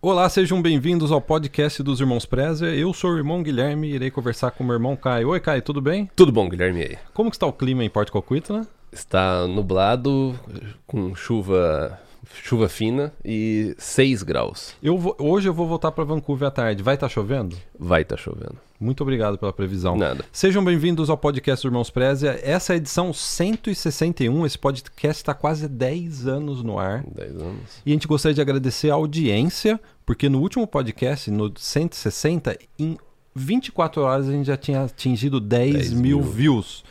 Olá, 0.00 0.28
sejam 0.28 0.62
bem-vindos 0.62 1.10
ao 1.10 1.20
podcast 1.20 1.82
dos 1.82 1.98
Irmãos 1.98 2.24
Preza. 2.24 2.66
Eu 2.66 2.92
sou 2.92 3.10
o 3.10 3.16
irmão 3.16 3.42
Guilherme 3.42 3.88
e 3.88 3.94
irei 3.96 4.12
conversar 4.12 4.52
com 4.52 4.62
o 4.62 4.66
meu 4.66 4.76
irmão 4.76 4.94
Caio. 4.94 5.30
Oi, 5.30 5.40
Caio, 5.40 5.60
tudo 5.60 5.80
bem? 5.80 6.08
Tudo 6.14 6.30
bom, 6.30 6.48
Guilherme? 6.48 6.82
E 6.82 6.84
aí? 6.84 6.98
Como 7.12 7.28
que 7.30 7.34
está 7.34 7.48
o 7.48 7.52
clima 7.52 7.82
em 7.82 7.90
Porto 7.90 8.12
Coquito, 8.12 8.52
né? 8.52 8.64
Está 8.92 9.44
nublado, 9.48 10.38
com 10.86 11.16
chuva, 11.16 11.98
chuva 12.42 12.68
fina 12.68 13.12
e 13.24 13.74
6 13.78 14.22
graus. 14.22 14.74
Eu 14.82 14.98
vou- 14.98 15.16
hoje 15.18 15.48
eu 15.48 15.54
vou 15.54 15.66
voltar 15.66 15.92
para 15.92 16.04
Vancouver 16.04 16.48
à 16.48 16.50
tarde. 16.50 16.82
Vai 16.82 16.94
estar 16.94 17.08
chovendo? 17.08 17.56
Vai 17.78 18.02
estar 18.02 18.16
chovendo. 18.16 18.56
Muito 18.80 19.00
obrigado 19.02 19.36
pela 19.38 19.52
previsão. 19.52 19.96
Nada. 19.96 20.24
Sejam 20.30 20.64
bem-vindos 20.64 21.10
ao 21.10 21.18
podcast 21.18 21.66
Irmãos 21.66 21.90
Preza. 21.90 22.38
Essa 22.42 22.72
é 22.72 22.74
a 22.74 22.76
edição 22.76 23.12
161. 23.12 24.46
Esse 24.46 24.58
podcast 24.58 25.20
está 25.20 25.34
quase 25.34 25.66
10 25.68 26.26
anos 26.28 26.62
no 26.62 26.78
ar. 26.78 27.02
10 27.14 27.36
anos. 27.36 27.82
E 27.84 27.90
a 27.90 27.94
gente 27.94 28.06
gostaria 28.06 28.34
de 28.34 28.40
agradecer 28.40 28.90
a 28.90 28.94
audiência, 28.94 29.80
porque 30.06 30.28
no 30.28 30.40
último 30.40 30.66
podcast, 30.66 31.30
no 31.30 31.52
160, 31.56 32.56
em 32.78 32.96
24 33.34 34.02
horas 34.02 34.28
a 34.28 34.32
gente 34.32 34.46
já 34.46 34.56
tinha 34.56 34.84
atingido 34.84 35.40
10, 35.40 35.74
10 35.74 35.92
mil 35.92 36.18
mil. 36.18 36.22
views. 36.22 36.84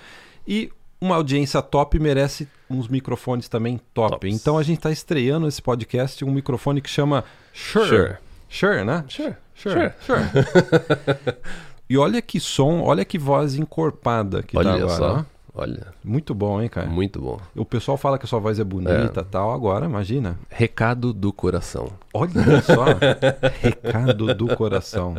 E 0.45 0.69
uma 0.99 1.15
audiência 1.15 1.61
top 1.61 1.99
merece 1.99 2.47
uns 2.69 2.87
microfones 2.87 3.47
também 3.47 3.79
top. 3.93 4.11
Tops. 4.11 4.35
Então 4.35 4.57
a 4.57 4.63
gente 4.63 4.77
está 4.77 4.91
estreando 4.91 5.47
esse 5.47 5.61
podcast 5.61 6.23
um 6.25 6.31
microfone 6.31 6.81
que 6.81 6.89
chama 6.89 7.23
Shure. 7.53 7.87
Sure. 7.87 8.17
Shure, 8.49 8.83
né? 8.83 9.03
Sure. 9.07 9.35
Sure. 9.55 9.93
Sure. 10.05 10.21
e 11.89 11.97
olha 11.97 12.21
que 12.21 12.39
som, 12.39 12.81
olha 12.81 13.03
que 13.03 13.17
voz 13.17 13.55
encorpada 13.55 14.43
que 14.43 14.57
Olha 14.57 14.69
tá 14.69 14.75
agora. 14.75 14.95
só. 14.95 15.17
ó. 15.19 15.36
Olha, 15.59 15.87
Muito 16.03 16.35
bom, 16.35 16.61
hein, 16.61 16.69
cara? 16.69 16.85
muito 16.87 17.19
bom. 17.19 17.39
O 17.55 17.65
pessoal 17.65 17.97
fala 17.97 18.19
que 18.19 18.25
a 18.25 18.27
sua 18.27 18.39
voz 18.39 18.59
é 18.59 18.63
bonita 18.63 19.21
e 19.21 19.23
tal. 19.25 19.51
Agora, 19.51 19.85
imagina. 19.85 20.37
Recado 20.49 21.11
do 21.11 21.33
coração. 21.33 21.89
Olha 22.13 22.61
só, 22.61 22.85
recado 23.59 24.35
do 24.35 24.55
coração. 24.55 25.17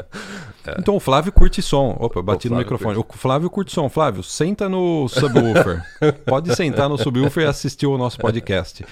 Então 0.78 0.94
o 0.94 1.00
Flávio 1.00 1.32
curte 1.32 1.60
som. 1.60 1.96
Opa, 1.98 2.22
bati 2.22 2.48
no 2.48 2.56
microfone. 2.56 2.96
O 2.98 3.04
Flávio 3.10 3.50
curte 3.50 3.72
som. 3.72 3.88
Flávio, 3.88 4.22
senta 4.22 4.68
no 4.68 5.08
subwoofer. 5.08 5.82
Pode 6.24 6.54
sentar 6.54 6.88
no 6.88 6.96
subwoofer 6.96 7.44
e 7.44 7.46
assistir 7.46 7.86
o 7.86 7.98
nosso 7.98 8.18
podcast. 8.18 8.84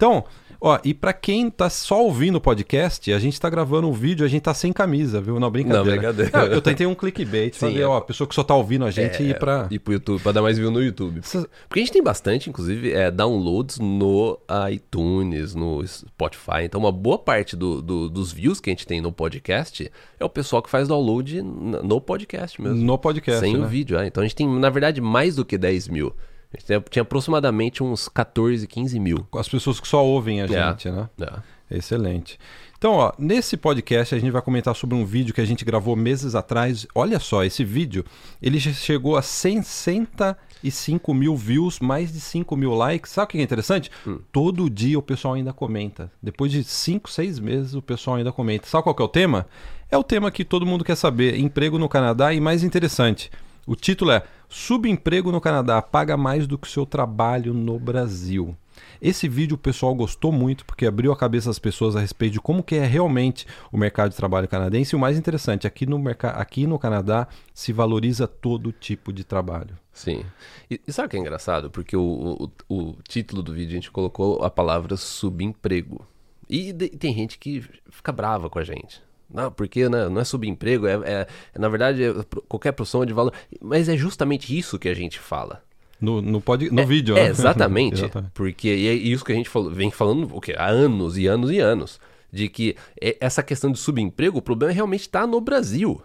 Então, 0.00 0.24
ó, 0.58 0.78
e 0.82 0.94
pra 0.94 1.12
quem 1.12 1.50
tá 1.50 1.68
só 1.68 2.02
ouvindo 2.02 2.36
o 2.36 2.40
podcast, 2.40 3.12
a 3.12 3.18
gente 3.18 3.38
tá 3.38 3.50
gravando 3.50 3.86
um 3.86 3.92
vídeo, 3.92 4.24
a 4.24 4.28
gente 4.28 4.40
tá 4.40 4.54
sem 4.54 4.72
camisa, 4.72 5.20
viu? 5.20 5.38
Não, 5.38 5.50
brincadeira. 5.50 5.84
Não, 5.84 5.92
brincadeira. 6.14 6.30
Não, 6.32 6.46
eu 6.54 6.62
tentei 6.62 6.86
um 6.86 6.94
clickbait, 6.94 7.52
Sim, 7.52 7.60
fazer, 7.60 7.80
é. 7.82 7.86
ó, 7.86 7.98
a 7.98 8.00
pessoa 8.00 8.26
que 8.26 8.34
só 8.34 8.42
tá 8.42 8.54
ouvindo 8.54 8.86
a 8.86 8.90
gente 8.90 9.22
ir 9.22 9.38
pra... 9.38 9.68
Ir 9.70 9.78
pro 9.78 9.92
YouTube, 9.92 10.22
pra 10.22 10.32
dar 10.32 10.40
mais 10.40 10.56
view 10.56 10.70
no 10.70 10.82
YouTube. 10.82 11.20
Porque 11.20 11.80
a 11.80 11.82
gente 11.82 11.92
tem 11.92 12.02
bastante, 12.02 12.48
inclusive, 12.48 12.92
é, 12.94 13.10
downloads 13.10 13.78
no 13.78 14.38
iTunes, 14.72 15.54
no 15.54 15.86
Spotify. 15.86 16.62
Então, 16.64 16.80
uma 16.80 16.92
boa 16.92 17.18
parte 17.18 17.54
do- 17.56 17.82
do- 17.82 18.08
dos 18.08 18.32
views 18.32 18.58
que 18.58 18.70
a 18.70 18.72
gente 18.72 18.86
tem 18.86 19.02
no 19.02 19.12
podcast 19.12 19.92
é 20.18 20.24
o 20.24 20.30
pessoal 20.30 20.62
que 20.62 20.70
faz 20.70 20.88
download 20.88 21.42
no 21.42 22.00
podcast 22.00 22.58
mesmo. 22.62 22.76
No 22.82 22.96
podcast, 22.96 23.40
Sem 23.40 23.54
né? 23.54 23.64
o 23.66 23.68
vídeo. 23.68 23.98
é. 23.98 24.06
Então, 24.06 24.22
a 24.22 24.24
gente 24.26 24.36
tem, 24.36 24.48
na 24.48 24.70
verdade, 24.70 24.98
mais 25.00 25.36
do 25.36 25.44
que 25.44 25.58
10 25.58 25.88
mil. 25.88 26.14
A 26.52 26.56
gente 26.58 26.66
tem- 26.66 26.80
tinha 26.90 27.02
aproximadamente 27.02 27.82
uns 27.82 28.08
14, 28.08 28.66
15 28.66 28.98
mil. 28.98 29.26
As 29.36 29.48
pessoas 29.48 29.78
que 29.78 29.86
só 29.86 30.04
ouvem 30.04 30.40
a 30.42 30.46
É. 30.46 30.48
gente, 30.48 30.90
né? 30.90 31.08
É. 31.20 31.76
Excelente. 31.76 32.36
Então, 32.76 32.94
ó, 32.94 33.12
nesse 33.16 33.56
podcast 33.56 34.12
a 34.14 34.18
gente 34.18 34.32
vai 34.32 34.42
comentar 34.42 34.74
sobre 34.74 34.96
um 34.96 35.04
vídeo 35.04 35.32
que 35.32 35.40
a 35.40 35.44
gente 35.44 35.64
gravou 35.64 35.94
meses 35.94 36.34
atrás. 36.34 36.84
Olha 36.94 37.20
só, 37.20 37.44
esse 37.44 37.62
vídeo, 37.64 38.04
ele 38.42 38.58
chegou 38.58 39.16
a 39.16 39.22
65 39.22 41.14
mil 41.14 41.36
views, 41.36 41.78
mais 41.78 42.12
de 42.12 42.20
5 42.20 42.56
mil 42.56 42.74
likes. 42.74 43.12
Sabe 43.12 43.24
o 43.24 43.28
que 43.28 43.38
é 43.38 43.42
interessante? 43.42 43.90
Todo 44.32 44.68
dia 44.68 44.98
o 44.98 45.02
pessoal 45.02 45.34
ainda 45.34 45.52
comenta. 45.52 46.10
Depois 46.22 46.50
de 46.50 46.64
5, 46.64 47.08
6 47.10 47.38
meses 47.38 47.74
o 47.74 47.82
pessoal 47.82 48.16
ainda 48.16 48.32
comenta. 48.32 48.66
Sabe 48.66 48.82
qual 48.84 48.94
que 48.94 49.02
é 49.02 49.04
o 49.04 49.08
tema? 49.08 49.46
É 49.90 49.96
o 49.96 50.02
tema 50.04 50.30
que 50.30 50.44
todo 50.44 50.66
mundo 50.66 50.84
quer 50.84 50.96
saber. 50.96 51.38
Emprego 51.38 51.78
no 51.78 51.88
Canadá 51.88 52.32
e 52.32 52.40
mais 52.40 52.62
interessante. 52.62 53.30
O 53.66 53.76
título 53.76 54.10
é 54.10 54.22
Subemprego 54.50 55.30
no 55.30 55.40
Canadá 55.40 55.80
paga 55.80 56.16
mais 56.16 56.46
do 56.46 56.58
que 56.58 56.66
o 56.66 56.70
seu 56.70 56.84
trabalho 56.84 57.54
no 57.54 57.78
Brasil. 57.78 58.56
Esse 59.00 59.28
vídeo 59.28 59.54
o 59.54 59.58
pessoal 59.58 59.94
gostou 59.94 60.32
muito 60.32 60.64
porque 60.66 60.84
abriu 60.86 61.12
a 61.12 61.16
cabeça 61.16 61.48
das 61.48 61.58
pessoas 61.58 61.94
a 61.94 62.00
respeito 62.00 62.32
de 62.32 62.40
como 62.40 62.62
que 62.62 62.74
é 62.74 62.84
realmente 62.84 63.46
o 63.70 63.78
mercado 63.78 64.10
de 64.10 64.16
trabalho 64.16 64.48
canadense. 64.48 64.94
E 64.94 64.96
o 64.96 64.98
mais 64.98 65.16
interessante, 65.16 65.66
aqui 65.68 65.86
no, 65.86 66.02
aqui 66.34 66.66
no 66.66 66.78
Canadá 66.80 67.28
se 67.54 67.72
valoriza 67.72 68.26
todo 68.26 68.72
tipo 68.72 69.12
de 69.12 69.22
trabalho. 69.22 69.78
Sim. 69.92 70.24
E, 70.70 70.80
e 70.86 70.92
sabe 70.92 71.06
o 71.06 71.10
que 71.10 71.16
é 71.16 71.20
engraçado? 71.20 71.70
Porque 71.70 71.96
o, 71.96 72.50
o, 72.68 72.74
o 72.74 72.96
título 73.08 73.42
do 73.42 73.52
vídeo 73.52 73.70
a 73.70 73.74
gente 73.74 73.90
colocou 73.90 74.42
a 74.42 74.50
palavra 74.50 74.96
subemprego. 74.96 76.04
E 76.48 76.72
de- 76.72 76.88
tem 76.88 77.14
gente 77.14 77.38
que 77.38 77.62
fica 77.90 78.10
brava 78.10 78.50
com 78.50 78.58
a 78.58 78.64
gente. 78.64 79.00
Não, 79.32 79.50
porque 79.52 79.88
né, 79.88 80.08
não 80.08 80.20
é 80.20 80.24
subemprego, 80.24 80.86
é, 80.86 80.94
é- 80.94 81.26
é, 81.54 81.58
na 81.58 81.68
verdade 81.68 82.02
é 82.02 82.12
qualquer 82.48 82.72
profissão 82.72 83.02
é 83.02 83.06
de 83.06 83.12
valor. 83.12 83.32
Mas 83.60 83.88
é 83.88 83.96
justamente 83.96 84.56
isso 84.56 84.78
que 84.78 84.88
a 84.88 84.94
gente 84.94 85.18
fala. 85.20 85.62
No, 86.00 86.20
no, 86.22 86.40
pod, 86.40 86.68
no 86.70 86.80
é, 86.80 86.86
vídeo, 86.86 87.16
É, 87.16 87.24
né? 87.24 87.28
exatamente. 87.30 88.00
Exatamente. 88.00 88.32
Porque 88.32 88.68
e 88.74 88.88
é 88.88 88.92
isso 88.94 89.24
que 89.24 89.32
a 89.32 89.34
gente 89.34 89.48
falou, 89.48 89.70
vem 89.70 89.90
falando 89.90 90.28
o 90.34 90.40
quê? 90.40 90.54
há 90.56 90.66
anos 90.66 91.16
e 91.18 91.26
anos 91.26 91.50
e 91.50 91.58
anos. 91.58 92.00
De 92.32 92.48
que 92.48 92.76
é- 93.00 93.16
essa 93.20 93.42
questão 93.42 93.70
de 93.70 93.78
subemprego, 93.78 94.38
o 94.38 94.42
problema 94.42 94.72
realmente 94.72 95.02
está 95.02 95.26
no 95.26 95.40
Brasil. 95.40 96.00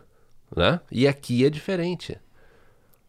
Né? 0.56 0.80
E 0.92 1.08
aqui 1.08 1.46
é 1.46 1.50
diferente. 1.50 2.18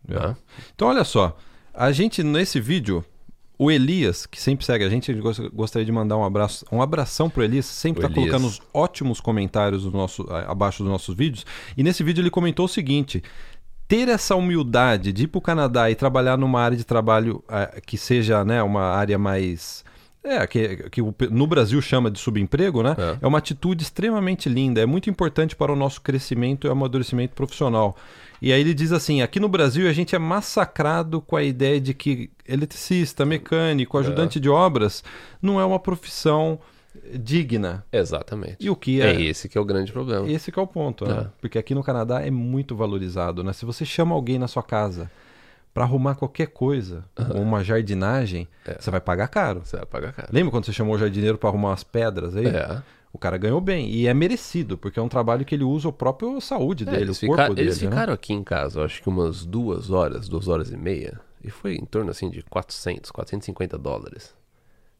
né? 0.06 0.37
Então, 0.75 0.88
olha 0.88 1.04
só. 1.04 1.37
A 1.75 1.93
gente, 1.93 2.22
nesse 2.22 2.59
vídeo, 2.60 3.04
o 3.59 3.71
Elias, 3.71 4.27
que 4.27 4.41
sempre 4.41 4.67
segue 4.67 4.84
a 4.84 4.89
gente, 4.89 5.12
gostaria 5.53 5.84
de 5.84 5.93
mandar 5.93 6.17
um 6.19 6.25
abraço, 6.25 6.67
um 6.71 6.83
abração 6.83 7.31
pro 7.31 7.43
Elias, 7.43 7.65
sempre 7.65 8.05
O 8.05 8.09
tá 8.09 8.12
Elias. 8.12 8.31
colocando 8.31 8.47
os 8.47 8.61
ótimos 8.72 9.21
comentários 9.21 9.84
do 9.84 9.91
nosso, 9.91 10.27
abaixo 10.31 10.83
dos 10.83 10.93
nossos 10.93 11.15
vídeos. 11.17 11.47
E 11.77 11.83
nesse 11.83 12.03
vídeo 12.05 12.21
ele 12.21 12.31
comentou 12.31 12.66
o 12.66 12.69
seguinte: 12.69 13.22
ter 13.89 14.09
essa 14.09 14.34
humildade 14.34 15.11
de 15.12 15.25
ir 15.25 15.28
pro 15.28 15.41
Canadá 15.41 15.91
e 15.91 15.95
trabalhar 15.95 16.37
numa 16.37 16.61
área 16.61 16.77
de 16.77 16.84
trabalho 16.84 17.43
eh, 17.49 17.81
que 17.87 17.97
seja 17.97 18.45
né, 18.45 18.62
uma 18.62 18.83
área 18.83 19.19
mais. 19.19 19.84
É, 20.27 20.45
que, 20.47 20.89
que 20.91 21.01
o 21.01 21.15
no 21.31 21.47
Brasil 21.47 21.81
chama 21.81 22.11
de 22.11 22.19
subemprego, 22.19 22.83
né? 22.83 22.97
É. 22.99 23.19
É 23.23 23.27
uma 23.27 23.39
atitude 23.39 23.85
extremamente 23.85 24.49
linda, 24.49 24.81
é 24.81 24.87
muito 24.87 25.09
importante 25.09 25.55
para 25.55 25.73
o 25.73 25.77
nosso 25.77 26.01
crescimento 26.01 26.67
e 26.67 26.71
amadurecimento 26.71 27.33
profissional. 27.35 27.97
E 28.43 28.53
aí 28.53 28.61
ele 28.61 28.75
diz 28.75 28.91
assim: 28.91 29.23
aqui 29.23 29.39
no 29.39 29.49
Brasil 29.49 29.89
a 29.89 29.93
gente 29.93 30.17
é 30.17 30.19
massacrado 30.19 31.21
com 31.21 31.37
a 31.37 31.43
ideia 31.45 31.81
de 31.81 31.95
que 31.95 32.31
eletricista, 32.47 33.25
mecânico, 33.25 33.97
ajudante 33.99 34.41
de 34.41 34.49
obras 34.49 35.05
não 35.41 35.61
é 35.61 35.65
uma 35.65 35.79
profissão 35.79 36.59
digna. 37.15 37.85
Exatamente. 37.93 38.57
E 38.59 38.69
o 38.71 38.75
que 38.77 39.01
É 39.01 39.15
é, 39.15 39.23
esse 39.23 39.49
que 39.49 39.57
é 39.57 39.61
o 39.61 39.65
grande 39.65 39.93
problema. 39.93 40.29
esse 40.29 40.51
que 40.51 40.59
é 40.59 40.63
o 40.63 40.67
ponto, 40.67 41.07
né? 41.07 41.27
É. 41.27 41.29
Porque 41.41 41.59
aqui 41.59 41.75
no 41.75 41.83
Canadá 41.83 42.21
é 42.21 42.31
muito 42.31 42.75
valorizado, 42.75 43.45
né? 43.45 43.53
Se 43.53 43.65
você 43.65 43.85
chama 43.85 44.15
alguém 44.15 44.39
na 44.39 44.49
sua 44.49 44.63
casa 44.63 45.11
para 45.77 45.85
arrumar 45.85 46.15
qualquer 46.15 46.47
coisa, 46.47 47.05
ou 47.35 47.43
uma 47.43 47.63
jardinagem, 47.63 48.49
É. 48.67 48.79
você 48.81 48.91
vai 48.91 48.99
pagar 48.99 49.29
caro. 49.29 49.61
Você 49.63 49.77
vai 49.77 49.85
pagar 49.85 50.11
caro. 50.15 50.29
Lembra 50.33 50.51
quando 50.51 50.65
você 50.65 50.73
chamou 50.73 50.95
o 50.95 50.99
jardineiro 50.99 51.37
para 51.37 51.51
arrumar 51.51 51.75
as 51.75 51.85
pedras 51.85 52.35
aí? 52.35 52.47
É. 52.47 52.83
O 53.13 53.19
cara 53.19 53.37
ganhou 53.37 53.61
bem 53.61 53.91
e 53.91 54.07
é 54.07 54.15
merecido, 54.15 54.79
porque 54.79 54.99
é 54.99 55.03
um 55.03 55.09
trabalho 55.09 55.45
que 55.45 55.55
ele 55.55 55.65
usa 55.65 55.91
a 55.91 55.93
própria 55.93 56.41
saúde 56.41 56.85
É, 56.89 56.93
dele, 56.93 57.11
o 57.11 57.15
corpo 57.15 57.21
fica- 57.43 57.49
dele. 57.51 57.61
eles 57.69 57.83
né? 57.83 57.91
ficaram 57.91 58.15
aqui 58.15 58.33
em 58.33 58.43
casa, 58.43 58.83
acho 58.87 59.03
que 59.03 59.09
umas 59.11 59.45
duas 59.45 59.91
horas, 59.91 60.29
duas 60.31 60.49
horas 60.49 60.71
e 60.71 60.79
meia. 60.79 61.21
E 61.45 61.51
foi 61.51 61.75
em 61.75 61.85
torno 61.85 62.11
assim 62.11 62.31
de 62.31 62.43
400, 62.45 63.11
450 63.11 63.77
dólares. 63.77 64.35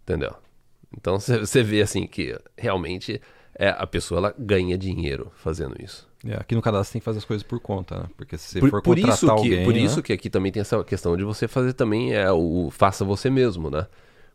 Entendeu? 0.03 0.35
Então 0.95 1.19
você 1.19 1.63
vê 1.63 1.81
assim 1.81 2.07
que 2.07 2.39
realmente 2.57 3.19
é, 3.59 3.69
a 3.69 3.87
pessoa 3.87 4.19
ela 4.19 4.34
ganha 4.39 4.77
dinheiro 4.77 5.33
fazendo 5.37 5.75
isso. 5.83 6.06
É, 6.25 6.34
aqui 6.34 6.55
no 6.55 6.62
Canadá 6.62 6.84
você 6.84 6.93
tem 6.93 7.00
que 7.00 7.05
fazer 7.05 7.19
as 7.19 7.25
coisas 7.25 7.43
por 7.43 7.61
conta, 7.61 7.97
né? 8.00 8.06
Porque 8.17 8.37
se 8.37 8.53
você 8.53 8.61
Por, 8.61 8.71
for 8.71 8.83
por 8.83 8.97
contratar 8.97 9.15
isso 9.15 9.27
que, 9.27 9.33
alguém, 9.33 9.65
por 9.65 9.75
né? 9.75 9.81
isso 9.81 10.03
que 10.03 10.12
aqui 10.12 10.28
também 10.28 10.53
tem 10.53 10.61
essa 10.61 10.83
questão 10.84 11.17
de 11.17 11.25
você 11.25 11.49
fazer 11.49 11.72
também 11.72 12.15
é 12.15 12.31
o 12.31 12.69
faça 12.71 13.05
você 13.05 13.31
mesmo, 13.31 13.71
né? 13.71 13.87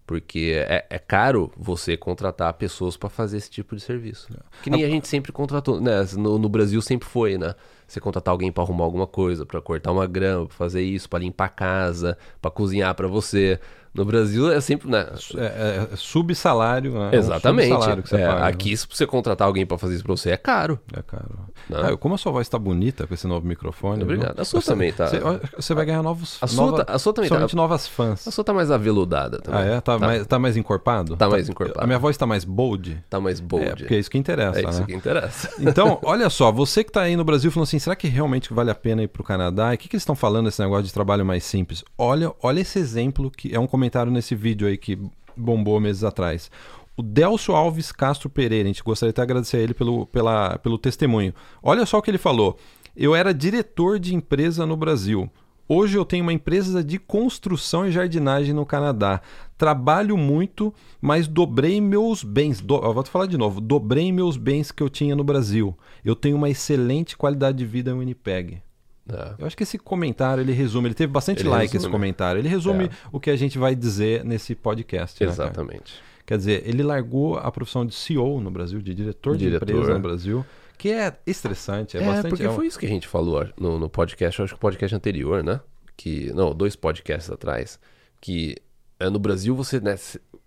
Porque 0.07 0.53
é, 0.67 0.85
é 0.89 0.99
caro 0.99 1.51
você 1.55 1.95
contratar 1.95 2.51
pessoas 2.55 2.97
para 2.97 3.09
fazer 3.09 3.37
esse 3.37 3.49
tipo 3.49 3.75
de 3.75 3.81
serviço. 3.81 4.27
Que 4.63 4.69
nem 4.69 4.84
a 4.84 4.90
gente 4.90 5.07
sempre 5.07 5.31
contratou, 5.31 5.79
né? 5.79 6.05
No, 6.17 6.37
no 6.37 6.49
Brasil 6.49 6.81
sempre 6.81 7.07
foi, 7.07 7.37
né? 7.37 7.53
Você 7.87 7.99
contratar 7.99 8.31
alguém 8.31 8.51
para 8.51 8.63
arrumar 8.63 8.85
alguma 8.85 9.07
coisa, 9.07 9.46
para 9.46 9.61
cortar 9.61 9.91
uma 9.91 10.07
grama, 10.07 10.47
pra 10.47 10.55
fazer 10.55 10.81
isso, 10.81 11.07
para 11.09 11.19
limpar 11.19 11.46
a 11.46 11.49
casa, 11.49 12.17
para 12.41 12.49
cozinhar 12.49 12.93
para 12.96 13.07
você. 13.07 13.59
No 13.93 14.05
Brasil 14.05 14.49
é 14.52 14.61
sempre, 14.61 14.90
né? 14.90 15.05
É, 15.38 15.88
é 15.91 15.96
subsalário, 15.96 16.93
né? 16.93 17.09
É 17.11 17.16
um 17.17 17.20
Exatamente. 17.20 17.67
subsalário 17.70 18.03
que 18.03 18.09
você 18.09 18.16
É, 18.16 18.28
paga, 18.28 18.40
né? 18.41 18.47
aqui, 18.47 18.78
se 18.78 18.88
você 18.90 19.05
contratar 19.05 19.47
alguém 19.47 19.66
para 19.66 19.78
fazer 19.78 19.96
isso 19.96 20.03
para 20.03 20.16
você, 20.16 20.29
é 20.32 20.38
caro. 20.38 20.79
É 20.96 21.02
caro. 21.02 21.28
Né? 21.70 21.78
Ah, 21.93 21.97
como 21.97 22.16
a 22.16 22.17
sua 22.17 22.32
voz 22.32 22.47
tá 22.47 22.58
bonita 22.58 23.05
com 23.05 23.14
esse 23.14 23.28
novo 23.28 23.46
microfone. 23.46 24.03
Obrigado. 24.03 24.34
viu? 24.35 24.41
A 24.41 24.46
sua 24.46 24.61
Você- 24.61 24.72
também 24.72 24.93
tá- 24.93 25.08
Você, 25.08 25.20
você 25.58 25.73
vai 25.73 25.85
ganhar 25.85 26.02
novos. 26.02 26.38
A 26.41 26.47
sua 26.47 26.66
nova- 26.66 26.85
tá- 26.85 26.93
a 26.93 26.99
sua 26.99 27.14
também 27.14 27.29
tá- 27.29 27.47
novas 27.53 27.85
fãs. 27.88 28.28
A 28.28 28.32
sua 28.32 28.43
tá 28.43 28.53
mais 28.53 28.72
aveludada 28.72 29.40
também. 29.40 29.59
Ah, 29.61 29.66
é? 29.66 29.82
Tá, 29.82 29.99
Mais, 29.99 30.26
tá 30.26 30.40
mais 30.40 30.55
encorpado? 30.55 31.17
Tá 31.17 31.28
mais 31.29 31.49
encorpado. 31.49 31.84
A 31.84 31.85
minha 31.87 31.99
voz 31.99 32.16
tá 32.16 32.26
mais 32.26 32.46
bold? 32.46 33.03
Tá 33.09 33.20
mais 33.20 33.40
bold. 33.41 33.66
É, 33.67 33.76
porque 33.76 33.94
é 33.96 33.99
isso 33.99 34.09
que 34.09 34.17
interessa, 34.17 34.59
É 34.59 34.70
isso 34.70 34.79
né? 34.79 34.85
que 34.85 34.94
interessa. 34.96 35.49
Então, 35.59 35.99
olha 36.03 36.29
só, 36.29 36.52
você 36.52 36.84
que 36.84 36.91
tá 36.91 37.02
aí 37.02 37.16
no 37.16 37.23
Brasil 37.23 37.52
falando 37.52 37.64
assim, 37.67 37.79
será 37.79 37.96
que 37.96 38.08
realmente 38.08 38.53
vale 38.53 38.72
a 38.72 38.76
pena 38.76 39.03
ir 39.03 39.08
pro 39.09 39.23
Canadá? 39.23 39.72
E 39.73 39.76
o 39.76 39.78
que, 39.78 39.87
que 39.90 39.96
eles 39.96 40.02
estão 40.03 40.16
falando 40.16 40.46
desse 40.46 40.61
negócio 40.61 40.84
de 40.85 40.94
trabalho 40.94 41.26
mais 41.26 41.44
simples? 41.44 41.84
Olha, 41.97 42.32
olha 42.41 42.61
esse 42.61 42.79
exemplo 42.79 43.29
que 43.29 43.53
é 43.53 43.59
um 43.59 43.67
comentário 43.67 43.80
nesse 44.11 44.35
vídeo 44.35 44.67
aí 44.67 44.78
que 44.78 44.99
bombou 45.35 45.79
meses 45.79 46.03
atrás. 46.03 46.51
O 46.95 47.01
Delcio 47.01 47.55
Alves 47.55 47.91
Castro 47.91 48.29
Pereira, 48.29 48.66
a 48.66 48.72
gente 48.72 48.83
gostaria 48.83 49.13
de 49.13 49.22
agradecer 49.22 49.57
a 49.57 49.61
ele 49.61 49.73
pelo, 49.73 50.05
pela, 50.07 50.57
pelo 50.59 50.78
testemunho. 50.78 51.33
Olha 51.63 51.85
só 51.85 51.97
o 51.97 52.01
que 52.01 52.11
ele 52.11 52.17
falou. 52.17 52.57
Eu 52.95 53.16
era 53.16 53.33
diretor 53.33 53.97
de 53.97 54.13
empresa 54.13 54.66
no 54.66 54.75
Brasil. 54.75 55.29
Hoje 55.73 55.97
eu 55.97 56.03
tenho 56.03 56.23
uma 56.23 56.33
empresa 56.33 56.83
de 56.83 56.99
construção 56.99 57.87
e 57.87 57.91
jardinagem 57.91 58.53
no 58.53 58.66
Canadá. 58.66 59.22
Trabalho 59.57 60.17
muito, 60.17 60.73
mas 60.99 61.29
dobrei 61.29 61.79
meus 61.79 62.25
bens. 62.25 62.59
Do, 62.59 62.75
eu 62.75 62.93
vou 62.93 63.03
te 63.03 63.09
falar 63.09 63.25
de 63.25 63.37
novo. 63.37 63.61
Dobrei 63.61 64.11
meus 64.11 64.35
bens 64.35 64.69
que 64.69 64.84
eu 64.84 64.89
tinha 64.89 65.16
no 65.16 65.23
Brasil. 65.23 65.73
Eu 66.03 66.13
tenho 66.13 66.35
uma 66.35 66.49
excelente 66.49 67.16
qualidade 67.16 67.57
de 67.57 67.66
vida 67.66 67.91
em 67.91 67.97
Winnipeg. 67.97 68.61
É. 69.09 69.35
Eu 69.39 69.47
acho 69.47 69.57
que 69.57 69.63
esse 69.63 69.77
comentário 69.77 70.41
ele 70.41 70.53
resume, 70.53 70.87
ele 70.87 70.95
teve 70.95 71.11
bastante 71.11 71.41
ele 71.41 71.49
like 71.49 71.73
resume. 71.73 71.79
esse 71.79 71.91
comentário. 71.91 72.39
Ele 72.39 72.47
resume 72.47 72.85
é. 72.85 72.89
o 73.11 73.19
que 73.19 73.29
a 73.29 73.35
gente 73.35 73.57
vai 73.57 73.75
dizer 73.75 74.23
nesse 74.23 74.55
podcast. 74.55 75.23
Né, 75.23 75.29
Exatamente. 75.29 75.95
Né, 75.95 76.01
Quer 76.25 76.37
dizer, 76.37 76.63
ele 76.65 76.83
largou 76.83 77.37
a 77.37 77.51
profissão 77.51 77.85
de 77.85 77.93
CEO 77.93 78.39
no 78.39 78.51
Brasil, 78.51 78.81
de 78.81 78.93
diretor, 78.93 79.35
diretor. 79.35 79.65
de 79.65 79.73
empresa 79.73 79.93
no 79.93 79.99
Brasil 79.99 80.45
que 80.81 80.89
é 80.89 81.15
estressante, 81.27 81.95
é, 81.95 82.01
é 82.01 82.05
bastante... 82.07 82.29
porque 82.31 82.49
foi 82.49 82.65
isso 82.65 82.79
que 82.79 82.87
a 82.87 82.89
gente 82.89 83.07
falou 83.07 83.47
no, 83.55 83.77
no 83.77 83.87
podcast, 83.87 84.41
acho 84.41 84.55
que 84.55 84.57
o 84.57 84.59
podcast 84.59 84.95
anterior, 84.95 85.43
né? 85.43 85.61
Que, 85.95 86.33
não, 86.33 86.55
dois 86.55 86.75
podcasts 86.75 87.29
atrás, 87.29 87.79
que 88.19 88.55
é, 88.99 89.07
no 89.07 89.19
Brasil 89.19 89.55
você, 89.55 89.79
né, 89.79 89.95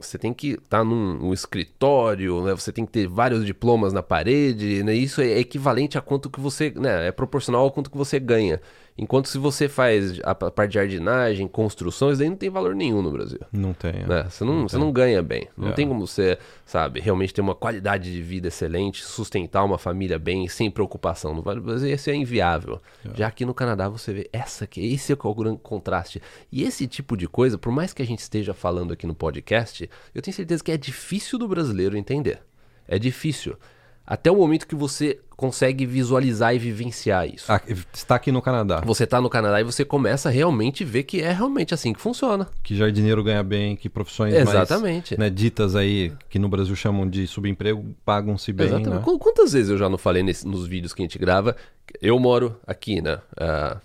você 0.06 0.18
tem 0.18 0.32
que 0.32 0.52
estar 0.52 0.78
tá 0.78 0.84
num, 0.84 1.14
num, 1.14 1.32
escritório, 1.32 2.42
né? 2.44 2.52
Você 2.52 2.72
tem 2.72 2.86
que 2.86 2.92
ter 2.92 3.06
vários 3.06 3.44
diplomas 3.44 3.92
na 3.92 4.02
parede, 4.02 4.82
né? 4.82 4.94
Isso 4.94 5.20
é 5.20 5.38
equivalente 5.38 5.98
a 5.98 6.00
quanto 6.00 6.30
que 6.30 6.40
você, 6.40 6.72
né? 6.76 7.08
É 7.08 7.12
proporcional 7.12 7.62
ao 7.62 7.70
quanto 7.70 7.90
que 7.90 7.96
você 7.96 8.18
ganha. 8.20 8.60
Enquanto 8.96 9.28
se 9.28 9.38
você 9.38 9.68
faz 9.68 10.20
a 10.22 10.34
parte 10.36 10.70
de 10.70 10.74
jardinagem, 10.74 11.48
construção, 11.48 12.10
isso 12.10 12.20
daí 12.20 12.30
não 12.30 12.36
tem 12.36 12.48
valor 12.48 12.76
nenhum 12.76 13.02
no 13.02 13.10
Brasil. 13.10 13.40
Não 13.52 13.72
tem. 13.72 13.90
É. 13.90 14.06
Né? 14.06 14.26
Você, 14.30 14.44
não, 14.44 14.54
não 14.54 14.68
você 14.68 14.78
não 14.78 14.92
ganha 14.92 15.20
bem. 15.20 15.48
Não 15.56 15.70
é. 15.70 15.72
tem 15.72 15.88
como 15.88 16.06
você, 16.06 16.38
sabe, 16.64 17.00
realmente 17.00 17.34
ter 17.34 17.40
uma 17.40 17.56
qualidade 17.56 18.12
de 18.12 18.22
vida 18.22 18.46
excelente, 18.46 19.04
sustentar 19.04 19.64
uma 19.64 19.78
família 19.78 20.16
bem, 20.16 20.46
sem 20.46 20.70
preocupação. 20.70 21.34
No 21.34 21.42
Brasil 21.42 21.92
isso 21.92 22.08
é 22.08 22.14
inviável. 22.14 22.80
É. 23.04 23.16
Já 23.16 23.26
aqui 23.26 23.44
no 23.44 23.52
Canadá 23.52 23.88
você 23.88 24.12
vê 24.12 24.30
essa 24.32 24.62
aqui, 24.62 24.94
esse 24.94 25.12
é 25.12 25.16
o 25.20 25.34
grande 25.34 25.58
contraste. 25.60 26.22
E 26.52 26.62
esse 26.62 26.86
tipo 26.86 27.16
de 27.16 27.26
coisa, 27.26 27.58
por 27.58 27.72
mais 27.72 27.92
que 27.92 28.00
a 28.00 28.06
gente 28.06 28.20
esteja 28.20 28.54
falando 28.54 28.92
aqui 28.92 29.08
no 29.08 29.14
podcast, 29.14 29.90
eu 30.14 30.22
tenho 30.22 30.34
certeza 30.36 30.62
que 30.62 30.70
é 30.70 30.76
difícil 30.76 31.36
do 31.36 31.48
brasileiro 31.48 31.96
entender. 31.96 32.40
É 32.86 32.96
difícil. 32.96 33.56
Até 34.06 34.30
o 34.30 34.36
momento 34.36 34.66
que 34.66 34.74
você 34.74 35.18
consegue 35.36 35.86
visualizar 35.86 36.54
e 36.54 36.58
vivenciar 36.58 37.26
isso. 37.26 37.50
Ah, 37.50 37.60
está 37.92 38.16
aqui 38.16 38.30
no 38.30 38.40
Canadá. 38.42 38.82
Você 38.84 39.04
está 39.04 39.20
no 39.20 39.30
Canadá 39.30 39.60
e 39.60 39.64
você 39.64 39.84
começa 39.84 40.28
a 40.28 40.32
realmente 40.32 40.84
ver 40.84 41.04
que 41.04 41.20
é 41.20 41.32
realmente 41.32 41.72
assim 41.72 41.92
que 41.92 42.00
funciona. 42.00 42.46
Que 42.62 42.76
jardineiro 42.76 43.24
ganha 43.24 43.42
bem, 43.42 43.74
que 43.76 43.88
profissões 43.88 44.34
Exatamente. 44.34 45.16
mais 45.16 45.18
né, 45.18 45.34
ditas 45.34 45.74
aí, 45.74 46.12
que 46.28 46.38
no 46.38 46.48
Brasil 46.48 46.76
chamam 46.76 47.08
de 47.08 47.26
subemprego, 47.26 47.94
pagam-se 48.04 48.52
bem. 48.52 48.66
Exatamente. 48.66 49.06
Né? 49.06 49.18
Quantas 49.18 49.52
vezes 49.52 49.70
eu 49.70 49.78
já 49.78 49.88
não 49.88 49.98
falei 49.98 50.22
nesse, 50.22 50.46
nos 50.46 50.66
vídeos 50.66 50.92
que 50.92 51.02
a 51.02 51.04
gente 51.04 51.18
grava? 51.18 51.56
Eu 52.00 52.18
moro 52.18 52.56
aqui, 52.66 53.00
né? 53.00 53.20
Uh, 53.32 53.80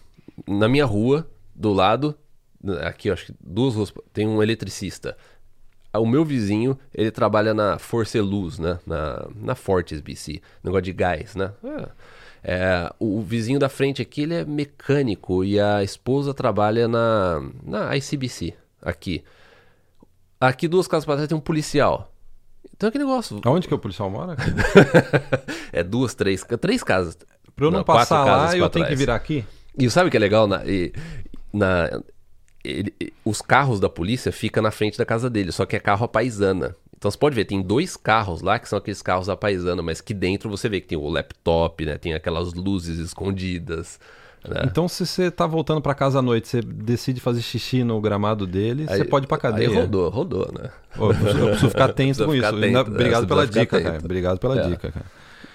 na 0.48 0.68
minha 0.68 0.86
rua, 0.86 1.28
do 1.56 1.74
lado, 1.74 2.16
aqui 2.82 3.08
eu 3.08 3.14
acho 3.14 3.28
que 3.28 3.34
duas 3.42 3.76
ruas, 3.76 3.94
tem 4.14 4.28
um 4.28 4.44
eletricista 4.44 5.18
o 5.98 6.06
meu 6.06 6.24
vizinho, 6.24 6.78
ele 6.94 7.10
trabalha 7.10 7.54
na 7.54 7.80
Força 7.80 8.22
Luz, 8.22 8.60
né? 8.60 8.80
Na, 8.86 9.28
na 9.36 9.56
Fortes, 9.56 10.02
BC. 10.02 10.42
Negócio 10.64 10.84
de 10.84 10.94
gás, 10.94 11.36
né? 11.36 11.52
É. 11.64 11.90
É, 12.42 12.94
o 13.00 13.22
vizinho 13.22 13.60
da 13.60 13.68
frente 13.68 14.02
aqui, 14.02 14.22
ele 14.22 14.34
é 14.34 14.46
mecânico 14.46 15.44
e 15.44 15.60
a 15.60 15.84
esposa 15.84 16.34
trabalha 16.34 16.88
na, 16.88 17.42
na 17.64 17.98
ICBC, 17.98 18.54
aqui. 18.82 19.24
Aqui, 20.40 20.68
duas 20.68 20.88
casas 20.88 21.06
para 21.06 21.16
trás, 21.16 21.28
tem 21.28 21.38
um 21.38 21.42
policial. 21.42 22.14
Então, 22.74 22.88
é 22.88 22.92
que 22.92 22.98
negócio... 22.98 23.42
Aonde 23.44 23.68
que 23.68 23.74
o 23.74 23.80
policial 23.80 24.10
mora? 24.10 24.38
é 25.74 25.84
duas, 25.84 26.16
três, 26.16 26.46
três 26.62 26.82
casas. 26.82 27.18
Pra 27.56 27.66
eu 27.66 27.72
não, 27.72 27.80
não 27.80 27.84
passar 27.84 28.24
lá, 28.24 28.56
eu 28.56 28.70
tenho 28.70 28.88
que 28.88 28.96
virar 28.96 29.16
aqui? 29.16 29.44
E 29.78 29.90
sabe 29.90 30.08
o 30.08 30.12
que 30.12 30.16
é 30.16 30.20
legal? 30.20 30.48
Na, 30.48 30.66
e, 30.66 30.94
na, 31.52 32.02
ele, 32.70 33.14
os 33.26 33.42
carros 33.42 33.80
da 33.80 33.90
polícia 33.90 34.32
ficam 34.32 34.64
na 34.64 34.72
frente 34.72 34.98
da 34.98 35.06
casa 35.06 35.30
dele, 35.30 35.52
só 35.52 35.66
que 35.66 35.76
é 35.76 35.80
carro 35.80 36.06
a 36.06 36.08
paisana. 36.08 36.76
Então 36.98 37.10
você 37.10 37.18
pode 37.18 37.36
ver, 37.36 37.46
tem 37.46 37.62
dois 37.62 37.96
carros 37.96 38.42
lá 38.42 38.60
que 38.60 38.68
são 38.68 38.78
aqueles 38.78 39.02
carros 39.02 39.30
a 39.30 39.36
paisana, 39.36 39.82
mas 39.82 40.02
que 40.02 40.14
dentro 40.14 40.50
você 40.50 40.68
vê 40.68 40.82
que 40.82 40.88
tem 40.88 40.98
o 40.98 41.08
laptop, 41.08 41.86
né? 41.86 41.98
Tem 41.98 42.14
aquelas 42.14 42.54
luzes 42.54 43.00
escondidas. 43.00 44.00
Né? 44.48 44.64
Então, 44.66 44.88
se 44.88 45.06
você 45.06 45.30
tá 45.30 45.46
voltando 45.46 45.82
para 45.82 45.94
casa 45.94 46.20
à 46.20 46.22
noite, 46.22 46.48
você 46.48 46.62
decide 46.62 47.20
fazer 47.20 47.42
xixi 47.42 47.84
no 47.84 48.00
gramado 48.00 48.48
dele, 48.48 48.86
aí, 48.88 48.98
você 48.98 49.06
pode 49.06 49.26
ir 49.26 49.28
pra 49.28 49.38
cadeia. 49.38 49.70
Aí 49.70 49.76
rodou, 49.76 50.10
rodou, 50.10 50.52
né? 50.54 50.70
eu, 50.98 51.08
preciso, 51.10 51.38
eu 51.38 51.48
preciso 51.48 51.70
ficar 51.70 51.86
atento 51.90 52.26
com 52.26 52.36
isso. 52.36 52.46
Atento, 52.46 52.92
Obrigado, 52.92 53.28
pela 53.28 53.48
dica, 53.48 53.82
cara. 53.82 54.00
Obrigado 54.04 54.40
pela 54.40 54.60
é. 54.60 54.68
dica, 54.70 54.92
cara. 54.92 55.06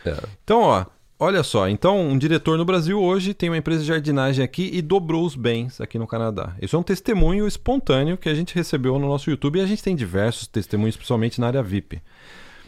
É. 0.04 0.16
Então, 0.42 0.60
ó, 0.60 0.84
Olha 1.18 1.44
só, 1.44 1.68
então 1.68 2.00
um 2.00 2.18
diretor 2.18 2.58
no 2.58 2.64
Brasil 2.64 3.00
hoje 3.00 3.32
tem 3.32 3.48
uma 3.48 3.56
empresa 3.56 3.82
de 3.82 3.86
jardinagem 3.86 4.44
aqui 4.44 4.68
e 4.72 4.82
dobrou 4.82 5.24
os 5.24 5.36
bens 5.36 5.80
aqui 5.80 5.96
no 5.96 6.08
Canadá. 6.08 6.56
Isso 6.60 6.74
é 6.74 6.78
um 6.78 6.82
testemunho 6.82 7.46
espontâneo 7.46 8.18
que 8.18 8.28
a 8.28 8.34
gente 8.34 8.54
recebeu 8.54 8.98
no 8.98 9.06
nosso 9.06 9.30
YouTube 9.30 9.58
e 9.58 9.62
a 9.62 9.66
gente 9.66 9.82
tem 9.82 9.94
diversos 9.94 10.48
testemunhos, 10.48 10.96
principalmente 10.96 11.40
na 11.40 11.46
área 11.46 11.62
VIP. 11.62 12.02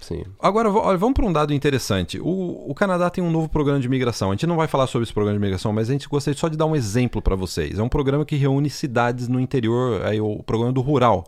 Sim. 0.00 0.22
Agora, 0.40 0.70
olha, 0.70 0.96
vamos 0.96 1.14
para 1.14 1.26
um 1.26 1.32
dado 1.32 1.52
interessante. 1.52 2.20
O, 2.20 2.70
o, 2.70 2.72
Canadá 2.72 3.10
tem 3.10 3.24
um 3.24 3.30
novo 3.30 3.48
programa 3.48 3.80
de 3.80 3.86
imigração. 3.88 4.30
A 4.30 4.34
gente 4.34 4.46
não 4.46 4.54
vai 4.54 4.68
falar 4.68 4.86
sobre 4.86 5.02
esse 5.02 5.12
programa 5.12 5.36
de 5.36 5.42
imigração, 5.42 5.72
mas 5.72 5.90
a 5.90 5.92
gente 5.92 6.08
gostaria 6.08 6.38
só 6.38 6.46
de 6.46 6.56
dar 6.56 6.66
um 6.66 6.76
exemplo 6.76 7.20
para 7.20 7.34
vocês. 7.34 7.80
É 7.80 7.82
um 7.82 7.88
programa 7.88 8.24
que 8.24 8.36
reúne 8.36 8.70
cidades 8.70 9.26
no 9.26 9.40
interior, 9.40 10.00
é 10.06 10.20
o 10.20 10.44
programa 10.44 10.72
do 10.72 10.80
rural. 10.80 11.24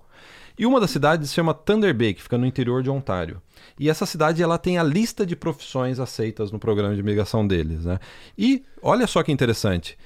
E 0.59 0.67
uma 0.67 0.81
das 0.81 0.91
cidades 0.91 1.29
se 1.29 1.35
chama 1.35 1.55
Thunder 1.55 1.95
Bay, 1.95 2.15
que 2.15 2.23
fica 2.23 2.37
no 2.37 2.45
interior 2.45 2.83
de 2.83 2.91
Ontário. 2.91 3.41
E 3.79 3.89
essa 3.89 4.05
cidade 4.05 4.43
ela 4.43 4.59
tem 4.59 4.77
a 4.77 4.83
lista 4.83 5.25
de 5.25 5.37
profissões 5.37 6.01
aceitas 6.01 6.51
no 6.51 6.59
programa 6.59 6.95
de 6.95 7.01
imigração 7.01 7.47
deles. 7.47 7.85
Né? 7.85 8.01
E 8.37 8.65
olha 8.83 9.07
só 9.07 9.23
que 9.23 9.31
interessante. 9.31 9.97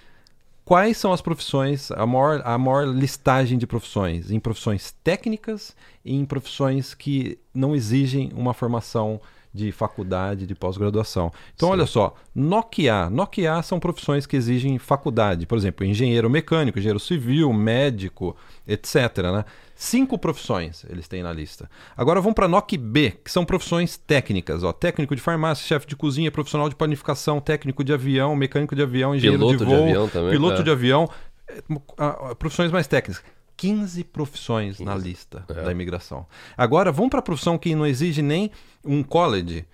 Quais 0.65 0.97
são 0.97 1.13
as 1.13 1.21
profissões, 1.21 1.91
a 1.91 2.07
maior, 2.07 2.43
a 2.45 2.57
maior 2.57 2.87
listagem 2.87 3.59
de 3.59 3.67
profissões? 3.67 4.31
Em 4.31 4.39
profissões 4.39 4.95
técnicas 5.03 5.75
e 6.05 6.15
em 6.15 6.25
profissões 6.25 6.95
que 6.95 7.39
não 7.53 7.75
exigem 7.75 8.31
uma 8.35 8.55
formação 8.55 9.21
de 9.53 9.71
faculdade, 9.71 10.47
de 10.47 10.55
pós-graduação. 10.55 11.31
Então, 11.55 11.69
Sim. 11.69 11.73
olha 11.73 11.87
só, 11.87 12.15
Nokia. 12.35 13.11
Nokia 13.11 13.63
são 13.63 13.79
profissões 13.79 14.25
que 14.25 14.37
exigem 14.37 14.79
faculdade. 14.79 15.47
Por 15.47 15.59
exemplo, 15.59 15.85
engenheiro 15.85 16.31
mecânico, 16.31 16.79
engenheiro 16.79 16.99
civil, 16.99 17.53
médico, 17.53 18.35
etc. 18.67 19.19
Né? 19.33 19.45
Cinco 19.75 20.17
profissões 20.17 20.87
eles 20.89 21.07
têm 21.07 21.23
na 21.23 21.33
lista. 21.33 21.69
Agora 21.97 22.21
vamos 22.21 22.35
para 22.35 22.49
NOC 22.49 22.79
B, 22.79 23.19
que 23.23 23.31
são 23.31 23.45
profissões 23.45 23.97
técnicas. 23.97 24.63
Ó. 24.63 24.73
Técnico 24.73 25.15
de 25.15 25.21
farmácia, 25.21 25.67
chefe 25.67 25.87
de 25.87 25.97
cozinha, 25.97 26.31
profissional 26.31 26.69
de 26.69 26.75
planificação, 26.75 27.41
técnico 27.41 27.85
de 27.85 27.93
avião, 27.93 28.35
mecânico 28.35 28.75
de 28.75 28.83
avião, 28.83 29.15
engenheiro 29.15 29.39
piloto 29.41 29.59
de 29.59 29.65
voo, 29.65 29.77
de 29.77 29.83
avião 29.83 30.09
também, 30.09 30.31
piloto 30.31 30.61
é. 30.61 30.65
de 30.65 30.71
avião. 30.71 31.11
É, 31.49 32.35
profissões 32.37 32.71
mais 32.71 32.87
técnicas. 32.87 33.23
15 33.63 34.05
profissões 34.05 34.79
15. 34.79 34.85
na 34.85 34.97
lista 34.97 35.45
é. 35.49 35.63
da 35.63 35.71
imigração. 35.71 36.27
Agora 36.57 36.91
vamos 36.91 37.11
para 37.11 37.21
a 37.21 37.23
profissão 37.23 37.57
que 37.57 37.75
não 37.75 37.87
exige 37.87 38.21
nem 38.21 38.51
um 38.85 39.03
college, 39.03 39.65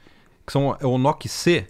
que 0.46 0.52
são 0.52 0.76
é 0.78 0.86
o 0.86 0.98
NOC 0.98 1.26
C, 1.28 1.66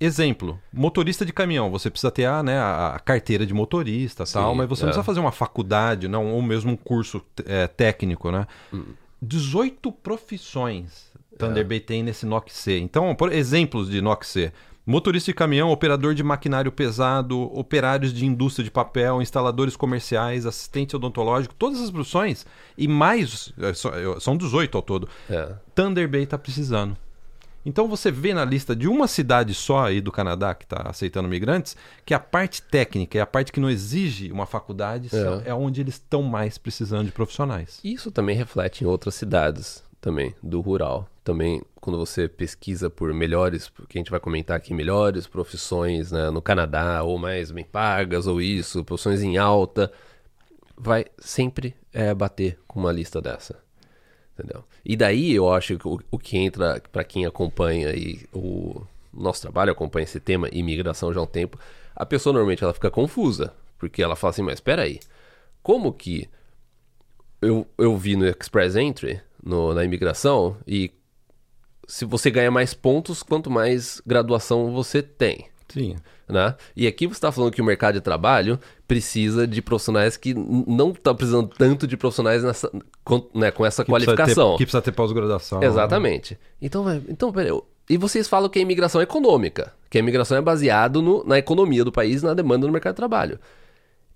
Exemplo, 0.00 0.60
motorista 0.72 1.24
de 1.24 1.32
caminhão, 1.32 1.70
você 1.70 1.88
precisa 1.88 2.10
ter 2.10 2.26
a, 2.26 2.42
né, 2.42 2.58
a 2.58 3.00
carteira 3.02 3.46
de 3.46 3.54
motorista 3.54 4.26
Sim, 4.26 4.34
tal, 4.34 4.54
mas 4.54 4.68
você 4.68 4.82
é. 4.82 4.84
não 4.84 4.88
precisa 4.90 5.04
fazer 5.04 5.20
uma 5.20 5.32
faculdade, 5.32 6.08
não, 6.08 6.32
ou 6.32 6.42
mesmo 6.42 6.72
um 6.72 6.76
curso 6.76 7.22
é, 7.46 7.68
técnico, 7.68 8.30
né? 8.30 8.46
Hum. 8.72 8.84
18 9.22 9.90
profissões 9.92 11.10
Thunder 11.38 11.66
Bay 11.66 11.78
é. 11.78 11.80
tem 11.80 12.02
nesse 12.02 12.26
NOC 12.26 12.50
C. 12.50 12.78
Então, 12.78 13.14
por 13.14 13.32
exemplos 13.32 13.88
de 13.88 14.00
NOC 14.00 14.24
C. 14.24 14.52
Motorista 14.86 15.30
de 15.30 15.34
caminhão, 15.34 15.70
operador 15.70 16.14
de 16.14 16.22
maquinário 16.22 16.70
pesado, 16.70 17.40
operários 17.58 18.12
de 18.12 18.26
indústria 18.26 18.62
de 18.62 18.70
papel, 18.70 19.22
instaladores 19.22 19.76
comerciais, 19.76 20.44
assistente 20.44 20.94
odontológico, 20.94 21.54
todas 21.54 21.80
as 21.80 21.90
profissões 21.90 22.44
e 22.76 22.86
mais, 22.86 23.50
é, 23.58 23.72
são 24.20 24.36
18 24.36 24.76
ao 24.76 24.82
todo. 24.82 25.08
É. 25.30 25.54
Thunder 25.74 26.06
Bay 26.06 26.24
está 26.24 26.36
precisando. 26.36 26.96
Então 27.64 27.88
você 27.88 28.10
vê 28.10 28.34
na 28.34 28.44
lista 28.44 28.76
de 28.76 28.86
uma 28.86 29.08
cidade 29.08 29.54
só 29.54 29.86
aí 29.86 30.00
do 30.00 30.12
Canadá 30.12 30.54
que 30.54 30.64
está 30.64 30.82
aceitando 30.84 31.28
migrantes 31.28 31.74
que 32.04 32.12
a 32.12 32.20
parte 32.20 32.60
técnica 32.60 33.16
e 33.16 33.20
a 33.22 33.26
parte 33.26 33.52
que 33.52 33.60
não 33.60 33.70
exige 33.70 34.30
uma 34.30 34.44
faculdade 34.44 35.08
é, 35.14 35.48
é 35.48 35.54
onde 35.54 35.80
eles 35.80 35.94
estão 35.94 36.22
mais 36.22 36.58
precisando 36.58 37.06
de 37.06 37.12
profissionais. 37.12 37.80
Isso 37.82 38.10
também 38.10 38.36
reflete 38.36 38.84
em 38.84 38.86
outras 38.86 39.14
cidades 39.14 39.82
também 39.98 40.34
do 40.42 40.60
rural. 40.60 41.08
Também 41.24 41.62
quando 41.80 41.98
você 41.98 42.28
pesquisa 42.28 42.88
por 42.88 43.12
melhores, 43.12 43.70
que 43.88 43.98
a 43.98 44.00
gente 44.00 44.10
vai 44.10 44.20
comentar 44.20 44.56
aqui, 44.56 44.72
melhores 44.72 45.26
profissões 45.26 46.12
né, 46.12 46.30
no 46.30 46.40
Canadá 46.40 47.02
ou 47.02 47.18
mais 47.18 47.50
bem 47.50 47.64
pagas 47.64 48.26
ou 48.26 48.40
isso, 48.40 48.84
profissões 48.84 49.22
em 49.22 49.36
alta, 49.38 49.90
vai 50.76 51.06
sempre 51.18 51.74
é, 51.92 52.14
bater 52.14 52.58
com 52.66 52.80
uma 52.80 52.92
lista 52.92 53.20
dessa. 53.20 53.58
Entendeu? 54.32 54.64
E 54.84 54.96
daí 54.96 55.32
eu 55.32 55.52
acho 55.52 55.78
que 55.78 55.86
o, 55.86 56.00
o 56.10 56.18
que 56.18 56.36
entra 56.36 56.82
para 56.92 57.04
quem 57.04 57.24
acompanha 57.24 57.88
aí 57.88 58.26
o 58.32 58.82
nosso 59.12 59.42
trabalho, 59.42 59.72
acompanha 59.72 60.04
esse 60.04 60.20
tema 60.20 60.48
imigração 60.52 61.12
já 61.12 61.20
há 61.20 61.22
um 61.22 61.26
tempo, 61.26 61.58
a 61.94 62.04
pessoa 62.04 62.32
normalmente 62.32 62.64
ela 62.64 62.74
fica 62.74 62.90
confusa, 62.90 63.54
porque 63.78 64.02
ela 64.02 64.16
fala 64.16 64.30
assim, 64.30 64.42
mas 64.42 64.54
espera 64.54 64.82
aí, 64.82 64.98
como 65.62 65.92
que 65.92 66.28
eu, 67.40 67.66
eu 67.78 67.96
vi 67.96 68.16
no 68.16 68.26
Express 68.26 68.74
Entry, 68.74 69.20
no, 69.42 69.72
na 69.72 69.84
imigração, 69.84 70.56
e 70.66 70.90
se 71.88 72.04
você 72.04 72.30
ganha 72.30 72.50
mais 72.50 72.74
pontos, 72.74 73.22
quanto 73.22 73.50
mais 73.50 74.00
graduação 74.06 74.72
você 74.72 75.02
tem. 75.02 75.46
Sim. 75.68 75.96
Né? 76.28 76.54
E 76.76 76.86
aqui 76.86 77.06
você 77.06 77.14
está 77.14 77.30
falando 77.32 77.52
que 77.52 77.60
o 77.60 77.64
mercado 77.64 77.94
de 77.94 78.00
trabalho 78.00 78.58
precisa 78.88 79.46
de 79.46 79.60
profissionais 79.60 80.16
que 80.16 80.32
não 80.32 80.90
está 80.92 81.12
precisando 81.12 81.48
tanto 81.48 81.86
de 81.86 81.96
profissionais 81.96 82.42
nessa, 82.42 82.70
com, 83.04 83.28
né, 83.34 83.50
com 83.50 83.66
essa 83.66 83.84
Que 83.84 83.90
precisa 83.92 84.12
ter- 84.12 84.16
qualificação. 84.16 84.56
que 84.56 84.64
precisa 84.64 84.80
ter 84.82 84.92
pós-graduação. 84.92 85.62
Exatamente. 85.62 86.38
Então, 86.62 86.82
vai- 86.84 87.02
então 87.08 87.30
peraí, 87.32 87.50
e 87.90 87.96
vocês 87.98 88.26
falam 88.28 88.48
que 88.48 88.58
a 88.58 88.62
imigração 88.62 89.00
é 89.00 89.04
econômica, 89.04 89.74
que 89.90 89.98
a 89.98 90.00
imigração 90.00 90.36
é 90.38 90.40
baseada 90.40 91.00
no- 91.02 91.24
na 91.24 91.38
economia 91.38 91.84
do 91.84 91.92
país 91.92 92.22
e 92.22 92.24
na 92.24 92.32
demanda 92.34 92.66
do 92.66 92.72
mercado 92.72 92.94
de 92.94 92.96
trabalho. 92.98 93.38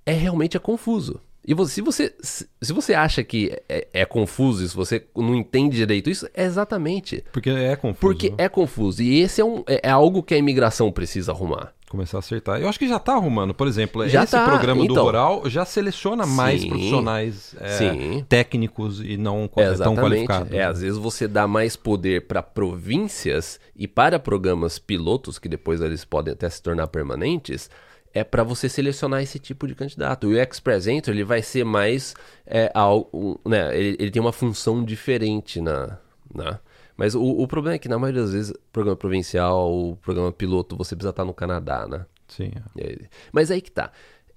É 0.07 0.13
realmente 0.13 0.57
é 0.57 0.61
confuso. 0.61 1.21
E 1.49 1.55
você- 1.55 1.73
se, 1.77 1.81
você, 1.81 2.15
se 2.61 2.73
você 2.75 2.93
acha 2.93 3.25
que 3.25 3.51
é, 3.67 3.89
é 3.95 4.05
confuso, 4.05 4.69
se 4.69 4.77
você 4.77 5.07
não 5.17 5.35
entende 5.35 5.79
direito 5.79 6.11
isso, 6.11 6.29
é 6.35 6.45
exatamente. 6.45 7.25
Porque 7.33 7.49
é 7.49 7.75
confuso. 7.75 8.01
Porque 8.01 8.29
né? 8.29 8.37
é 8.37 8.49
confuso. 8.51 9.03
E 9.03 9.23
esse 9.23 9.41
é, 9.41 9.45
um, 9.47 9.65
é, 9.67 9.81
é 9.85 9.91
algo 9.91 10.23
que 10.23 10.35
a 10.35 10.37
imigração 10.37 10.93
precisa 10.93 11.33
arrumar. 11.33 11.73
Começar 11.89 12.19
a 12.19 12.21
acertar. 12.21 12.61
Eu 12.61 12.69
acho 12.69 12.79
que 12.79 12.87
já 12.87 12.99
tá 12.99 13.15
arrumando. 13.15 13.55
Por 13.55 13.67
exemplo, 13.67 14.07
Já 14.07 14.25
esse 14.25 14.33
tá, 14.33 14.45
programa 14.45 14.85
do 14.85 14.93
então. 14.93 15.03
Rural 15.03 15.49
já 15.49 15.65
seleciona 15.65 16.27
mais 16.27 16.61
Sim. 16.61 16.69
profissionais 16.69 17.57
é, 17.59 18.23
técnicos 18.29 19.01
e 19.01 19.17
não 19.17 19.49
tão 19.83 19.97
qualificados. 19.97 20.53
É, 20.53 20.65
às 20.65 20.83
vezes 20.83 20.99
você 20.99 21.27
dá 21.27 21.49
mais 21.49 21.77
poder 21.77 22.27
para 22.27 22.43
províncias 22.43 23.59
e 23.75 23.89
para 23.89 24.19
programas 24.19 24.79
pilotos, 24.79 25.39
que 25.39 25.49
depois 25.49 25.81
eles 25.81 26.05
podem 26.05 26.35
até 26.35 26.51
se 26.51 26.63
tornar 26.63 26.89
permanentes, 26.89 27.71
é 28.13 28.25
para 28.25 28.43
você 28.43 28.69
selecionar 28.69 29.23
esse 29.23 29.39
tipo 29.39 29.67
de 29.67 29.75
candidato. 29.75 30.31
E 30.31 30.35
o 30.35 30.43
Express 30.43 30.87
Entry 30.87 31.13
ele 31.13 31.25
vai 31.25 31.43
ser 31.43 31.65
mais 31.65 32.15
é, 32.47 32.71
algo, 32.75 33.41
né, 33.47 33.77
ele, 33.77 33.97
ele 33.99 34.11
tem 34.11 34.21
uma 34.21 34.33
função 34.33 34.85
diferente 34.85 35.61
na, 35.61 35.99
na 36.35 36.61
mas 36.99 37.15
o, 37.15 37.23
o 37.23 37.47
problema 37.47 37.77
é 37.77 37.79
que 37.79 37.89
na 37.89 37.97
maioria 37.97 38.23
das 38.23 38.33
vezes 38.33 38.53
programa 38.73 38.97
provincial, 38.97 39.73
o 39.73 39.97
programa 39.97 40.33
piloto, 40.33 40.77
você 40.77 40.97
precisa 40.97 41.11
estar 41.11 41.25
no 41.25 41.33
Canadá, 41.33 41.87
né? 41.87 42.05
Sim. 42.27 42.51
É, 42.77 43.09
Mas 43.33 43.53
aí 43.53 43.61
que 43.63 43.71
tá. 43.71 43.93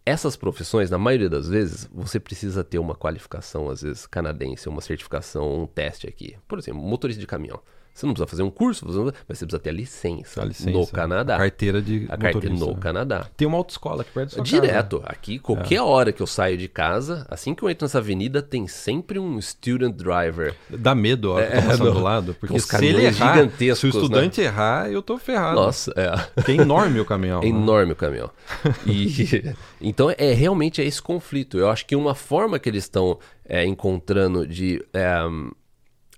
Essas 0.06 0.36
profissões, 0.36 0.90
na 0.90 0.98
maioria 0.98 1.30
das 1.30 1.50
vezes, 1.50 1.90
você 1.92 2.20
precisa 2.20 2.63
ter 2.63 2.78
uma 2.78 2.94
qualificação, 2.94 3.68
às 3.68 3.82
vezes, 3.82 4.06
canadense, 4.06 4.70
uma 4.70 4.82
certificação, 4.82 5.63
um 5.63 5.68
teste 5.68 6.08
aqui. 6.08 6.38
Por 6.48 6.60
exemplo, 6.60 6.82
motorista 6.82 7.20
de 7.20 7.28
caminhão. 7.28 7.60
Você 7.94 8.06
não 8.06 8.14
precisa 8.14 8.28
fazer 8.28 8.44
um 8.44 8.50
curso, 8.50 8.86
mas 8.88 8.96
você 8.96 9.46
precisa 9.46 9.60
ter 9.60 9.70
a 9.70 9.74
licença, 9.74 10.42
A 10.42 10.46
licença, 10.46 10.72
no 10.72 10.88
Canadá. 10.88 11.36
a 11.36 11.40
carteira 11.40 11.82
de 11.82 12.06
A 12.10 12.18
carteira 12.18 12.50
motorista. 12.50 12.66
no 12.66 12.76
Canadá. 12.78 13.28
Tem 13.36 13.48
uma 13.48 13.58
autoescola 13.58 14.02
aqui 14.02 14.12
perto 14.12 14.30
sua 14.34 14.44
casa. 14.44 14.50
Direto. 14.62 15.02
Aqui, 15.06 15.38
qualquer 15.38 15.82
hora 15.82 16.12
que 16.12 16.22
eu 16.22 16.26
saio 16.28 16.58
de 16.58 16.68
casa, 16.68 17.28
assim 17.30 17.54
que 17.54 17.62
eu 17.64 17.70
entro 17.70 17.86
nessa 17.86 17.98
avenida, 17.98 18.42
tem 18.42 18.66
sempre 18.68 19.20
um 19.20 19.40
student 19.42 19.94
driver. 19.96 20.56
Dá 20.70 20.96
medo 20.96 21.32
a 21.32 21.36
hora 21.36 21.48
que 21.48 21.52
eu 21.58 21.60
tô 21.62 21.66
É, 21.66 21.70
passando 21.70 21.86
não. 21.88 21.94
do 21.94 22.00
lado. 22.00 22.36
Porque 22.40 22.56
Uns 22.56 22.64
se 22.64 22.86
ele 22.86 23.06
errar, 23.06 23.36
gigantescos, 23.36 23.80
se 23.80 23.86
o 23.86 23.90
estudante 23.90 24.42
errar, 24.42 24.90
eu 24.90 25.02
tô 25.02 25.18
ferrado. 25.18 25.56
Nossa, 25.56 25.94
é. 25.96 26.10
Porque 26.34 26.52
é 26.54 26.56
enorme 26.56 27.00
o 27.00 27.06
caminhão. 27.06 27.40
É 27.42 27.44
né? 27.44 27.50
enorme 27.50 27.92
o 27.92 27.96
caminhão. 27.96 28.32
E, 28.88 29.54
então, 29.80 30.10
é 30.18 30.34
realmente 30.34 30.82
é 30.82 30.86
esse 30.86 31.02
conflito. 31.02 31.58
Eu 31.58 31.70
acho 31.70 31.86
que 31.86 31.96
uma 31.96 32.16
forma 32.16 32.58
que 32.58 32.70
eles 32.70 32.84
estão 32.86 33.20
é, 33.48 33.66
encontrando 33.66 34.48
de 34.48 34.84
é, 34.94 35.18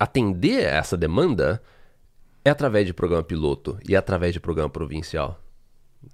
atender 0.04 0.64
essa 0.64 0.96
demanda 0.98 1.62
é 2.46 2.50
através 2.50 2.86
de 2.86 2.94
programa 2.94 3.24
piloto 3.24 3.78
e 3.88 3.96
através 3.96 4.34
de 4.34 4.40
programa 4.40 4.70
provincial. 4.70 5.40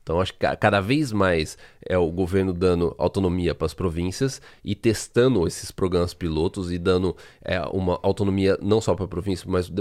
Então, 0.04 0.22
acho 0.22 0.34
que 0.34 0.40
ca- 0.40 0.56
cada 0.56 0.80
vez 0.80 1.12
mais 1.12 1.58
é 1.84 1.98
o 1.98 2.12
governo 2.12 2.54
dando 2.54 2.94
autonomia 3.00 3.56
para 3.56 3.66
as 3.66 3.74
províncias 3.74 4.40
e 4.64 4.76
testando 4.76 5.48
esses 5.48 5.72
programas 5.72 6.14
pilotos 6.14 6.72
e 6.72 6.78
dando 6.78 7.18
é, 7.44 7.60
uma 7.74 8.00
autonomia 8.04 8.56
não 8.62 8.80
só 8.80 8.94
para 8.94 9.06
a 9.06 9.08
província, 9.08 9.50
mas 9.50 9.72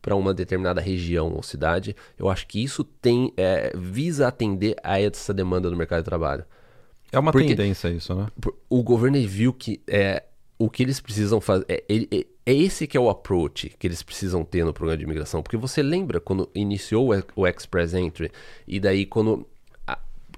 para 0.00 0.16
uma 0.16 0.32
determinada 0.32 0.80
região 0.80 1.30
ou 1.34 1.42
cidade. 1.42 1.94
Eu 2.18 2.30
acho 2.30 2.46
que 2.46 2.64
isso 2.64 2.82
tem 2.82 3.30
é, 3.36 3.70
visa 3.76 4.26
atender 4.26 4.74
a 4.82 4.98
essa 4.98 5.34
demanda 5.34 5.68
do 5.68 5.76
mercado 5.76 5.98
de 5.98 6.04
trabalho. 6.06 6.46
É 7.12 7.18
uma 7.18 7.30
Porque- 7.32 7.48
tendência 7.48 7.88
isso, 7.90 8.14
né? 8.14 8.26
O 8.70 8.82
governo 8.82 9.18
viu 9.26 9.52
que 9.52 9.82
é, 9.86 10.22
o 10.58 10.68
que 10.68 10.82
eles 10.82 11.00
precisam 11.00 11.40
fazer. 11.40 11.64
É, 11.68 11.82
é- 11.88 12.26
é 12.46 12.54
esse 12.54 12.86
que 12.86 12.96
é 12.96 13.00
o 13.00 13.10
approach 13.10 13.68
que 13.78 13.86
eles 13.86 14.02
precisam 14.02 14.42
ter 14.42 14.64
no 14.64 14.72
programa 14.72 14.96
de 14.96 15.04
imigração. 15.04 15.42
Porque 15.42 15.56
você 15.56 15.82
lembra 15.82 16.18
quando 16.18 16.48
iniciou 16.54 17.10
o, 17.36 17.46
Express 17.46 17.92
Entry, 17.92 18.32
e 18.66 18.80
daí 18.80 19.04
quando 19.04 19.46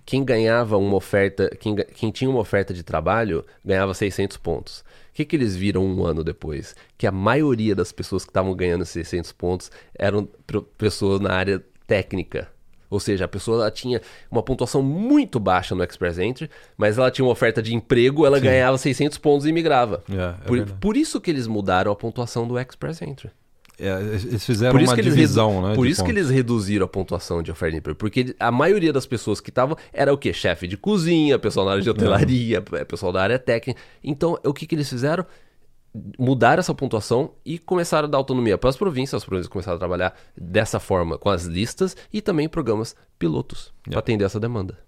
quem 0.04 0.24
ganhava 0.24 0.76
uma 0.76 0.96
oferta, 0.96 1.48
quem, 1.60 1.76
quem 1.76 2.10
tinha 2.10 2.28
uma 2.28 2.40
oferta 2.40 2.74
de 2.74 2.82
trabalho, 2.82 3.44
ganhava 3.64 3.94
600 3.94 4.36
pontos. 4.38 4.80
O 4.80 4.84
que, 5.14 5.24
que 5.24 5.36
eles 5.36 5.54
viram 5.54 5.84
um 5.84 6.04
ano 6.04 6.24
depois? 6.24 6.74
Que 6.98 7.06
a 7.06 7.12
maioria 7.12 7.76
das 7.76 7.92
pessoas 7.92 8.24
que 8.24 8.30
estavam 8.30 8.52
ganhando 8.54 8.84
600 8.84 9.30
pontos 9.30 9.70
eram 9.96 10.28
pessoas 10.76 11.20
na 11.20 11.32
área 11.32 11.64
técnica. 11.86 12.48
Ou 12.90 12.98
seja, 13.00 13.24
a 13.24 13.28
pessoa 13.28 13.62
ela 13.62 13.70
tinha 13.70 14.02
uma 14.30 14.42
pontuação 14.42 14.82
muito 14.82 15.38
baixa 15.38 15.74
no 15.74 15.82
Express 15.84 16.18
Entry, 16.18 16.50
mas 16.76 16.98
ela 16.98 17.10
tinha 17.10 17.24
uma 17.24 17.30
oferta 17.32 17.62
de 17.62 17.74
emprego, 17.74 18.26
ela 18.26 18.40
ganhava 18.40 18.76
600 18.76 19.16
pontos 19.18 19.46
e 19.46 19.52
migrava. 19.52 20.02
É, 20.10 20.14
é 20.14 20.32
por, 20.46 20.66
por 20.72 20.96
isso 20.96 21.20
que 21.20 21.30
eles 21.30 21.46
mudaram 21.46 21.92
a 21.92 21.96
pontuação 21.96 22.46
do 22.48 22.58
Express 22.58 23.00
Entry. 23.00 23.30
É, 23.82 23.98
eles 24.02 24.44
fizeram 24.44 24.72
Por 24.72 24.82
isso 24.82 24.90
uma 24.90 24.94
que 24.94 25.00
eles, 25.00 25.14
divisão, 25.14 25.54
redu- 25.54 25.68
né? 25.68 25.74
por 25.74 25.86
isso 25.86 26.02
que 26.04 26.10
pontos. 26.10 26.18
eles 26.26 26.30
reduziram 26.30 26.84
a 26.84 26.88
pontuação 26.88 27.42
de 27.42 27.50
oferta 27.50 27.72
de 27.72 27.78
emprego. 27.78 27.98
Porque 27.98 28.34
a 28.38 28.50
maioria 28.52 28.92
das 28.92 29.06
pessoas 29.06 29.40
que 29.40 29.48
estavam 29.48 29.74
era 29.90 30.12
o 30.12 30.18
quê? 30.18 30.34
Chefe 30.34 30.66
de 30.66 30.76
cozinha, 30.76 31.38
pessoal 31.38 31.64
na 31.64 31.72
área 31.72 31.82
de 31.82 31.88
hotelaria, 31.88 32.62
é, 32.72 32.84
pessoal 32.84 33.10
da 33.10 33.22
área 33.22 33.38
técnica. 33.38 33.80
Então, 34.04 34.38
o 34.44 34.52
que, 34.52 34.66
que 34.66 34.74
eles 34.74 34.86
fizeram? 34.86 35.24
Mudaram 36.18 36.60
essa 36.60 36.74
pontuação 36.74 37.32
e 37.44 37.58
começaram 37.58 38.06
a 38.06 38.10
dar 38.10 38.18
autonomia 38.18 38.56
para 38.56 38.70
as 38.70 38.76
províncias. 38.76 39.22
As 39.22 39.26
províncias 39.26 39.50
começaram 39.52 39.76
a 39.76 39.78
trabalhar 39.78 40.14
dessa 40.36 40.78
forma 40.78 41.18
com 41.18 41.28
as 41.28 41.44
listas 41.44 41.96
e 42.12 42.20
também 42.22 42.48
programas 42.48 42.94
pilotos 43.18 43.72
para 43.88 43.98
atender 43.98 44.24
essa 44.24 44.38
demanda. 44.38 44.78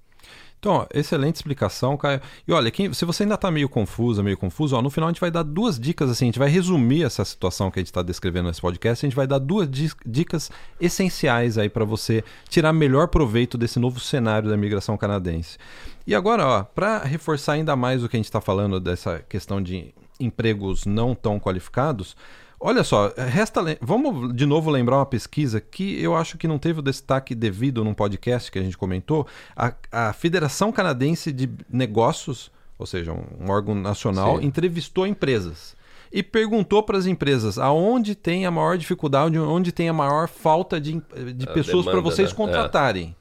Então, 0.60 0.74
ó, 0.74 0.86
excelente 0.94 1.34
explicação, 1.34 1.96
Caio. 1.96 2.20
E 2.46 2.52
olha, 2.52 2.70
quem- 2.70 2.92
se 2.92 3.04
você 3.04 3.24
ainda 3.24 3.34
está 3.34 3.50
meio 3.50 3.68
confusa, 3.68 4.22
meio 4.22 4.38
confuso, 4.38 4.76
ó, 4.76 4.80
no 4.80 4.90
final 4.90 5.08
a 5.08 5.12
gente 5.12 5.20
vai 5.20 5.28
dar 5.28 5.42
duas 5.42 5.76
dicas 5.76 6.08
assim, 6.08 6.26
a 6.26 6.28
gente 6.28 6.38
vai 6.38 6.48
resumir 6.48 7.02
essa 7.02 7.24
situação 7.24 7.68
que 7.68 7.80
a 7.80 7.82
gente 7.82 7.88
está 7.88 8.00
descrevendo 8.00 8.46
nesse 8.46 8.60
podcast, 8.60 9.04
a 9.04 9.08
gente 9.08 9.16
vai 9.16 9.26
dar 9.26 9.40
duas 9.40 9.68
dicas 10.06 10.52
essenciais 10.80 11.58
aí 11.58 11.68
para 11.68 11.84
você 11.84 12.22
tirar 12.48 12.72
melhor 12.72 13.08
proveito 13.08 13.58
desse 13.58 13.80
novo 13.80 13.98
cenário 13.98 14.48
da 14.48 14.54
imigração 14.54 14.96
canadense. 14.96 15.58
E 16.06 16.14
agora, 16.14 16.46
ó, 16.46 16.62
para 16.62 16.98
reforçar 16.98 17.54
ainda 17.54 17.74
mais 17.74 18.04
o 18.04 18.08
que 18.08 18.14
a 18.14 18.18
gente 18.20 18.26
está 18.26 18.40
falando 18.40 18.78
dessa 18.78 19.18
questão 19.28 19.60
de 19.60 19.92
empregos 20.20 20.86
não 20.86 21.14
tão 21.14 21.38
qualificados, 21.38 22.16
Olha 22.64 22.84
só, 22.84 23.12
resta 23.16 23.60
vamos 23.80 24.32
de 24.36 24.46
novo 24.46 24.70
lembrar 24.70 24.98
uma 24.98 25.06
pesquisa 25.06 25.60
que 25.60 26.00
eu 26.00 26.14
acho 26.14 26.38
que 26.38 26.46
não 26.46 26.60
teve 26.60 26.78
o 26.78 26.82
destaque 26.82 27.34
devido 27.34 27.82
num 27.82 27.92
podcast 27.92 28.52
que 28.52 28.58
a 28.58 28.62
gente 28.62 28.78
comentou. 28.78 29.26
A, 29.56 29.74
a 29.90 30.12
Federação 30.12 30.70
Canadense 30.70 31.32
de 31.32 31.50
Negócios, 31.68 32.52
ou 32.78 32.86
seja, 32.86 33.12
um, 33.12 33.50
órgão 33.50 33.74
nacional, 33.74 34.38
Sim. 34.38 34.46
entrevistou 34.46 35.08
empresas 35.08 35.74
e 36.12 36.22
perguntou 36.22 36.84
para 36.84 36.96
as 36.96 37.06
empresas 37.06 37.58
aonde 37.58 38.14
tem 38.14 38.46
a 38.46 38.50
maior 38.52 38.78
dificuldade, 38.78 39.36
onde 39.36 39.72
tem 39.72 39.88
a 39.88 39.92
maior 39.92 40.28
falta 40.28 40.80
de, 40.80 41.02
de 41.34 41.46
pessoas 41.48 41.84
para 41.84 42.00
vocês 42.00 42.30
né? 42.30 42.36
contratarem. 42.36 43.16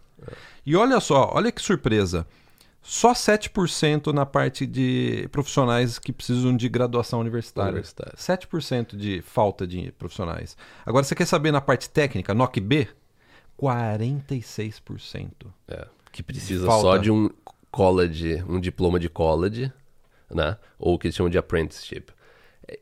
E 0.64 0.76
olha 0.76 1.00
só, 1.00 1.32
olha 1.34 1.52
que 1.52 1.64
surpresa. 1.64 2.28
Só 2.82 3.14
7% 3.14 4.12
na 4.12 4.26
parte 4.26 4.66
de 4.66 5.28
profissionais 5.32 6.00
que 6.00 6.12
precisam 6.12 6.56
de 6.58 6.68
graduação 6.68 7.20
universitária. 7.20 7.70
Universitária. 7.72 8.14
7% 8.18 8.96
de 8.98 9.22
falta 9.22 9.68
de 9.68 9.92
profissionais. 9.94 10.58
Agora, 10.86 11.04
você 11.04 11.14
quer 11.14 11.26
saber 11.26 11.52
na 11.52 11.62
parte 11.62 11.90
técnica, 11.90 12.34
NOC 12.34 12.60
B? 12.60 12.88
46%. 13.60 15.30
É, 15.68 15.88
que 16.12 16.24
precisa 16.24 16.66
Falta. 16.66 16.82
só 16.82 16.98
de 16.98 17.12
um 17.12 17.30
college, 17.72 18.44
um 18.48 18.60
diploma 18.60 19.00
de 19.00 19.10
college, 19.10 19.72
né? 20.30 20.58
Ou 20.80 20.96
o 20.96 21.00
que 21.00 21.08
eles 21.08 21.16
chamam 21.16 21.30
de 21.30 21.38
apprenticeship. 21.38 22.06
É, 22.68 22.80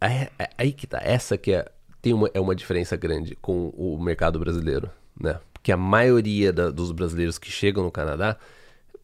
é- 0.00 0.30
é- 0.38 0.50
aí 0.58 0.72
que 0.72 0.86
tá. 0.86 0.98
Essa 1.02 1.38
que 1.38 1.52
é, 1.52 1.70
tem 2.00 2.12
uma, 2.12 2.28
é 2.34 2.40
uma 2.40 2.54
diferença 2.54 2.96
grande 2.96 3.36
com 3.36 3.68
o 3.68 3.98
mercado 4.02 4.38
brasileiro, 4.38 4.90
né? 5.18 5.38
Porque 5.52 5.70
a 5.70 5.76
maioria 5.76 6.52
da- 6.52 6.70
dos 6.70 6.90
brasileiros 6.90 7.38
que 7.38 7.50
chegam 7.50 7.84
no 7.84 7.90
Canadá 7.90 8.30
é 8.30 8.36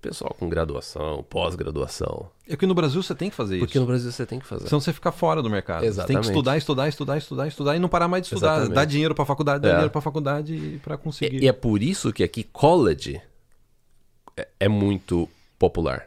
pessoal 0.00 0.34
com 0.38 0.48
graduação, 0.48 1.24
pós-graduação. 1.28 2.30
É 2.48 2.56
que 2.56 2.66
no 2.66 2.74
Brasil 2.74 3.02
você 3.02 3.14
tem 3.14 3.28
que 3.30 3.36
fazer 3.36 3.58
Porque 3.58 3.72
isso. 3.72 3.80
no 3.80 3.86
Brasil 3.86 4.10
você 4.12 4.24
tem 4.24 4.38
que 4.38 4.46
fazer. 4.46 4.68
Senão 4.68 4.80
você 4.80 4.92
fica 4.92 5.10
fora 5.12 5.42
do 5.42 5.50
mercado. 5.50 5.80
Você 5.80 5.86
tem 5.86 5.90
que 5.92 6.00
Exatamente. 6.00 6.28
estudar, 6.28 6.56
estudar, 6.56 6.88
estudar, 6.88 7.16
estudar, 7.18 7.46
estudar 7.48 7.76
e 7.76 7.78
não 7.78 7.88
parar 7.88 8.06
mais 8.08 8.22
de 8.22 8.28
estudar. 8.34 8.52
Exatamente. 8.52 8.74
Dar 8.74 8.84
dinheiro 8.84 9.14
para 9.14 9.24
faculdade, 9.26 9.62
dar 9.62 9.68
É. 9.68 9.72
dinheiro 9.72 9.90
para 9.90 10.00
faculdade 10.00 10.80
para 10.84 10.96
conseguir. 10.96 11.36
E, 11.42 11.44
e 11.44 11.48
é 11.48 11.52
por 11.52 11.82
isso 11.82 12.12
que 12.12 12.22
aqui 12.22 12.42
college 12.44 13.20
é, 14.36 14.48
é 14.60 14.68
muito 14.68 15.28
popular. 15.58 16.06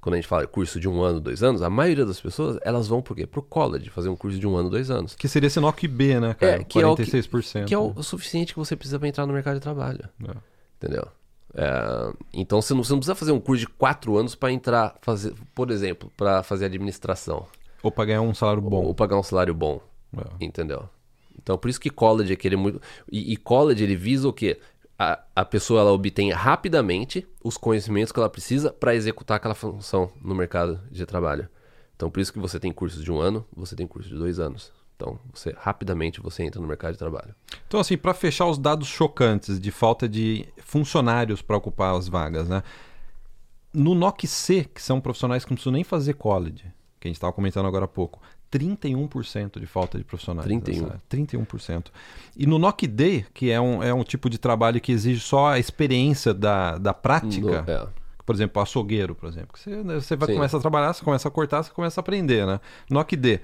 Quando 0.00 0.14
a 0.14 0.16
gente 0.16 0.26
fala 0.28 0.46
curso 0.46 0.80
de 0.80 0.88
um 0.88 1.02
ano, 1.02 1.20
dois 1.20 1.42
anos, 1.42 1.60
a 1.60 1.68
maioria 1.68 2.06
das 2.06 2.18
pessoas 2.18 2.58
elas 2.62 2.88
vão 2.88 3.02
por 3.02 3.14
quê? 3.14 3.26
Pro 3.26 3.42
college, 3.42 3.90
fazer 3.90 4.08
um 4.08 4.16
curso 4.16 4.38
de 4.38 4.46
um 4.46 4.56
ano, 4.56 4.70
dois 4.70 4.90
anos. 4.90 5.14
Que 5.14 5.28
seria 5.28 5.46
esse 5.46 5.60
NOC 5.60 5.86
B, 5.86 6.18
né, 6.18 6.32
cara? 6.34 6.52
É, 6.60 6.64
que 6.64 6.80
é 6.80 6.86
o 6.86 6.96
que- 6.96 7.02
46%. 7.04 7.66
Que 7.66 7.74
é 7.74 7.78
o, 7.78 7.92
o 7.94 8.02
suficiente 8.02 8.54
que 8.54 8.58
você 8.58 8.74
precisa 8.74 8.98
para 8.98 9.08
entrar 9.08 9.26
no 9.26 9.32
mercado 9.34 9.54
de 9.56 9.60
trabalho. 9.60 10.08
É. 10.26 10.32
Entendeu? 10.82 11.06
É, 11.54 12.12
então 12.32 12.62
você 12.62 12.72
não, 12.74 12.84
você 12.84 12.92
não 12.92 12.98
precisa 12.98 13.14
fazer 13.14 13.32
um 13.32 13.40
curso 13.40 13.60
de 13.60 13.66
quatro 13.66 14.16
anos 14.16 14.34
para 14.34 14.52
entrar, 14.52 14.96
fazer, 15.02 15.34
por 15.54 15.70
exemplo, 15.70 16.10
para 16.16 16.42
fazer 16.42 16.66
administração 16.66 17.46
Ou 17.82 17.90
para 17.90 18.04
ganhar 18.04 18.20
um 18.20 18.34
salário 18.34 18.62
bom. 18.62 18.84
ou 18.84 18.94
pagar 18.94 19.18
um 19.18 19.22
salário 19.22 19.54
bom. 19.54 19.80
É. 20.16 20.44
Entendeu? 20.44 20.88
Então, 21.42 21.56
por 21.56 21.68
isso 21.68 21.80
que 21.80 21.90
college 21.90 22.36
é 22.42 22.56
muito. 22.56 22.80
E, 23.10 23.32
e 23.32 23.36
college 23.36 23.82
ele 23.82 23.96
visa 23.96 24.28
o 24.28 24.32
quê? 24.32 24.60
A, 24.98 25.18
a 25.34 25.44
pessoa 25.44 25.80
ela 25.80 25.92
obtém 25.92 26.30
rapidamente 26.30 27.26
os 27.42 27.56
conhecimentos 27.56 28.12
que 28.12 28.18
ela 28.18 28.28
precisa 28.28 28.70
para 28.70 28.94
executar 28.94 29.38
aquela 29.38 29.54
função 29.54 30.12
no 30.20 30.34
mercado 30.34 30.78
de 30.90 31.06
trabalho. 31.06 31.48
Então, 31.96 32.10
por 32.10 32.20
isso 32.20 32.32
que 32.32 32.38
você 32.38 32.60
tem 32.60 32.72
cursos 32.72 33.02
de 33.02 33.10
um 33.10 33.18
ano, 33.18 33.46
você 33.54 33.74
tem 33.74 33.86
cursos 33.86 34.10
de 34.12 34.18
dois 34.18 34.38
anos. 34.38 34.72
Então, 35.00 35.18
você 35.32 35.54
rapidamente 35.58 36.20
você 36.20 36.42
entra 36.42 36.60
no 36.60 36.68
mercado 36.68 36.92
de 36.92 36.98
trabalho. 36.98 37.34
Então, 37.66 37.80
assim, 37.80 37.96
para 37.96 38.12
fechar 38.12 38.46
os 38.46 38.58
dados 38.58 38.86
chocantes 38.86 39.58
de 39.58 39.70
falta 39.70 40.06
de 40.06 40.46
funcionários 40.58 41.40
para 41.40 41.56
ocupar 41.56 41.96
as 41.96 42.06
vagas, 42.06 42.48
né? 42.48 42.62
No 43.72 43.94
NOC 43.94 44.26
C, 44.26 44.64
que 44.64 44.82
são 44.82 45.00
profissionais 45.00 45.44
que 45.44 45.50
não 45.50 45.54
precisam 45.54 45.72
nem 45.72 45.84
fazer 45.84 46.14
college, 46.14 46.64
que 46.98 47.06
a 47.06 47.08
gente 47.08 47.16
estava 47.16 47.32
comentando 47.32 47.66
agora 47.66 47.86
há 47.86 47.88
pouco, 47.88 48.20
31% 48.52 49.58
de 49.58 49.66
falta 49.66 49.96
de 49.96 50.04
profissionais. 50.04 50.44
31. 50.44 50.82
Nessa, 50.82 51.00
31%. 51.08 51.86
E 52.36 52.46
no 52.46 52.58
NOC 52.58 52.86
D, 52.86 53.24
que 53.32 53.50
é 53.50 53.60
um, 53.60 53.82
é 53.82 53.94
um 53.94 54.02
tipo 54.02 54.28
de 54.28 54.36
trabalho 54.38 54.80
que 54.80 54.92
exige 54.92 55.20
só 55.20 55.52
a 55.52 55.58
experiência 55.58 56.34
da, 56.34 56.76
da 56.76 56.92
prática. 56.92 57.62
No, 57.62 57.72
é. 57.72 57.88
Por 58.26 58.34
exemplo, 58.34 58.60
açougueiro, 58.60 59.14
por 59.14 59.28
exemplo. 59.28 59.56
Você, 59.56 59.70
né, 59.82 59.94
você 59.94 60.14
vai 60.14 60.28
Sim. 60.28 60.34
começar 60.34 60.58
a 60.58 60.60
trabalhar, 60.60 60.92
você 60.92 61.04
começa 61.04 61.26
a 61.26 61.30
cortar, 61.30 61.62
você 61.62 61.70
começa 61.70 62.00
a 62.00 62.02
aprender, 62.02 62.46
né? 62.46 62.60
NOC 62.90 63.16
D, 63.16 63.40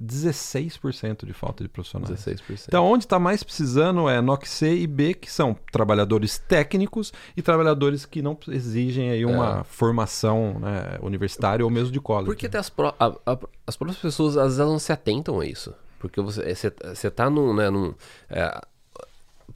16% 0.00 1.24
de 1.24 1.32
falta 1.32 1.62
de 1.62 1.68
profissionais. 1.68 2.10
16%. 2.10 2.64
Então, 2.68 2.84
onde 2.84 3.04
está 3.04 3.18
mais 3.18 3.42
precisando 3.42 4.08
é 4.08 4.20
NOC 4.20 4.46
C 4.48 4.74
e 4.76 4.86
B, 4.86 5.14
que 5.14 5.30
são 5.30 5.56
trabalhadores 5.72 6.38
técnicos 6.38 7.12
e 7.36 7.42
trabalhadores 7.42 8.04
que 8.04 8.20
não 8.22 8.36
exigem 8.48 9.10
aí 9.10 9.24
uma 9.24 9.64
formação 9.64 10.58
né, 10.58 10.98
universitária 11.02 11.64
ou 11.64 11.70
mesmo 11.70 11.92
de 11.92 12.00
college. 12.00 12.26
Porque 12.26 12.46
até 12.46 12.58
as, 12.58 12.68
pró- 12.70 12.94
a- 12.98 13.14
a- 13.26 13.38
as 13.66 13.76
próprias 13.76 14.00
pessoas, 14.00 14.36
às 14.36 14.44
vezes, 14.44 14.58
elas 14.60 14.72
não 14.72 14.78
se 14.78 14.92
atentam 14.92 15.40
a 15.40 15.46
isso. 15.46 15.72
Porque 15.98 16.20
você, 16.20 16.54
você, 16.54 16.72
você 16.94 17.10
tá 17.10 17.30
num. 17.30 17.54
Né, 17.54 17.70
num 17.70 17.94
é, 18.28 18.60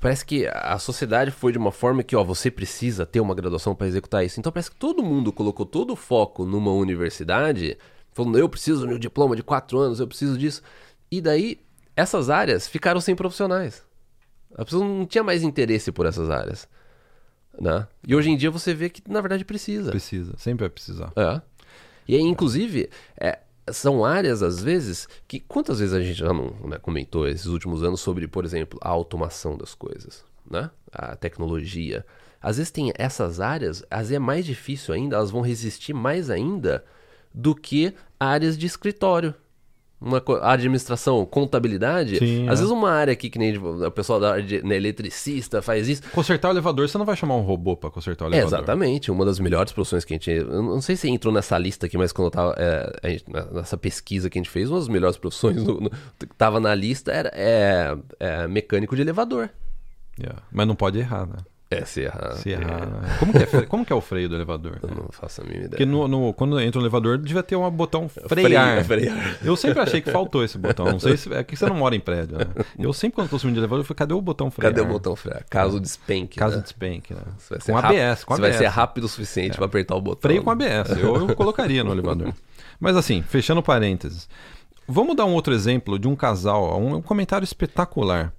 parece 0.01 0.25
que 0.25 0.47
a 0.47 0.79
sociedade 0.79 1.31
foi 1.31 1.51
de 1.53 1.59
uma 1.59 1.73
forma 1.73 2.03
que, 2.03 2.15
ó, 2.15 2.23
você 2.23 2.51
precisa 2.51 3.05
ter 3.05 3.21
uma 3.21 3.35
graduação 3.35 3.75
para 3.75 3.87
executar 3.89 4.25
isso. 4.25 4.39
Então 4.39 4.53
parece 4.53 4.71
que 4.71 4.77
todo 4.77 5.03
mundo 5.03 5.33
colocou 5.33 5.67
todo 5.67 5.93
o 5.93 5.97
foco 5.97 6.45
numa 6.47 6.71
universidade, 6.73 7.77
falando, 8.19 8.39
eu 8.39 8.49
preciso 8.49 8.87
de 8.87 8.95
um 8.95 8.99
diploma 8.99 9.37
de 9.37 9.43
quatro 9.43 9.79
anos, 9.79 10.01
eu 10.01 10.07
preciso 10.07 10.37
disso. 10.37 10.63
E 11.11 11.21
daí, 11.21 11.61
essas 11.97 12.29
áreas 12.29 12.67
ficaram 12.67 13.01
sem 13.01 13.15
profissionais. 13.15 13.83
A 14.55 14.65
pessoa 14.65 14.85
não 14.85 15.07
tinha 15.07 15.23
mais 15.23 15.43
interesse 15.43 15.93
por 15.93 16.07
essas 16.07 16.29
áreas. 16.31 16.69
Né? 17.61 17.87
E 18.07 18.15
hoje 18.15 18.31
em 18.31 18.37
dia 18.37 18.51
você 18.51 18.75
vê 18.75 18.89
que, 18.89 19.03
na 19.11 19.21
verdade, 19.21 19.45
precisa. 19.45 19.91
Precisa, 19.91 20.35
sempre 20.37 20.65
vai 20.65 20.71
precisar. 20.71 21.13
É. 21.17 21.41
E 22.07 22.15
aí, 22.15 22.23
inclusive, 22.23 22.89
é, 23.17 23.39
são 23.73 24.05
áreas, 24.05 24.43
às 24.43 24.63
vezes, 24.63 25.09
que 25.27 25.41
quantas 25.41 25.79
vezes 25.79 25.95
a 25.95 26.01
gente 26.01 26.19
já 26.19 26.33
não 26.33 26.51
né, 26.69 26.79
comentou 26.79 27.29
esses 27.29 27.47
últimos 27.47 27.83
anos 27.83 28.01
sobre, 28.01 28.27
por 28.27 28.45
exemplo, 28.45 28.79
a 28.83 28.89
automação 28.89 29.57
das 29.57 29.75
coisas, 29.75 30.25
né? 30.49 30.71
A 30.93 31.17
tecnologia. 31.17 32.05
Às 32.41 32.57
vezes 32.57 32.71
tem 32.71 32.93
essas 32.97 33.41
áreas, 33.41 33.85
às 33.91 33.99
vezes 34.01 34.13
é 34.13 34.19
mais 34.19 34.47
difícil 34.47 34.95
ainda, 34.95 35.17
elas 35.17 35.31
vão 35.31 35.41
resistir 35.41 35.93
mais 35.93 36.31
ainda 36.31 36.85
do 37.35 37.55
que 37.55 37.95
áreas 38.19 38.57
de 38.57 38.67
escritório. 38.67 39.35
Uma 40.01 40.23
administração, 40.43 41.27
contabilidade. 41.27 42.19
Sim, 42.19 42.45
às 42.49 42.61
é. 42.61 42.63
vezes 42.63 42.71
uma 42.71 42.89
área 42.89 43.13
aqui 43.13 43.29
que 43.29 43.37
nem 43.37 43.57
o 43.59 43.91
pessoal 43.91 44.21
da 44.21 44.31
área 44.35 44.45
de 44.45 44.63
né, 44.63 44.77
eletricista 44.77 45.61
faz 45.61 45.89
isso. 45.89 46.03
Consertar 46.13 46.49
o 46.49 46.53
elevador, 46.53 46.89
você 46.89 46.97
não 46.97 47.05
vai 47.05 47.17
chamar 47.17 47.35
um 47.35 47.41
robô 47.41 47.77
para 47.77 47.91
consertar 47.91 48.27
o 48.27 48.29
É, 48.29 48.37
elevador. 48.37 48.59
exatamente, 48.61 49.11
uma 49.11 49.25
das 49.25 49.41
melhores 49.41 49.73
profissões 49.73 50.05
que 50.05 50.15
a 50.15 50.17
gente. 50.17 50.31
Eu 50.31 50.63
não 50.63 50.81
sei 50.81 50.95
se 50.95 51.09
entrou 51.11 51.35
nessa 51.35 51.59
lista 51.59 51.87
aqui, 51.87 51.99
mas 51.99 52.13
quando 52.13 52.27
eu 52.27 52.31
tava. 52.31 52.55
é, 52.57 53.11
gente- 53.11 53.25
nessa 53.53 53.77
pesquisa 53.77 54.31
que 54.31 54.39
a 54.39 54.41
gente 54.41 54.51
fez, 54.51 54.71
uma 54.71 54.79
das 54.79 54.87
melhores 54.87 55.17
profissões 55.17 55.65
no, 55.65 55.81
no- 55.81 55.91
que 55.91 56.27
tava 56.39 56.61
na 56.61 56.73
lista 56.77 57.11
era 57.11 57.33
é, 57.35 57.97
é 58.21 58.47
mecânico 58.47 58.95
de 58.95 59.03
elevador. 59.03 59.51
Yeah. 60.17 60.43
Mas 60.53 60.67
não 60.69 60.77
pode 60.77 60.97
errar, 61.01 61.27
né? 61.27 61.37
É, 61.71 61.85
se 61.85 62.01
errar. 62.01 62.33
Se 62.37 62.51
é, 62.51 62.55
errar. 62.55 62.87
né? 62.87 63.17
Como, 63.21 63.33
que 63.33 63.39
é, 63.57 63.63
como 63.67 63.85
que 63.85 63.93
é 63.93 63.97
o 63.97 64.01
freio 64.01 64.27
do 64.29 64.35
elevador? 64.35 64.79
Eu 64.83 64.89
não 64.89 65.09
faço 65.11 65.43
a 65.43 65.45
mínima 65.45 65.65
ideia. 65.67 65.71
Porque 65.71 65.85
no, 65.85 66.09
no- 66.09 66.33
quando 66.33 66.59
entra 66.61 66.81
no 66.81 66.85
elevador, 66.87 67.19
devia 67.19 67.43
ter 67.43 67.57
um 67.57 67.71
botão 67.71 68.09
frear. 68.09 68.83
Freio- 68.87 69.11
frear. 69.13 69.37
Eu 69.45 69.55
sempre 69.55 69.81
achei 69.81 70.01
que 70.01 70.11
faltou 70.11 70.43
esse 70.43 70.57
botão. 70.57 70.87
Não 70.87 70.99
sei 70.99 71.17
se. 71.19 71.31
É 71.33 71.45
que 71.45 71.55
você 71.57 71.67
não 71.67 71.77
mora 71.77 71.95
em 71.95 72.01
prédio, 72.01 72.39
né? 72.39 72.47
Eu 72.79 72.91
sempre, 72.95 73.17
quando 73.17 73.29
tô 73.29 73.39
subindo 73.39 73.55
de 73.57 73.61
elevador, 73.61 73.81
eu 73.81 73.85
falei, 73.85 73.99
cadê 73.99 74.15
o 74.15 74.21
botão 74.23 74.51
frear? 74.51 74.73
Cadê 74.73 74.81
o 74.81 74.91
botão 74.91 75.15
frear? 75.15 75.45
Caso 75.51 75.79
despenque. 75.79 76.39
Caso 76.39 76.57
né? 76.57 76.63
despenque, 76.63 77.13
né? 77.13 77.21
Você 77.37 77.55
vai 77.55 77.61
ser 77.61 77.73
Com 77.73 77.79
rápido- 77.79 78.01
ABS, 78.01 78.25
com 78.25 78.35
Você 78.37 78.41
vai 78.41 78.53
ser 78.55 78.67
rápido 78.67 79.05
o 79.05 79.09
suficiente 79.09 79.57
pra 79.57 79.67
apertar 79.67 79.95
o 79.95 80.01
botão. 80.01 80.23
Freio 80.23 80.43
com 80.43 80.51
ABS. 80.51 80.91
Eu, 80.99 81.17
eu 81.29 81.37
colocaria 81.37 81.85
no 81.85 81.93
elevador. 81.93 82.33
Mas 82.81 82.97
assim, 82.97 83.21
fechando 83.21 83.63
parênteses. 83.63 84.27
Vamos 84.91 85.15
dar 85.15 85.27
um 85.27 85.35
outro 85.35 85.53
exemplo 85.53 85.99
de 85.99 86.09
um 86.09 86.17
casal, 86.17 86.81
um, 86.81 86.95
um 86.95 87.03
comentário 87.03 87.45
espetacular. 87.45 88.33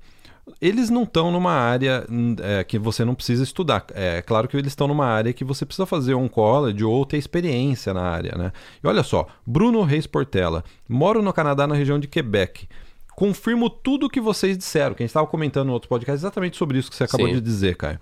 Eles 0.62 0.90
não 0.90 1.04
estão 1.04 1.32
numa 1.32 1.52
área 1.52 2.06
hum, 2.10 2.36
é, 2.42 2.64
que 2.64 2.78
você 2.78 3.06
não 3.06 3.16
precisa 3.16 3.44
estudar. 3.44 3.86
É 3.94 4.22
claro 4.22 4.48
que 4.48 4.58
eles 4.58 4.72
estão 4.72 4.88
numa 4.88 5.06
área 5.06 5.34
que 5.34 5.44
você 5.44 5.66
precisa 5.66 5.86
fazer 5.86 6.14
um 6.16 6.28
college 6.28 6.84
ou 6.84 7.06
ter 7.06 7.18
experiência 7.18 7.94
na 7.94 8.02
área, 8.02 8.38
né? 8.38 8.52
E 8.84 8.88
olha 8.88 9.04
só, 9.04 9.28
Bruno 9.46 9.84
Reis 9.84 10.08
Portela. 10.08 10.64
Moro 10.88 11.22
no 11.22 11.34
Canadá, 11.34 11.66
na 11.68 11.76
região 11.76 12.00
de 12.00 12.08
Quebec. 12.08 12.68
Confirmo 13.16 13.70
tudo 13.70 14.06
o 14.06 14.10
que 14.10 14.22
vocês 14.22 14.58
disseram, 14.58 14.96
que 14.96 15.04
a 15.04 15.06
gente 15.06 15.12
estava 15.12 15.28
comentando 15.28 15.68
no 15.68 15.74
outro 15.74 15.90
podcast 15.90 16.22
exatamente 16.22 16.58
sobre 16.58 16.78
isso 16.78 16.90
que 16.90 16.96
você 16.96 17.04
acabou 17.04 17.28
Sim. 17.28 17.34
de 17.34 17.42
dizer, 17.42 17.76
Caio. 17.76 18.00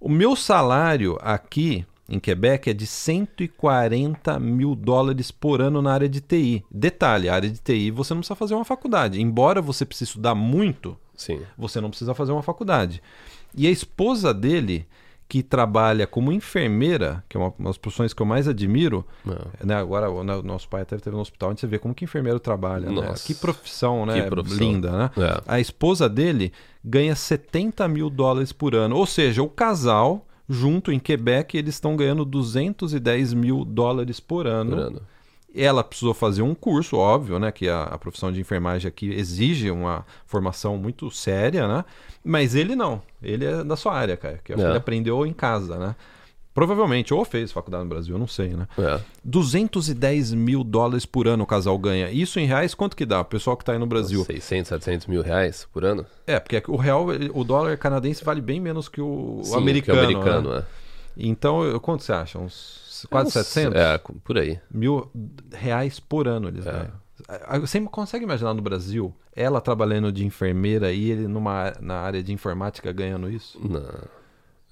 O 0.00 0.08
meu 0.08 0.36
salário 0.36 1.18
aqui 1.20 1.86
em 2.08 2.18
Quebec 2.18 2.70
é 2.70 2.72
de 2.72 2.86
140 2.86 4.38
mil 4.40 4.74
dólares 4.74 5.30
por 5.30 5.60
ano 5.60 5.82
na 5.82 5.92
área 5.92 6.08
de 6.08 6.20
TI. 6.20 6.64
Detalhe, 6.70 7.28
a 7.28 7.34
área 7.34 7.50
de 7.50 7.58
TI 7.60 7.90
você 7.90 8.14
não 8.14 8.20
precisa 8.20 8.34
fazer 8.34 8.54
uma 8.54 8.64
faculdade. 8.64 9.20
Embora 9.20 9.60
você 9.60 9.84
precise 9.84 10.10
estudar 10.10 10.34
muito, 10.34 10.96
Sim. 11.18 11.42
você 11.58 11.80
não 11.82 11.90
precisa 11.90 12.14
fazer 12.14 12.32
uma 12.32 12.42
faculdade. 12.42 13.02
E 13.54 13.66
a 13.66 13.70
esposa 13.70 14.32
dele, 14.32 14.86
que 15.28 15.42
trabalha 15.42 16.06
como 16.06 16.32
enfermeira, 16.32 17.22
que 17.28 17.36
é 17.36 17.40
uma, 17.40 17.52
uma 17.58 17.68
das 17.68 17.76
profissões 17.76 18.14
que 18.14 18.22
eu 18.22 18.26
mais 18.26 18.48
admiro, 18.48 19.04
Não. 19.24 19.36
né, 19.62 19.74
agora 19.74 20.10
o 20.10 20.24
né, 20.24 20.34
o 20.36 20.42
nosso 20.42 20.66
pai 20.68 20.80
até 20.82 20.96
teve 20.96 21.14
no 21.14 21.20
hospital, 21.20 21.50
onde 21.50 21.60
você 21.60 21.66
vê 21.66 21.78
como 21.78 21.94
que 21.94 22.04
enfermeiro 22.04 22.40
trabalha. 22.40 22.90
né? 22.90 23.14
Que 23.26 23.34
profissão, 23.34 24.06
né? 24.06 24.22
Que 24.22 24.30
profissão. 24.30 24.58
Linda, 24.58 24.90
né? 24.90 25.10
É. 25.18 25.42
A 25.46 25.60
esposa 25.60 26.08
dele 26.08 26.50
ganha 26.82 27.14
70 27.14 27.86
mil 27.88 28.08
dólares 28.08 28.52
por 28.52 28.74
ano. 28.74 28.96
Ou 28.96 29.04
seja, 29.04 29.42
o 29.42 29.48
casal, 29.50 30.26
junto 30.48 30.90
em 30.90 30.98
Quebec, 30.98 31.58
eles 31.58 31.74
estão 31.74 31.94
ganhando 31.94 32.24
210 32.24 33.34
mil 33.34 33.64
dólares 33.66 34.20
por 34.20 34.46
ano. 34.46 34.70
Por 34.70 34.78
ano. 34.78 35.02
Ela 35.54 35.82
precisou 35.82 36.12
fazer 36.14 36.42
um 36.42 36.54
curso, 36.54 36.96
óbvio, 36.96 37.38
né? 37.38 37.50
Que 37.50 37.68
a, 37.68 37.84
a 37.84 37.98
profissão 37.98 38.30
de 38.30 38.40
enfermagem 38.40 38.86
aqui 38.88 39.10
exige 39.12 39.70
uma 39.70 40.04
formação 40.26 40.76
muito 40.76 41.10
séria, 41.10 41.66
né? 41.66 41.84
Mas 42.22 42.54
ele 42.54 42.76
não. 42.76 43.00
Ele 43.22 43.44
é 43.46 43.64
da 43.64 43.74
sua 43.76 43.94
área, 43.94 44.16
cara. 44.16 44.40
Que 44.44 44.52
É. 44.52 44.56
ele 44.56 44.76
aprendeu 44.76 45.24
em 45.26 45.32
casa, 45.32 45.78
né? 45.78 45.96
Provavelmente, 46.52 47.14
ou 47.14 47.24
fez 47.24 47.52
faculdade 47.52 47.84
no 47.84 47.88
Brasil, 47.88 48.14
eu 48.16 48.18
não 48.18 48.26
sei, 48.26 48.48
né? 48.48 48.66
É. 48.78 49.00
210 49.24 50.32
mil 50.34 50.64
dólares 50.64 51.06
por 51.06 51.28
ano 51.28 51.44
o 51.44 51.46
casal 51.46 51.78
ganha. 51.78 52.10
Isso 52.10 52.40
em 52.40 52.46
reais, 52.46 52.74
quanto 52.74 52.96
que 52.96 53.06
dá? 53.06 53.20
O 53.20 53.24
pessoal 53.24 53.56
que 53.56 53.64
tá 53.64 53.72
aí 53.72 53.78
no 53.78 53.86
Brasil. 53.86 54.24
600, 54.24 54.68
700 54.68 55.06
mil 55.06 55.22
reais 55.22 55.66
por 55.72 55.84
ano? 55.84 56.04
É, 56.26 56.40
porque 56.40 56.60
o 56.66 56.76
real, 56.76 57.06
o 57.32 57.44
dólar 57.44 57.76
canadense 57.78 58.24
vale 58.24 58.40
bem 58.40 58.60
menos 58.60 58.88
que 58.88 59.00
o, 59.00 59.38
o 59.40 59.44
Sim, 59.44 59.56
americano. 59.56 59.98
que 59.98 60.04
é 60.04 60.08
americano, 60.08 60.50
né? 60.54 60.58
é. 60.58 60.87
Então, 61.18 61.78
quanto 61.80 62.02
você 62.04 62.12
acha? 62.12 62.38
Uns 62.38 63.06
quase 63.10 63.28
Uns- 63.28 63.32
700? 63.34 63.80
É, 63.80 63.98
por 64.24 64.38
aí. 64.38 64.60
Mil 64.70 65.10
reais 65.52 65.98
por 65.98 66.28
ano 66.28 66.48
eles 66.48 66.66
É. 66.66 66.72
ganham. 66.72 66.92
Você 67.60 67.80
consegue 67.80 68.24
imaginar 68.24 68.54
no 68.54 68.62
Brasil, 68.62 69.12
ela 69.34 69.60
trabalhando 69.60 70.12
de 70.12 70.24
enfermeira 70.24 70.92
e 70.92 71.10
ele 71.10 71.26
numa, 71.26 71.72
na 71.80 71.96
área 71.96 72.22
de 72.22 72.32
informática 72.32 72.92
ganhando 72.92 73.28
isso? 73.28 73.58
Não. 73.60 73.82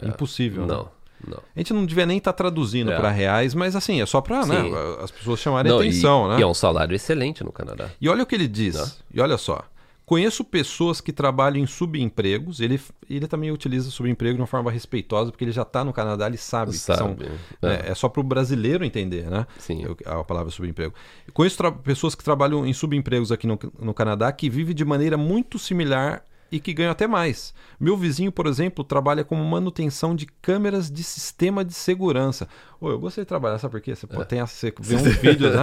É 0.01 0.09
impossível, 0.09 0.63
né? 0.65 0.75
Não, 0.75 0.89
não. 1.27 1.39
A 1.39 1.59
gente 1.59 1.73
não 1.73 1.85
devia 1.85 2.07
nem 2.07 2.19
estar 2.19 2.33
traduzindo 2.33 2.93
É. 2.93 2.97
para 2.97 3.11
reais, 3.11 3.53
mas 3.55 3.75
assim, 3.75 4.01
é 4.01 4.07
só 4.07 4.21
para 4.21 4.47
né, 4.47 4.57
as 5.03 5.11
pessoas 5.11 5.41
chamarem 5.41 5.73
Não, 5.73 5.81
atenção, 5.81 6.27
e, 6.27 6.29
né? 6.35 6.39
e 6.39 6.43
é 6.43 6.47
um 6.47 6.55
salário 6.55 6.95
excelente 6.95 7.43
no 7.43 7.51
Canadá. 7.51 7.89
E 8.01 8.09
olha 8.09 8.23
o 8.23 8.27
que 8.27 8.35
ele 8.37 8.47
diz. 8.47 8.77
Né? 8.77 8.87
E 9.15 9.21
olha 9.21 9.37
só. 9.37 9.65
Conheço 10.07 10.45
pessoas 10.45 11.01
que 11.01 11.13
trabalham 11.13 11.61
em 11.61 11.67
subempregos. 11.67 12.61
Ele, 12.61 12.81
ele 13.11 13.27
também 13.27 13.51
utiliza 13.51 13.91
subemprego 13.91 14.37
de 14.37 14.41
uma 14.41 14.47
forma 14.47 14.71
respeitosa, 14.71 15.33
porque 15.33 15.43
ele 15.43 15.51
já 15.51 15.63
está 15.63 15.85
no 15.85 15.93
Canadá, 15.93 16.29
ele 16.29 16.37
sabe, 16.37 16.71
que 16.71 16.79
Sabe, 16.79 16.99
são. 16.99 17.17
é. 17.61 17.67
né, 17.67 17.83
é 17.87 17.95
só 17.95 18.09
para 18.09 18.21
o 18.21 18.23
brasileiro 18.23 18.85
entender, 18.85 19.29
né? 19.29 19.45
Sim. 19.59 19.83
A 20.05 20.23
palavra 20.23 20.53
subemprego. 20.53 20.95
Conheço 21.35 21.61
pessoas 21.83 22.15
que 22.15 22.23
trabalham 22.23 22.65
em 22.65 22.73
subempregos 22.73 23.33
aqui 23.33 23.49
no, 23.49 23.59
no 23.81 23.93
Canadá 23.93 24.31
que 24.31 24.49
vivem 24.49 24.77
de 24.77 24.85
maneira 24.85 25.17
muito 25.17 25.59
similar 25.59 26.25
e 26.51 26.61
que 26.61 26.73
ganham 26.73 26.93
até 26.93 27.07
mais. 27.07 27.53
Meu 27.79 27.97
vizinho, 27.97 28.31
por 28.31 28.47
exemplo, 28.47 28.85
trabalha 28.85 29.25
como 29.25 29.45
manutenção 29.45 30.15
de 30.15 30.27
câmeras 30.27 30.91
de 30.91 31.03
sistema 31.03 31.65
de 31.65 31.75
segurança. 31.75 32.49
Ô, 32.81 32.91
eu 32.91 32.99
gostaria 32.99 33.25
de 33.25 33.29
trabalhar, 33.29 33.59
sabe 33.59 33.73
por 33.73 33.81
quê? 33.81 33.95
Você, 33.95 34.07
pô, 34.07 34.25
tem 34.25 34.41
a, 34.41 34.47
você 34.47 34.73
vê 34.79 34.97
uns 34.97 35.17
vídeos, 35.17 35.55
né? 35.55 35.63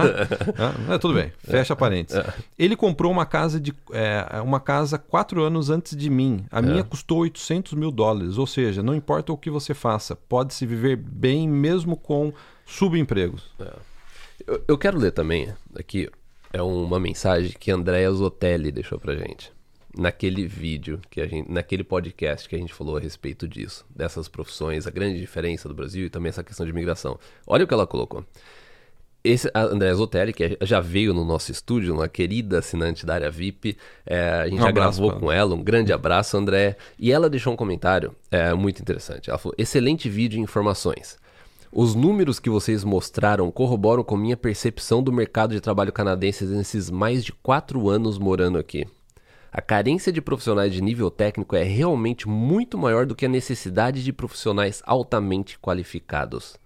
Ah, 0.58 0.94
é, 0.94 0.98
tudo 0.98 1.14
bem, 1.14 1.32
fecha 1.38 1.74
parênteses. 1.74 2.22
Ele 2.58 2.76
comprou 2.76 3.10
uma 3.10 3.26
casa 3.26 3.58
de 3.60 3.72
é, 3.92 4.40
uma 4.40 4.60
casa 4.60 4.98
quatro 4.98 5.42
anos 5.42 5.70
antes 5.70 5.96
de 5.96 6.10
mim. 6.10 6.44
A 6.50 6.60
minha 6.60 6.84
custou 6.84 7.18
800 7.18 7.74
mil 7.74 7.90
dólares. 7.90 8.38
Ou 8.38 8.46
seja, 8.46 8.82
não 8.82 8.94
importa 8.94 9.32
o 9.32 9.38
que 9.38 9.50
você 9.50 9.74
faça, 9.74 10.14
pode-se 10.16 10.66
viver 10.66 10.96
bem 10.96 11.48
mesmo 11.48 11.96
com 11.96 12.32
subempregos. 12.66 13.50
Eu, 14.46 14.64
eu 14.68 14.78
quero 14.78 14.98
ler 14.98 15.12
também 15.12 15.52
aqui, 15.76 16.10
é 16.52 16.62
uma 16.62 16.98
mensagem 17.00 17.54
que 17.58 17.70
Andrea 17.70 18.10
Zotelli 18.12 18.70
deixou 18.70 18.98
pra 18.98 19.14
gente. 19.14 19.53
Naquele 19.96 20.46
vídeo, 20.46 21.00
que 21.10 21.20
a 21.20 21.26
gente, 21.26 21.50
naquele 21.50 21.84
podcast 21.84 22.48
que 22.48 22.56
a 22.56 22.58
gente 22.58 22.72
falou 22.72 22.96
a 22.96 23.00
respeito 23.00 23.46
disso, 23.46 23.86
dessas 23.94 24.28
profissões, 24.28 24.86
a 24.86 24.90
grande 24.90 25.20
diferença 25.20 25.68
do 25.68 25.74
Brasil 25.74 26.06
e 26.06 26.10
também 26.10 26.28
essa 26.28 26.44
questão 26.44 26.66
de 26.66 26.72
imigração. 26.72 27.18
Olha 27.46 27.64
o 27.64 27.68
que 27.68 27.74
ela 27.74 27.86
colocou. 27.86 28.24
Esse, 29.22 29.50
a 29.54 29.62
André 29.62 29.94
Zotelli, 29.94 30.34
que 30.34 30.58
já 30.60 30.80
veio 30.80 31.14
no 31.14 31.24
nosso 31.24 31.50
estúdio, 31.50 31.94
uma 31.94 32.08
querida 32.08 32.58
assinante 32.58 33.06
da 33.06 33.14
área 33.14 33.30
VIP, 33.30 33.74
é, 34.04 34.28
a 34.28 34.44
gente 34.44 34.58
um 34.58 34.62
já 34.62 34.68
abraço, 34.68 35.00
gravou 35.00 35.18
com 35.18 35.32
ela, 35.32 35.54
um 35.54 35.62
grande 35.62 35.94
abraço, 35.94 36.36
André. 36.36 36.76
E 36.98 37.10
ela 37.10 37.30
deixou 37.30 37.50
um 37.54 37.56
comentário 37.56 38.14
é, 38.30 38.52
muito 38.52 38.82
interessante. 38.82 39.30
Ela 39.30 39.38
falou: 39.38 39.54
excelente 39.56 40.10
vídeo 40.10 40.36
e 40.36 40.42
informações. 40.42 41.16
Os 41.72 41.94
números 41.94 42.38
que 42.38 42.50
vocês 42.50 42.84
mostraram 42.84 43.50
corroboram 43.50 44.04
com 44.04 44.14
minha 44.14 44.36
percepção 44.36 45.02
do 45.02 45.10
mercado 45.10 45.54
de 45.54 45.60
trabalho 45.60 45.90
canadense 45.90 46.44
nesses 46.44 46.90
mais 46.90 47.24
de 47.24 47.32
quatro 47.32 47.88
anos 47.88 48.18
morando 48.18 48.58
aqui. 48.58 48.86
A 49.56 49.62
carência 49.62 50.10
de 50.10 50.20
profissionais 50.20 50.72
de 50.72 50.82
nível 50.82 51.12
técnico 51.12 51.54
é 51.54 51.62
realmente 51.62 52.28
muito 52.28 52.76
maior 52.76 53.06
do 53.06 53.14
que 53.14 53.24
a 53.24 53.28
necessidade 53.28 54.02
de 54.02 54.12
profissionais 54.12 54.82
altamente 54.84 55.60
qualificados. 55.60 56.56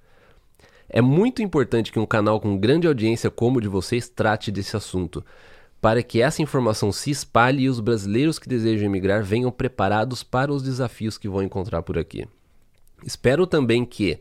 É 0.88 1.02
muito 1.02 1.42
importante 1.42 1.92
que 1.92 1.98
um 1.98 2.06
canal 2.06 2.40
com 2.40 2.56
grande 2.56 2.86
audiência 2.86 3.30
como 3.30 3.58
o 3.58 3.60
de 3.60 3.68
vocês 3.68 4.08
trate 4.08 4.50
desse 4.50 4.74
assunto, 4.74 5.22
para 5.82 6.02
que 6.02 6.22
essa 6.22 6.40
informação 6.40 6.90
se 6.90 7.10
espalhe 7.10 7.64
e 7.64 7.68
os 7.68 7.78
brasileiros 7.78 8.38
que 8.38 8.48
desejam 8.48 8.86
emigrar 8.86 9.22
venham 9.22 9.50
preparados 9.50 10.22
para 10.22 10.50
os 10.50 10.62
desafios 10.62 11.18
que 11.18 11.28
vão 11.28 11.42
encontrar 11.42 11.82
por 11.82 11.98
aqui. 11.98 12.26
Espero 13.04 13.46
também 13.46 13.84
que, 13.84 14.18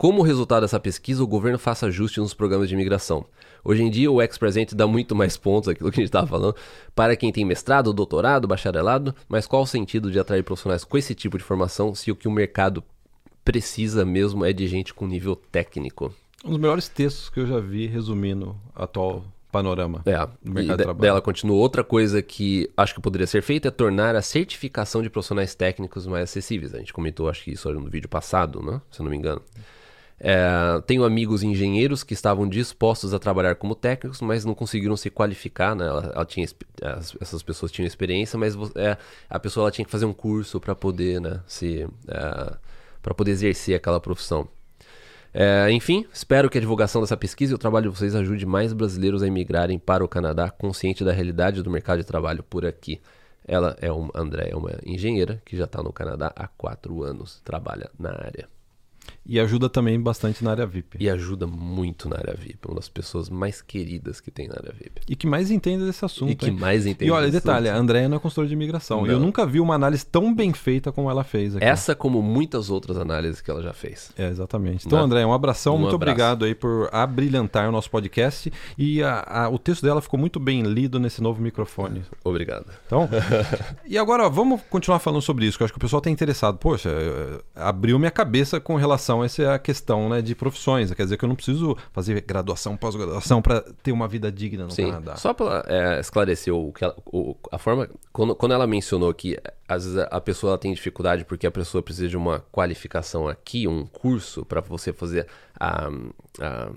como 0.00 0.22
resultado 0.22 0.62
dessa 0.62 0.80
pesquisa, 0.80 1.22
o 1.22 1.26
governo 1.26 1.58
faça 1.58 1.84
ajustes 1.84 2.22
nos 2.22 2.32
programas 2.32 2.70
de 2.70 2.74
imigração. 2.74 3.26
Hoje 3.62 3.82
em 3.82 3.90
dia, 3.90 4.10
o 4.10 4.22
ex-presente 4.22 4.74
dá 4.74 4.86
muito 4.86 5.14
mais 5.14 5.36
pontos, 5.36 5.68
aquilo 5.68 5.90
que 5.90 5.96
a 5.96 6.00
gente 6.00 6.08
estava 6.08 6.26
falando, 6.26 6.56
para 6.94 7.14
quem 7.14 7.30
tem 7.30 7.44
mestrado, 7.44 7.92
doutorado, 7.92 8.48
bacharelado, 8.48 9.14
mas 9.28 9.46
qual 9.46 9.60
o 9.60 9.66
sentido 9.66 10.10
de 10.10 10.18
atrair 10.18 10.42
profissionais 10.42 10.84
com 10.84 10.96
esse 10.96 11.14
tipo 11.14 11.36
de 11.36 11.44
formação 11.44 11.94
se 11.94 12.10
o 12.10 12.16
que 12.16 12.26
o 12.26 12.30
mercado 12.30 12.82
precisa 13.44 14.02
mesmo 14.02 14.42
é 14.42 14.54
de 14.54 14.66
gente 14.66 14.94
com 14.94 15.06
nível 15.06 15.36
técnico? 15.36 16.14
Um 16.42 16.52
dos 16.52 16.58
melhores 16.58 16.88
textos 16.88 17.28
que 17.28 17.38
eu 17.38 17.46
já 17.46 17.60
vi 17.60 17.86
resumindo 17.86 18.56
o 18.74 18.82
atual 18.82 19.22
panorama 19.52 20.00
é, 20.06 20.16
do 20.42 20.50
mercado 20.50 20.78
de 20.78 20.82
trabalho. 20.84 21.00
Dela 21.02 21.20
continua. 21.20 21.58
Outra 21.58 21.84
coisa 21.84 22.22
que 22.22 22.70
acho 22.74 22.94
que 22.94 23.02
poderia 23.02 23.26
ser 23.26 23.42
feita 23.42 23.68
é 23.68 23.70
tornar 23.70 24.16
a 24.16 24.22
certificação 24.22 25.02
de 25.02 25.10
profissionais 25.10 25.54
técnicos 25.54 26.06
mais 26.06 26.22
acessíveis. 26.22 26.74
A 26.74 26.78
gente 26.78 26.94
comentou, 26.94 27.28
acho 27.28 27.44
que 27.44 27.50
isso 27.50 27.70
no 27.70 27.90
vídeo 27.90 28.08
passado, 28.08 28.62
né? 28.62 28.80
se 28.90 29.02
eu 29.02 29.04
não 29.04 29.10
me 29.10 29.18
engano. 29.18 29.42
É, 29.54 29.79
tenho 30.86 31.04
amigos 31.04 31.42
engenheiros 31.42 32.02
que 32.02 32.12
estavam 32.12 32.46
dispostos 32.46 33.14
a 33.14 33.18
trabalhar 33.18 33.54
como 33.54 33.74
técnicos, 33.74 34.20
mas 34.20 34.44
não 34.44 34.54
conseguiram 34.54 34.96
se 34.96 35.08
qualificar. 35.08 35.74
Né? 35.74 35.86
Ela, 35.86 36.12
ela 36.14 36.24
tinha, 36.26 36.46
essas 37.20 37.42
pessoas 37.42 37.72
tinham 37.72 37.86
experiência, 37.86 38.38
mas 38.38 38.54
é, 38.76 38.96
a 39.28 39.40
pessoa 39.40 39.64
ela 39.64 39.70
tinha 39.70 39.84
que 39.84 39.90
fazer 39.90 40.04
um 40.04 40.12
curso 40.12 40.60
para 40.60 40.74
poder, 40.74 41.20
né, 41.20 41.40
se, 41.46 41.88
é, 42.08 42.56
para 43.02 43.14
poder 43.14 43.30
exercer 43.30 43.74
aquela 43.74 44.00
profissão. 44.00 44.46
É, 45.32 45.70
enfim, 45.70 46.04
espero 46.12 46.50
que 46.50 46.58
a 46.58 46.60
divulgação 46.60 47.00
dessa 47.00 47.16
pesquisa 47.16 47.52
e 47.52 47.54
o 47.54 47.58
trabalho 47.58 47.90
de 47.90 47.96
vocês 47.96 48.14
ajude 48.14 48.44
mais 48.44 48.72
brasileiros 48.72 49.22
a 49.22 49.26
emigrarem 49.26 49.78
para 49.78 50.04
o 50.04 50.08
Canadá, 50.08 50.50
consciente 50.50 51.04
da 51.04 51.12
realidade 51.12 51.62
do 51.62 51.70
mercado 51.70 51.98
de 51.98 52.04
trabalho 52.04 52.42
por 52.42 52.66
aqui. 52.66 53.00
Ela 53.46 53.76
é 53.80 53.90
uma, 53.90 54.10
André 54.14 54.50
é 54.50 54.56
uma 54.56 54.72
engenheira 54.84 55.40
que 55.44 55.56
já 55.56 55.64
está 55.64 55.82
no 55.82 55.92
Canadá 55.92 56.32
há 56.36 56.46
quatro 56.48 57.02
anos, 57.02 57.40
trabalha 57.44 57.90
na 57.98 58.10
área. 58.10 58.59
E 59.30 59.38
ajuda 59.38 59.68
também 59.70 59.98
bastante 60.00 60.42
na 60.42 60.50
área 60.50 60.66
VIP. 60.66 60.96
E 60.98 61.08
ajuda 61.08 61.46
muito 61.46 62.08
na 62.08 62.16
área 62.16 62.34
VIP. 62.34 62.66
Uma 62.66 62.74
das 62.74 62.88
pessoas 62.88 63.30
mais 63.30 63.62
queridas 63.62 64.20
que 64.20 64.28
tem 64.28 64.48
na 64.48 64.56
área 64.56 64.72
VIP. 64.76 65.02
E 65.08 65.14
que 65.14 65.24
mais 65.24 65.52
entende 65.52 65.84
desse 65.84 66.04
assunto. 66.04 66.32
E 66.32 66.34
que 66.34 66.46
hein? 66.46 66.56
mais 66.58 66.84
entende 66.84 67.08
E 67.08 67.12
olha, 67.12 67.30
detalhe, 67.30 67.68
assunto. 67.68 67.78
a 67.78 67.80
Andréia 67.80 68.08
não 68.08 68.16
é 68.16 68.18
consultora 68.18 68.48
de 68.48 68.54
imigração. 68.54 69.06
E 69.06 69.10
eu 69.10 69.20
nunca 69.20 69.46
vi 69.46 69.60
uma 69.60 69.76
análise 69.76 70.04
tão 70.04 70.34
bem 70.34 70.52
feita 70.52 70.90
como 70.90 71.08
ela 71.08 71.22
fez 71.22 71.54
aqui. 71.54 71.64
Essa 71.64 71.94
como 71.94 72.20
muitas 72.20 72.70
outras 72.70 72.98
análises 72.98 73.40
que 73.40 73.48
ela 73.48 73.62
já 73.62 73.72
fez. 73.72 74.10
É, 74.18 74.28
exatamente. 74.28 74.84
Então, 74.84 74.98
André, 74.98 75.24
um 75.24 75.32
abração. 75.32 75.76
Um 75.76 75.78
muito 75.78 75.94
abraço. 75.94 76.10
obrigado 76.10 76.44
aí 76.44 76.52
por 76.52 76.88
abrilhantar 76.92 77.68
o 77.68 77.72
nosso 77.72 77.88
podcast. 77.88 78.52
E 78.76 79.00
a, 79.00 79.44
a, 79.44 79.48
o 79.48 79.60
texto 79.60 79.82
dela 79.82 80.02
ficou 80.02 80.18
muito 80.18 80.40
bem 80.40 80.62
lido 80.62 80.98
nesse 80.98 81.22
novo 81.22 81.40
microfone. 81.40 82.02
Obrigado. 82.24 82.66
Então, 82.84 83.08
e 83.86 83.96
agora, 83.96 84.26
ó, 84.26 84.28
vamos 84.28 84.60
continuar 84.68 84.98
falando 84.98 85.22
sobre 85.22 85.46
isso, 85.46 85.56
que 85.56 85.62
eu 85.62 85.66
acho 85.66 85.72
que 85.72 85.78
o 85.78 85.80
pessoal 85.80 85.98
está 85.98 86.10
interessado. 86.10 86.58
Poxa, 86.58 86.90
abriu 87.54 87.96
minha 87.96 88.10
cabeça 88.10 88.58
com 88.58 88.74
relação 88.74 89.19
a 89.22 89.26
essa 89.26 89.58
questão 89.58 90.08
né, 90.08 90.22
de 90.22 90.34
profissões. 90.34 90.92
Quer 90.92 91.04
dizer 91.04 91.16
que 91.16 91.24
eu 91.24 91.28
não 91.28 91.36
preciso 91.36 91.76
fazer 91.92 92.20
graduação, 92.20 92.76
pós-graduação 92.76 93.40
para 93.42 93.60
ter 93.82 93.92
uma 93.92 94.08
vida 94.08 94.30
digna 94.30 94.64
no 94.64 94.70
Sim. 94.70 94.86
Canadá. 94.86 95.16
Só 95.16 95.32
para 95.32 95.64
é, 95.66 96.00
esclarecer 96.00 96.54
o 96.54 96.72
que 96.72 96.84
ela, 96.84 96.96
o, 97.06 97.36
a 97.50 97.58
forma. 97.58 97.88
Quando, 98.12 98.34
quando 98.34 98.52
ela 98.52 98.66
mencionou 98.66 99.12
que 99.14 99.38
às 99.68 99.84
vezes 99.84 100.06
a 100.10 100.20
pessoa 100.20 100.58
tem 100.58 100.72
dificuldade 100.72 101.24
porque 101.24 101.46
a 101.46 101.50
pessoa 101.50 101.82
precisa 101.82 102.08
de 102.08 102.16
uma 102.16 102.40
qualificação 102.52 103.28
aqui, 103.28 103.68
um 103.68 103.86
curso 103.86 104.44
para 104.44 104.60
você 104.60 104.92
fazer 104.92 105.26
a, 105.58 105.88
a 106.40 106.70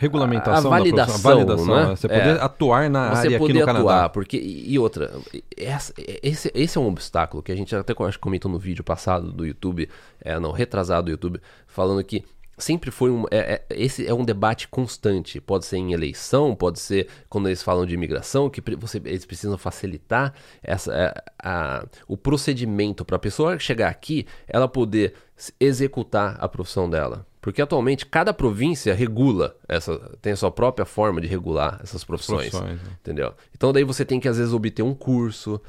regulamentação 0.00 0.72
a 0.72 0.78
validação, 0.78 1.16
da 1.22 1.34
validação 1.34 1.76
né? 1.76 1.84
Você 1.94 2.08
poder 2.08 2.36
é, 2.36 2.42
atuar 2.42 2.88
na 2.88 3.10
área 3.10 3.36
aqui 3.36 3.52
no 3.52 3.62
atuar, 3.62 3.74
Canadá. 3.74 4.08
Porque, 4.08 4.38
e 4.38 4.78
outra, 4.78 5.12
esse, 5.54 6.50
esse 6.54 6.78
é 6.78 6.80
um 6.80 6.86
obstáculo 6.86 7.42
que 7.42 7.52
a 7.52 7.54
gente 7.54 7.76
até 7.76 7.92
comentou 8.18 8.50
no 8.50 8.58
vídeo 8.58 8.82
passado 8.82 9.30
do 9.30 9.44
YouTube, 9.46 9.90
é, 10.22 10.40
não, 10.40 10.52
retrasado 10.52 11.04
do 11.04 11.10
YouTube, 11.10 11.38
falando 11.66 12.02
que 12.02 12.24
sempre 12.56 12.90
foi 12.90 13.10
um. 13.10 13.24
É, 13.30 13.38
é, 13.38 13.64
esse 13.68 14.06
é 14.06 14.14
um 14.14 14.24
debate 14.24 14.68
constante. 14.68 15.38
Pode 15.38 15.66
ser 15.66 15.76
em 15.76 15.92
eleição, 15.92 16.56
pode 16.56 16.80
ser 16.80 17.06
quando 17.28 17.48
eles 17.48 17.62
falam 17.62 17.84
de 17.84 17.92
imigração, 17.92 18.48
que 18.48 18.62
você, 18.76 19.02
eles 19.04 19.26
precisam 19.26 19.58
facilitar 19.58 20.32
essa, 20.62 20.94
é, 20.94 21.14
a, 21.42 21.86
o 22.08 22.16
procedimento 22.16 23.04
para 23.04 23.16
a 23.16 23.20
pessoa 23.20 23.58
chegar 23.58 23.90
aqui, 23.90 24.26
ela 24.48 24.66
poder 24.66 25.12
executar 25.60 26.38
a 26.40 26.48
profissão 26.48 26.88
dela. 26.88 27.26
Porque 27.40 27.62
atualmente 27.62 28.04
cada 28.04 28.34
província 28.34 28.94
regula 28.94 29.56
essa, 29.66 29.98
tem 30.20 30.32
a 30.32 30.36
sua 30.36 30.50
própria 30.50 30.84
forma 30.84 31.20
de 31.20 31.26
regular 31.26 31.80
essas 31.82 32.04
profissões, 32.04 32.50
profissões 32.50 32.82
né? 32.82 32.96
entendeu? 33.00 33.34
Então 33.56 33.72
daí 33.72 33.82
você 33.82 34.04
tem 34.04 34.20
que 34.20 34.28
às 34.28 34.36
vezes 34.36 34.52
obter 34.52 34.82
um 34.82 34.94
curso, 34.94 35.60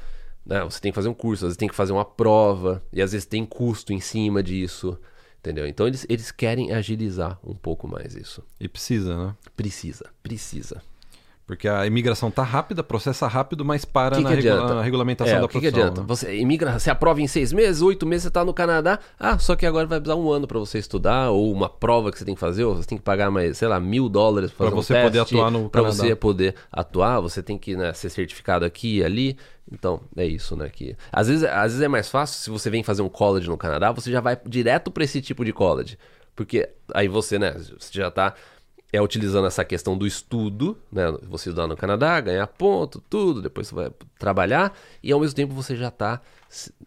né? 0.44 0.62
Você 0.64 0.80
tem 0.80 0.92
que 0.92 0.96
fazer 0.96 1.08
um 1.08 1.14
curso, 1.14 1.44
às 1.44 1.48
vezes 1.48 1.56
tem 1.56 1.68
que 1.68 1.74
fazer 1.74 1.92
uma 1.92 2.04
prova 2.04 2.82
e 2.92 3.00
às 3.00 3.12
vezes 3.12 3.26
tem 3.26 3.46
custo 3.46 3.92
em 3.92 4.00
cima 4.00 4.42
disso, 4.42 4.98
entendeu? 5.38 5.66
Então 5.66 5.86
eles, 5.86 6.04
eles 6.10 6.30
querem 6.30 6.72
agilizar 6.72 7.38
um 7.42 7.54
pouco 7.54 7.88
mais 7.88 8.14
isso. 8.14 8.42
E 8.60 8.68
precisa, 8.68 9.16
né? 9.16 9.34
Precisa, 9.56 10.10
precisa. 10.22 10.82
Porque 11.52 11.68
a 11.68 11.86
imigração 11.86 12.30
tá 12.30 12.42
rápida, 12.42 12.82
processa 12.82 13.26
rápido, 13.26 13.62
mas 13.62 13.84
para 13.84 14.16
que 14.16 14.22
na, 14.22 14.30
que 14.30 14.36
regula 14.36 14.74
na, 14.74 14.82
regulamentação 14.82 15.36
é, 15.36 15.40
da 15.42 15.46
que 15.46 15.52
profissão. 15.52 15.70
O 15.70 15.74
que 15.74 15.80
adianta? 15.80 16.00
Né? 16.00 16.06
Você 16.08 16.34
imigra, 16.38 16.78
você 16.78 16.90
aprova 16.90 17.20
em 17.20 17.26
seis 17.26 17.52
meses, 17.52 17.82
oito 17.82 18.06
meses, 18.06 18.22
você 18.22 18.28
está 18.28 18.42
no 18.42 18.54
Canadá. 18.54 18.98
Ah, 19.20 19.38
só 19.38 19.54
que 19.54 19.66
agora 19.66 19.86
vai 19.86 20.00
precisar 20.00 20.18
um 20.18 20.30
ano 20.30 20.46
para 20.46 20.58
você 20.58 20.78
estudar, 20.78 21.28
ou 21.28 21.52
uma 21.52 21.68
prova 21.68 22.10
que 22.10 22.16
você 22.16 22.24
tem 22.24 22.34
que 22.34 22.40
fazer, 22.40 22.64
ou 22.64 22.76
você 22.76 22.88
tem 22.88 22.96
que 22.96 23.04
pagar 23.04 23.30
mais, 23.30 23.58
sei 23.58 23.68
lá, 23.68 23.78
mil 23.78 24.08
dólares 24.08 24.50
para 24.50 24.70
fazer 24.70 24.76
você 24.76 24.98
um 24.98 25.02
poder 25.02 25.18
atuar 25.18 25.50
no 25.50 25.68
Para 25.68 25.82
você 25.82 26.16
poder 26.16 26.54
atuar, 26.72 27.20
você 27.20 27.42
tem 27.42 27.58
que 27.58 27.76
né, 27.76 27.92
ser 27.92 28.08
certificado 28.08 28.64
aqui 28.64 29.00
e 29.00 29.04
ali. 29.04 29.36
Então, 29.70 30.00
é 30.16 30.24
isso, 30.24 30.56
né? 30.56 30.70
Que, 30.70 30.96
às, 31.12 31.28
vezes, 31.28 31.44
às 31.44 31.72
vezes 31.72 31.82
é 31.82 31.88
mais 31.88 32.08
fácil, 32.08 32.40
se 32.40 32.48
você 32.48 32.70
vem 32.70 32.82
fazer 32.82 33.02
um 33.02 33.10
college 33.10 33.46
no 33.46 33.58
Canadá, 33.58 33.92
você 33.92 34.10
já 34.10 34.22
vai 34.22 34.38
direto 34.46 34.90
para 34.90 35.04
esse 35.04 35.20
tipo 35.20 35.44
de 35.44 35.52
college. 35.52 35.98
Porque 36.34 36.66
aí 36.94 37.08
você, 37.08 37.38
né, 37.38 37.52
você 37.78 37.90
já 37.92 38.08
está 38.08 38.32
é 38.92 39.00
utilizando 39.00 39.46
essa 39.46 39.64
questão 39.64 39.96
do 39.96 40.06
estudo, 40.06 40.78
né? 40.92 41.04
Você 41.22 41.48
estudar 41.48 41.66
no 41.66 41.76
Canadá, 41.76 42.20
ganhar 42.20 42.46
ponto, 42.46 43.02
tudo, 43.08 43.40
depois 43.40 43.68
você 43.68 43.74
vai 43.74 43.90
trabalhar 44.18 44.76
e 45.02 45.10
ao 45.10 45.18
mesmo 45.18 45.34
tempo 45.34 45.54
você 45.54 45.74
já 45.74 45.88
está 45.88 46.20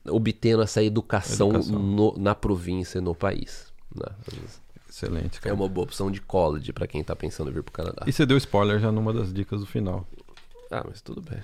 obtendo 0.08 0.62
essa 0.62 0.84
educação, 0.84 1.50
educação. 1.50 1.80
No, 1.80 2.16
na 2.18 2.36
província, 2.36 3.02
no 3.02 3.16
país. 3.16 3.74
Né? 3.94 4.06
Excelente. 4.88 5.42
Cara. 5.42 5.54
É 5.54 5.58
uma 5.58 5.68
boa 5.68 5.84
opção 5.84 6.12
de 6.12 6.22
college 6.22 6.72
para 6.72 6.86
quem 6.86 7.02
está 7.02 7.16
pensando 7.16 7.50
em 7.50 7.54
vir 7.54 7.64
para 7.64 7.72
o 7.72 7.74
Canadá. 7.74 8.04
E 8.06 8.14
você 8.14 8.26
deu 8.26 8.38
spoiler 8.38 8.80
já 8.80 8.92
numa 8.92 9.12
das 9.12 9.34
dicas 9.34 9.60
do 9.60 9.66
final. 9.66 10.08
Ah, 10.72 10.84
mas 10.88 11.00
tudo 11.02 11.22
bem. 11.22 11.40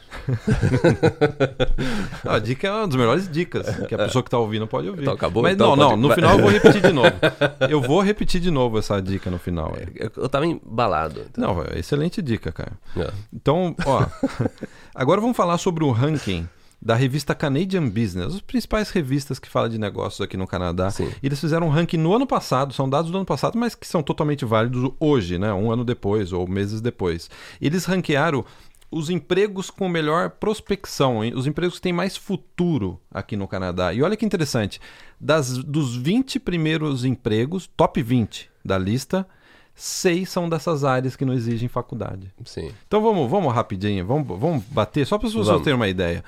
a 2.25 2.39
dica 2.39 2.67
é 2.67 2.71
uma 2.71 2.87
das 2.87 2.95
melhores 2.95 3.29
dicas 3.29 3.67
que 3.85 3.93
a 3.93 3.97
pessoa 3.99 4.23
que 4.23 4.27
está 4.27 4.39
ouvindo 4.39 4.65
pode 4.67 4.89
ouvir. 4.89 5.03
Então 5.03 5.13
acabou. 5.13 5.43
Mas 5.43 5.53
então, 5.53 5.75
não, 5.75 5.89
pode... 5.89 6.01
não, 6.01 6.09
no 6.09 6.15
final 6.15 6.37
eu 6.37 6.41
vou 6.41 6.49
repetir 6.49 6.81
de 6.81 6.91
novo. 6.91 7.11
Eu 7.69 7.81
vou 7.81 8.01
repetir 8.01 8.41
de 8.41 8.49
novo 8.51 8.79
essa 8.79 8.99
dica 9.01 9.29
no 9.29 9.37
final. 9.37 9.73
É, 9.77 10.09
eu, 10.17 10.27
tava 10.27 10.45
embalado. 10.45 11.21
Então. 11.29 11.55
Não, 11.55 11.63
é 11.63 11.79
excelente 11.79 12.21
dica, 12.21 12.51
cara. 12.51 12.73
É. 12.97 13.11
Então, 13.31 13.75
ó, 13.85 14.05
agora 14.93 15.21
vamos 15.21 15.37
falar 15.37 15.57
sobre 15.57 15.83
o 15.83 15.91
ranking 15.91 16.47
da 16.81 16.95
revista 16.95 17.35
Canadian 17.35 17.87
Business, 17.87 18.33
as 18.33 18.41
principais 18.41 18.89
revistas 18.89 19.37
que 19.37 19.47
falam 19.47 19.69
de 19.69 19.77
negócios 19.77 20.19
aqui 20.19 20.35
no 20.35 20.47
Canadá. 20.47 20.89
Sim. 20.89 21.11
E 21.21 21.27
eles 21.27 21.39
fizeram 21.39 21.67
um 21.67 21.69
ranking 21.69 21.97
no 21.97 22.13
ano 22.13 22.25
passado, 22.25 22.73
são 22.73 22.89
dados 22.89 23.11
do 23.11 23.17
ano 23.17 23.25
passado, 23.25 23.57
mas 23.57 23.75
que 23.75 23.85
são 23.85 24.01
totalmente 24.01 24.43
válidos 24.43 24.91
hoje, 24.99 25.37
né? 25.37 25.53
Um 25.53 25.71
ano 25.71 25.85
depois 25.85 26.33
ou 26.33 26.47
meses 26.47 26.81
depois. 26.81 27.29
Eles 27.61 27.85
ranquearam 27.85 28.43
os 28.91 29.09
empregos 29.09 29.69
com 29.69 29.87
melhor 29.87 30.31
prospecção, 30.31 31.19
os 31.33 31.47
empregos 31.47 31.75
que 31.75 31.81
têm 31.81 31.93
mais 31.93 32.17
futuro 32.17 32.99
aqui 33.09 33.37
no 33.37 33.47
Canadá. 33.47 33.93
E 33.93 34.03
olha 34.03 34.17
que 34.17 34.25
interessante, 34.25 34.81
das, 35.19 35.57
dos 35.57 35.95
20 35.95 36.39
primeiros 36.39 37.05
empregos, 37.05 37.69
top 37.77 38.03
20 38.03 38.51
da 38.63 38.77
lista, 38.77 39.25
seis 39.73 40.29
são 40.29 40.49
dessas 40.49 40.83
áreas 40.83 41.15
que 41.15 41.23
não 41.23 41.33
exigem 41.33 41.69
faculdade. 41.69 42.33
Sim. 42.43 42.71
Então 42.85 43.01
vamos, 43.01 43.31
vamos 43.31 43.53
rapidinho, 43.53 44.05
vamos, 44.05 44.27
vamos 44.27 44.63
bater, 44.65 45.07
só 45.07 45.17
para 45.17 45.27
as 45.27 45.33
pessoas 45.33 45.61
terem 45.61 45.75
uma 45.75 45.87
ideia. 45.87 46.23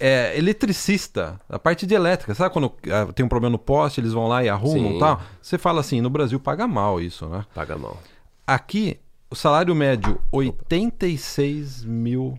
é, 0.00 0.36
eletricista, 0.36 1.40
a 1.48 1.60
parte 1.60 1.86
de 1.86 1.94
elétrica. 1.94 2.34
Sabe 2.34 2.52
quando 2.52 2.72
ah, 2.90 3.12
tem 3.12 3.24
um 3.24 3.28
problema 3.28 3.52
no 3.52 3.58
poste, 3.58 4.00
eles 4.00 4.12
vão 4.12 4.26
lá 4.26 4.42
e 4.42 4.48
arrumam 4.48 4.90
Sim. 4.90 4.96
e 4.96 4.98
tal? 4.98 5.20
Você 5.40 5.56
fala 5.56 5.80
assim, 5.80 6.00
no 6.00 6.10
Brasil 6.10 6.40
paga 6.40 6.66
mal 6.66 7.00
isso, 7.00 7.26
né? 7.28 7.44
Paga 7.54 7.78
mal. 7.78 7.96
Aqui, 8.44 8.98
o 9.32 9.34
salário 9.34 9.74
médio, 9.74 10.20
86 10.30 11.84
mil... 11.86 12.38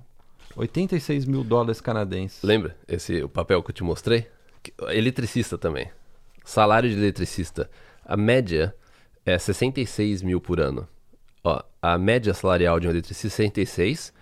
86 0.56 1.26
mil 1.26 1.44
dólares 1.44 1.82
canadenses. 1.82 2.44
Lembra 2.44 2.78
esse 2.88 3.24
o 3.24 3.28
papel 3.28 3.64
que 3.64 3.72
eu 3.72 3.74
te 3.74 3.84
mostrei? 3.84 4.28
Eletricista 4.90 5.58
também. 5.58 5.90
Salário 6.46 6.88
de 6.88 6.96
eletricista. 6.96 7.68
A 8.06 8.16
média 8.16 8.76
é 9.26 9.36
66 9.40 10.22
mil 10.22 10.40
por 10.40 10.60
ano. 10.60 10.88
Ó, 11.44 11.64
a 11.82 11.98
média 11.98 12.32
salarial 12.32 12.80
de 12.80 12.86
um 12.86 12.92
eletricista 12.92 13.42
é 13.42 13.48
66, 13.48 14.14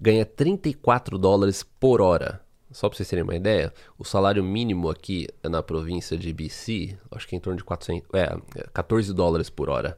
ganha 0.00 0.26
34 0.26 1.16
dólares 1.18 1.62
por 1.62 2.00
hora. 2.00 2.40
Só 2.72 2.88
para 2.88 2.96
vocês 2.96 3.08
terem 3.08 3.22
uma 3.22 3.36
ideia, 3.36 3.72
o 3.96 4.04
salário 4.04 4.42
mínimo 4.42 4.90
aqui 4.90 5.28
na 5.44 5.62
província 5.62 6.18
de 6.18 6.32
BC, 6.32 6.98
acho 7.12 7.28
que 7.28 7.36
é 7.36 7.38
em 7.38 7.40
torno 7.40 7.56
de 7.56 7.62
400, 7.62 8.08
é, 8.12 8.36
é 8.56 8.66
14 8.72 9.14
dólares 9.14 9.48
por 9.48 9.70
hora. 9.70 9.96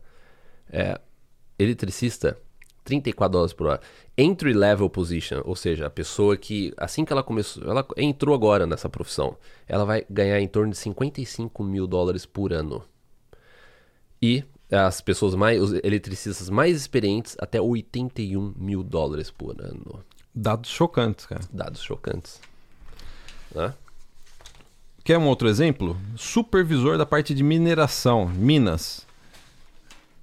É, 0.70 1.00
eletricista, 1.58 2.38
34 2.84 3.32
dólares 3.32 3.52
por 3.52 3.66
hora. 3.66 3.80
Entry 4.16 4.52
level 4.52 4.88
position, 4.88 5.42
ou 5.44 5.54
seja, 5.54 5.86
a 5.86 5.90
pessoa 5.90 6.36
que 6.36 6.72
assim 6.76 7.04
que 7.04 7.12
ela 7.12 7.22
começou, 7.22 7.62
ela 7.64 7.86
entrou 7.96 8.34
agora 8.34 8.66
nessa 8.66 8.88
profissão, 8.88 9.36
ela 9.66 9.84
vai 9.84 10.04
ganhar 10.08 10.40
em 10.40 10.48
torno 10.48 10.72
de 10.72 10.78
55 10.78 11.62
mil 11.62 11.86
dólares 11.86 12.24
por 12.24 12.52
ano. 12.52 12.82
E 14.20 14.44
as 14.70 15.00
pessoas 15.00 15.34
mais, 15.34 15.60
os 15.60 15.72
eletricistas 15.82 16.50
mais 16.50 16.76
experientes, 16.76 17.36
até 17.38 17.60
81 17.60 18.54
mil 18.56 18.82
dólares 18.82 19.30
por 19.30 19.60
ano. 19.60 20.04
Dados 20.34 20.70
chocantes, 20.70 21.26
cara. 21.26 21.40
Dados 21.52 21.82
chocantes. 21.82 22.40
Né? 23.54 23.72
Quer 25.04 25.18
um 25.18 25.26
outro 25.26 25.48
exemplo? 25.48 25.96
Supervisor 26.16 26.98
da 26.98 27.06
parte 27.06 27.34
de 27.34 27.42
mineração, 27.42 28.28
Minas. 28.28 29.07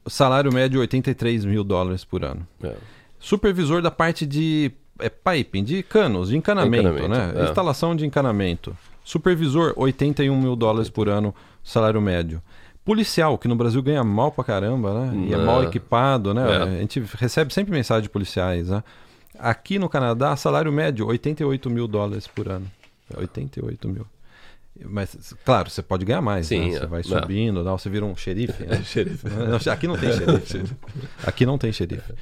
Salário 0.08 0.54
médio 0.54 0.80
83 0.82 1.46
mil 1.46 1.64
dólares 1.64 2.04
por 2.04 2.24
ano. 2.24 2.48
É. 2.64 2.76
Supervisor 3.20 3.82
da 3.82 3.90
parte 3.90 4.26
de 4.26 4.72
é, 5.00 5.10
piping, 5.10 5.64
de 5.64 5.82
canos, 5.84 6.30
de 6.30 6.38
encanamento, 6.38 6.88
Encanamento, 6.90 7.36
né? 7.36 7.42
é. 7.42 7.50
Instalação 7.50 7.96
de 7.96 8.06
encanamento. 8.06 8.76
Supervisor, 9.04 9.74
81 9.76 10.40
mil 10.40 10.56
dólares 10.56 10.90
por 10.90 11.10
ano, 11.10 11.34
salário 11.64 12.02
médio. 12.02 12.42
Policial, 12.84 13.38
que 13.38 13.48
no 13.48 13.56
Brasil 13.56 13.82
ganha 13.82 14.04
mal 14.04 14.32
pra 14.32 14.44
caramba, 14.44 14.94
né? 14.94 15.28
E 15.28 15.34
é 15.34 15.38
Não. 15.38 15.46
mal 15.46 15.64
equipado, 15.64 16.34
né? 16.36 16.44
É. 16.52 16.62
A 16.62 16.80
gente 16.82 17.00
recebe 17.16 17.52
sempre 17.52 17.72
mensagem 17.74 18.04
de 18.04 18.10
policiais, 18.10 18.70
né? 18.70 18.84
Aqui 19.40 19.80
no 19.80 19.90
Canadá, 19.90 20.36
salário 20.36 20.72
médio, 20.72 21.08
88 21.08 21.70
mil 21.70 21.88
dólares 21.88 22.28
por 22.28 22.48
ano. 22.48 22.68
88 23.16 23.88
mil. 23.90 24.06
Mas, 24.84 25.34
claro, 25.46 25.70
você 25.70 25.82
pode 25.82 26.04
ganhar 26.04 26.22
mais, 26.22 26.48
Sim, 26.48 26.72
né? 26.72 26.80
Você 26.80 26.86
vai 26.88 27.00
É. 27.00 27.04
subindo, 27.04 27.64
não, 27.64 27.78
você 27.78 27.90
vira 27.90 28.06
um 28.06 28.16
xerife, 28.16 28.64
né? 28.64 28.82
Xerife. 28.84 29.26
Aqui 29.72 29.88
não 29.88 29.98
tem 29.98 30.12
xerife. 30.12 30.64
Aqui 31.26 31.46
não 31.46 31.58
tem 31.58 31.72
xerife. 31.72 32.14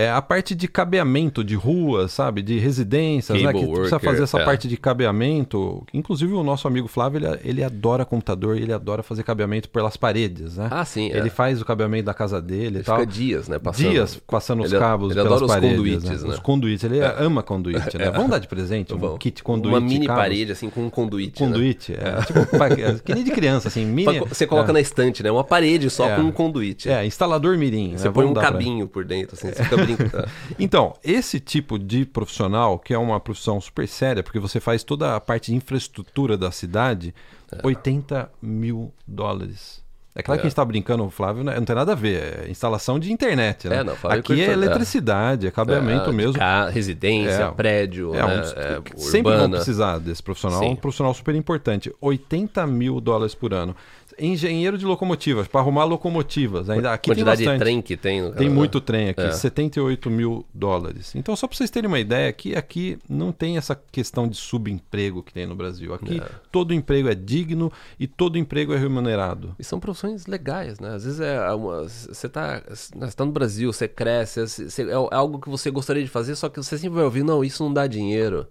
É 0.00 0.10
a 0.10 0.22
parte 0.22 0.54
de 0.54 0.66
cabeamento 0.68 1.42
de 1.44 1.54
ruas, 1.54 2.12
sabe? 2.12 2.42
De 2.42 2.58
residências, 2.58 3.36
né? 3.36 3.44
Cable 3.52 3.60
Que 3.60 3.66
precisa 3.66 3.94
worker, 3.96 4.10
fazer 4.10 4.22
essa 4.22 4.38
é. 4.40 4.44
parte 4.44 4.68
de 4.68 4.76
cabeamento. 4.76 5.84
Inclusive 5.92 6.32
o 6.32 6.42
nosso 6.42 6.66
amigo 6.66 6.88
Flávio, 6.88 7.18
ele, 7.18 7.40
ele 7.44 7.64
adora 7.64 8.04
computador 8.04 8.56
e 8.56 8.62
ele 8.62 8.72
adora 8.72 9.02
fazer 9.02 9.22
cabeamento 9.22 9.68
pelas 9.68 9.96
paredes, 9.96 10.56
né? 10.56 10.68
Ah, 10.70 10.84
sim. 10.84 11.10
é. 11.10 11.16
Ele 11.18 11.30
faz 11.30 11.60
o 11.60 11.64
cabeamento 11.64 12.04
da 12.06 12.14
casa 12.14 12.40
dele 12.40 12.60
e 12.62 12.78
Ele 12.78 12.82
tal. 12.84 12.98
fica 13.00 13.10
dias, 13.10 13.48
né? 13.48 13.58
Passando. 13.58 13.90
Dias 13.90 14.20
passando 14.26 14.62
os 14.62 14.72
Ele- 14.72 14.80
cabos 14.80 15.10
ele 15.12 15.14
pelas 15.22 15.26
adora 15.32 15.44
os 15.44 15.52
paredes, 15.52 15.76
conduítes, 15.76 16.22
né? 16.22 16.30
Os 16.30 16.38
conduítes, 16.38 16.84
ele 16.84 17.00
ama 17.18 17.42
conduíte, 17.42 17.98
né? 17.98 18.10
Vamos 18.14 18.30
dar 18.30 18.38
de 18.38 18.48
presente 18.48 18.94
um 18.94 19.18
kit 19.18 19.42
conduíte. 19.42 19.74
Uma 19.76 19.80
mini 19.80 20.06
cabos. 20.06 20.22
parede, 20.22 20.52
assim, 20.52 20.70
com 20.70 20.84
um 20.86 20.90
conduíte. 20.90 21.42
né? 21.42 21.48
Conduíte, 21.48 21.92
é. 21.94 22.20
Tipo, 22.30 23.02
que 23.04 23.14
nem 23.14 23.24
de 23.24 23.30
criança, 23.30 23.68
assim, 23.68 23.84
mini... 23.84 24.20
Você 24.20 24.46
coloca 24.46 24.70
é. 24.70 24.72
na 24.72 24.80
estante, 24.80 25.22
né? 25.22 25.30
Uma 25.30 25.44
parede 25.44 25.90
só 25.90 26.08
É. 26.08 26.16
com 26.16 26.22
um 26.22 26.32
conduíte. 26.32 26.88
É, 26.88 27.04
instalador 27.04 27.56
mirim. 27.58 27.96
Você 27.96 28.08
né? 28.08 28.14
põe 28.14 28.24
um 28.26 28.34
cabinho 28.34 28.86
por 28.86 29.04
dentro, 29.04 29.36
assim, 29.36 29.48
você 29.52 29.62
fica 29.64 29.76
brincando. 29.96 30.28
Então, 30.58 30.94
esse 31.02 31.40
tipo 31.40 31.78
de 31.78 32.04
profissional, 32.04 32.78
que 32.78 32.92
é 32.94 32.98
uma 32.98 33.18
profissão 33.20 33.60
super 33.60 33.86
séria, 33.88 34.22
porque 34.22 34.38
você 34.38 34.60
faz 34.60 34.82
toda 34.84 35.16
a 35.16 35.20
parte 35.20 35.50
de 35.50 35.56
infraestrutura 35.56 36.36
da 36.36 36.50
cidade, 36.50 37.14
80 37.62 38.30
mil 38.42 38.92
dólares. 39.06 39.80
É 40.12 40.22
claro 40.24 40.40
que 40.40 40.46
a 40.46 40.48
gente 40.48 40.52
está 40.52 40.64
brincando, 40.64 41.08
Flávio, 41.08 41.44
né? 41.44 41.54
não 41.54 41.64
tem 41.64 41.74
nada 41.74 41.92
a 41.92 41.94
ver. 41.94 42.44
É 42.44 42.50
instalação 42.50 42.98
de 42.98 43.12
internet, 43.12 43.68
né? 43.68 43.76
É, 43.76 43.84
não, 43.84 43.94
Aqui 44.04 44.40
é 44.42 44.46
é. 44.46 44.52
eletricidade, 44.52 45.46
é 45.46 45.50
cabeamento 45.52 46.10
É, 46.10 46.12
mesmo. 46.12 46.34
ca- 46.34 46.68
residência, 46.68 47.44
É. 47.44 47.50
prédio, 47.52 48.12
É, 48.14 48.18
né? 48.18 48.24
um- 48.26 48.40
é, 48.40 48.82
sempre 48.98 49.36
vão 49.36 49.48
precisar 49.50 49.98
desse 49.98 50.20
profissional, 50.20 50.58
Sim. 50.58 50.70
um 50.70 50.76
profissional 50.76 51.14
super 51.14 51.34
importante. 51.36 51.94
80 52.00 52.66
mil 52.66 53.00
dólares 53.00 53.36
por 53.36 53.54
ano. 53.54 53.74
Engenheiro 54.20 54.76
de 54.76 54.84
locomotivas, 54.84 55.48
para 55.48 55.60
arrumar 55.60 55.84
locomotivas. 55.84 56.68
Ainda 56.68 56.92
aqui 56.92 57.08
tem 57.08 57.14
Quantidade 57.16 57.38
de 57.38 57.44
bastante. 57.46 57.60
trem 57.60 57.80
que 57.82 57.96
tem. 57.96 58.20
no 58.22 58.32
Tem 58.32 58.48
muito 58.50 58.80
trem 58.80 59.08
aqui, 59.08 59.22
É. 59.22 59.32
78 59.32 60.10
mil 60.10 60.44
dólares. 60.52 61.14
Então, 61.14 61.34
só 61.34 61.46
para 61.46 61.56
vocês 61.56 61.70
terem 61.70 61.88
uma 61.88 61.98
ideia, 61.98 62.30
que 62.32 62.54
aqui 62.54 62.98
não 63.08 63.32
tem 63.32 63.56
essa 63.56 63.74
questão 63.90 64.28
de 64.28 64.36
subemprego 64.36 65.22
que 65.22 65.32
tem 65.32 65.46
no 65.46 65.54
Brasil. 65.54 65.94
Aqui 65.94 66.20
É. 66.20 66.28
todo 66.52 66.74
emprego 66.74 67.08
é 67.08 67.14
digno 67.14 67.72
e 67.98 68.06
todo 68.06 68.36
emprego 68.36 68.74
é 68.74 68.76
remunerado. 68.78 69.54
E 69.58 69.64
são 69.64 69.80
profissões 69.80 70.26
legais, 70.26 70.78
né? 70.78 70.90
Às 70.94 71.04
vezes 71.04 71.20
é 71.20 71.40
uma, 71.52 71.82
você 71.88 72.28
tá, 72.28 72.62
você 72.68 73.16
tá 73.16 73.24
no 73.24 73.32
Brasil, 73.32 73.72
você 73.72 73.88
cresce, 73.88 74.40
você- 74.46 74.68
você- 74.68 74.82
é 74.90 74.94
algo 74.94 75.38
que 75.40 75.48
você 75.48 75.70
gostaria 75.70 76.02
de 76.02 76.10
fazer, 76.10 76.34
só 76.36 76.48
que 76.48 76.62
você 76.62 76.76
sempre 76.76 76.96
vai 76.96 77.04
ouvir, 77.04 77.22
não, 77.24 77.42
isso 77.42 77.62
não 77.64 77.72
dá 77.72 77.86
dinheiro, 77.86 78.46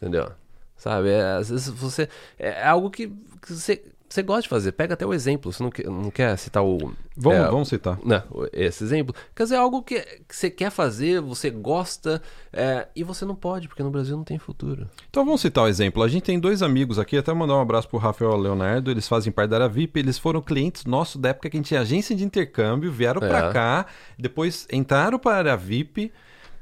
entendeu? 0.00 0.30
Sabe? 0.76 1.08
É, 1.08 1.22
às 1.36 1.48
vezes 1.48 1.68
você 1.70 2.06
é 2.38 2.66
algo 2.66 2.90
que, 2.90 3.08
que 3.40 3.52
você, 3.54 3.82
você 4.08 4.22
gosta 4.22 4.42
de 4.42 4.48
fazer. 4.48 4.72
Pega 4.72 4.94
até 4.94 5.04
o 5.06 5.12
exemplo, 5.12 5.52
você 5.52 5.62
não, 5.62 5.70
quer- 5.70 5.86
não 5.86 6.10
quer 6.10 6.36
citar 6.38 6.64
o 6.64 6.92
Vamos, 7.16 7.38
é, 7.38 7.50
vamos 7.50 7.68
citar. 7.68 7.98
né, 8.04 8.22
esse 8.52 8.84
exemplo. 8.84 9.14
Quer 9.34 9.44
dizer, 9.44 9.54
é 9.54 9.58
algo 9.58 9.82
que, 9.82 10.00
que 10.28 10.36
você 10.36 10.50
quer 10.50 10.70
fazer, 10.70 11.20
você 11.20 11.48
gosta, 11.50 12.20
é, 12.52 12.86
e 12.94 13.02
você 13.02 13.24
não 13.24 13.34
pode, 13.34 13.68
porque 13.68 13.82
no 13.82 13.90
Brasil 13.90 14.16
não 14.16 14.24
tem 14.24 14.38
futuro. 14.38 14.88
Então 15.08 15.24
vamos 15.24 15.40
citar 15.40 15.64
o 15.64 15.68
exemplo. 15.68 16.02
A 16.02 16.08
gente 16.08 16.24
tem 16.24 16.38
dois 16.38 16.62
amigos 16.62 16.98
aqui, 16.98 17.16
até 17.16 17.32
mandar 17.32 17.56
um 17.56 17.60
abraço 17.60 17.88
pro 17.88 17.98
Rafael 17.98 18.36
e 18.36 18.40
Leonardo. 18.42 18.90
Eles 18.90 19.08
fazem 19.08 19.32
parte 19.32 19.50
da 19.50 19.56
Aravip, 19.56 19.98
eles 19.98 20.18
foram 20.18 20.40
clientes 20.42 20.84
nossos 20.84 21.20
da 21.20 21.30
época 21.30 21.48
que 21.50 21.56
a 21.56 21.58
gente 21.58 21.68
tinha 21.68 21.80
agência 21.80 22.14
de 22.14 22.24
intercâmbio, 22.24 22.92
vieram 22.92 23.22
É. 23.22 23.28
pra 23.28 23.52
cá, 23.52 23.86
depois 24.18 24.66
entraram 24.72 25.18
para 25.18 25.36
a 25.36 25.38
Aravip. 25.38 26.12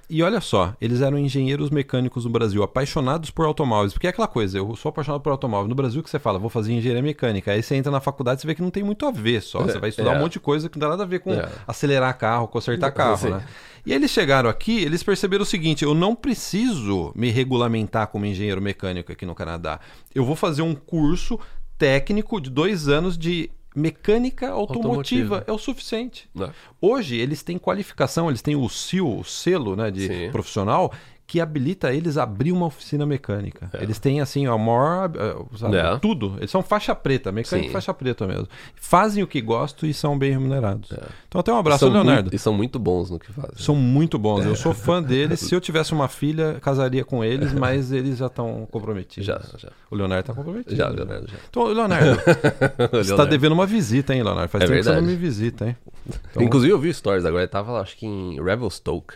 E 0.09 0.23
olha 0.23 0.40
só, 0.40 0.75
eles 0.81 1.01
eram 1.01 1.19
engenheiros 1.19 1.71
mecânicos 1.71 2.25
no 2.25 2.31
Brasil, 2.31 2.62
apaixonados 2.62 3.31
por 3.31 3.47
automóveis. 3.47 3.93
Porque 3.95 4.07
é 4.07 4.11
aquela 4.11 4.29
coisa, 4.29 4.59
eu 4.59 4.77
sou 4.77 4.90
apaixonado 4.90 5.21
por 5.23 5.31
automóvel. 5.31 5.69
No 5.69 5.75
Brasil 5.75 6.03
que 6.03 6.11
você 6.11 6.19
fala, 6.19 6.38
vou 6.38 6.51
fazer 6.51 6.73
engenharia 6.75 7.03
mecânica. 7.03 7.53
Aí 7.53 7.62
você 7.62 7.75
entra 7.75 7.90
na 7.90 8.01
faculdade 8.01 8.43
e 8.45 8.47
vê 8.47 8.55
que 8.55 8.61
não 8.62 8.71
tem 8.71 8.83
muito 8.83 9.07
a 9.07 9.11
ver 9.11 9.40
só. 9.43 9.61
Você 9.62 9.79
vai 9.79 9.88
estudar 9.88 10.12
É. 10.14 10.17
um 10.17 10.21
monte 10.21 10.35
de 10.35 10.40
coisa 10.40 10.69
que 10.69 10.79
não 10.79 10.87
dá 10.87 10.90
nada 10.90 11.05
a 11.05 11.07
ver 11.07 11.21
com 11.21 11.33
É. 11.33 11.49
acelerar 11.67 12.17
carro, 12.19 12.47
consertar 12.49 12.90
carro, 12.93 13.17
Sim. 13.17 13.31
né? 13.31 13.45
E 13.87 13.93
eles 13.93 14.11
chegaram 14.11 14.49
aqui, 14.49 14.83
eles 14.83 15.03
perceberam 15.03 15.43
o 15.43 15.47
seguinte: 15.47 15.85
eu 15.85 15.95
não 15.95 16.14
preciso 16.14 17.12
me 17.14 17.31
regulamentar 17.31 18.07
como 18.09 18.27
engenheiro 18.27 18.61
mecânico 18.61 19.11
aqui 19.12 19.25
no 19.27 19.35
Canadá. 19.35 19.81
Eu 20.14 20.25
vou 20.25 20.37
fazer 20.37 20.62
um 20.62 20.75
curso 20.75 21.38
técnico 21.79 22.40
de 22.40 22.51
dois 22.51 22.88
anos 22.88 23.17
de 23.19 23.51
mecânica 23.74 24.50
automotiva. 24.50 25.37
Automotiva. 25.37 25.44
É 25.46 25.52
o 25.52 25.58
suficiente. 25.58 26.28
Né? 26.34 26.52
Hoje 26.80 27.16
eles 27.16 27.42
têm 27.42 27.58
qualificação, 27.58 28.28
eles 28.28 28.40
têm 28.40 28.54
o 28.54 28.68
SIL, 28.68 29.18
o 29.18 29.24
selo 29.24 29.74
né, 29.74 29.90
de 29.90 30.06
Sim. 30.06 30.30
profissional, 30.30 30.92
que 31.26 31.40
habilita 31.40 31.90
eles 31.92 32.18
a 32.18 32.22
abrir 32.24 32.52
uma 32.52 32.66
oficina 32.66 33.06
mecânica. 33.06 33.70
Eles 33.80 33.98
têm 33.98 34.20
assim, 34.20 34.46
a 34.46 34.56
maior. 34.58 35.10
eh, 35.16 35.56
sabe, 35.56 35.76
É. 35.76 35.96
Tudo. 35.98 36.34
Eles 36.38 36.50
são 36.50 36.62
faixa 36.62 36.94
preta, 36.94 37.32
mecânico 37.32 37.68
Sim. 37.68 37.72
faixa 37.72 37.94
preta 37.94 38.26
mesmo. 38.26 38.46
Fazem 38.76 39.22
o 39.22 39.26
que 39.26 39.40
gostam 39.40 39.88
e 39.88 39.94
são 39.94 40.18
bem 40.18 40.32
remunerados. 40.32 40.90
Então 41.26 41.40
até 41.40 41.50
um 41.52 41.56
abraço 41.56 41.88
Leonardo. 41.88 42.24
Muito, 42.24 42.34
e 42.34 42.38
são 42.38 42.52
muito 42.52 42.78
bons 42.78 43.10
no 43.10 43.18
que 43.18 43.32
fazem. 43.32 43.52
São 43.56 43.74
muito 43.74 44.18
bons. 44.18 44.44
Eu 44.44 44.54
sou 44.54 44.74
fã 44.74 45.02
deles. 45.02 45.40
Se 45.44 45.54
eu 45.54 45.60
tivesse 45.60 45.92
uma 45.94 46.08
filha, 46.08 46.58
casaria 46.60 47.04
com 47.04 47.24
eles, 47.24 47.52
mas 47.54 47.90
eles 47.90 48.18
já 48.18 48.26
estão 48.26 48.68
comprometidos. 48.70 49.24
Já, 49.26 49.40
já. 49.56 49.70
O 49.90 49.96
Leonardo 49.96 50.20
está 50.20 50.34
comprometido. 50.34 50.76
Já, 50.76 50.88
Leonardo, 50.88 51.26
já. 51.26 51.37
Então, 51.48 51.64
Leonardo, 51.64 52.16
você 52.20 53.00
está 53.00 53.14
Leonardo. 53.14 53.30
devendo 53.30 53.52
uma 53.52 53.66
visita, 53.66 54.14
hein, 54.14 54.22
Leonardo? 54.22 54.48
Faz 54.50 54.62
É 54.64 54.66
tempo 54.66 54.76
que 54.78 54.82
você 54.84 54.88
não 54.90 54.96
verdade. 54.96 55.16
me 55.16 55.20
visita, 55.20 55.66
hein? 55.68 55.76
Então- 56.30 56.42
Inclusive 56.42 56.70
eu 56.70 56.78
vi 56.78 56.92
stories 56.92 57.24
agora, 57.24 57.44
ele 57.44 57.48
tava 57.50 57.72
lá, 57.72 57.80
acho 57.80 57.96
que 57.96 58.04
em 58.04 58.38
Revelstoke. 58.42 59.14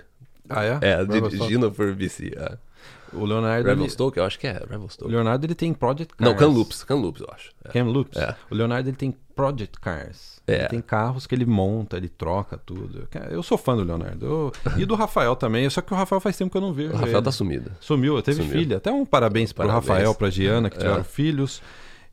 Ah, 0.48 0.64
é? 0.64 0.78
É, 0.82 1.04
dirigindo 1.04 1.70
por 1.70 1.94
BC. 1.94 2.32
É. 2.36 2.56
O 3.12 3.24
Leonardo. 3.24 3.66
Ele... 3.68 3.74
Revelstoke, 3.76 4.18
eu 4.18 4.24
acho 4.24 4.38
que 4.38 4.46
é, 4.46 4.60
O. 5.00 5.08
Leonardo 5.08 5.46
ele 5.46 5.54
tem 5.54 5.72
Project 5.72 6.14
Cars. 6.14 6.30
Não, 6.30 6.36
Kamloops, 6.38 6.84
Kamloops, 6.84 7.22
eu 7.22 7.28
acho. 7.32 7.52
É. 7.64 7.68
Kamloops. 7.70 8.18
É. 8.20 8.36
O 8.50 8.54
Leonardo 8.54 8.88
ele 8.90 8.96
tem 8.96 9.16
Project 9.34 9.80
Cars. 9.80 10.38
É. 10.46 10.60
Ele 10.60 10.68
tem 10.68 10.80
carros 10.82 11.26
que 11.26 11.34
ele 11.34 11.46
monta, 11.46 11.96
ele 11.96 12.08
troca 12.08 12.58
tudo. 12.58 13.08
Eu 13.30 13.42
sou 13.42 13.56
fã 13.56 13.74
do 13.76 13.82
Leonardo. 13.82 14.26
Eu- 14.26 14.52
E 14.76 14.84
do 14.84 14.94
Rafael 14.94 15.34
também. 15.36 15.68
Só 15.70 15.80
que 15.80 15.92
o 15.92 15.96
Rafael 15.96 16.20
faz 16.20 16.36
tempo 16.36 16.50
que 16.50 16.56
eu 16.56 16.60
não 16.62 16.72
vejo. 16.72 16.90
O 16.90 16.96
Rafael 16.96 17.16
ele. 17.16 17.22
tá 17.24 17.32
sumido. 17.32 17.70
Sumiu, 17.80 18.20
teve 18.22 18.42
Sumiu. 18.42 18.52
filha. 18.58 18.76
Até 18.76 18.92
um 18.92 19.06
parabéns, 19.06 19.52
pro 19.54 19.66
Parabéns. 19.66 19.88
Rafael, 19.88 20.14
pra 20.14 20.28
Giana, 20.30 20.68
que 20.68 20.76
É. 20.76 20.80
tiveram 20.80 21.04
filhos 21.04 21.62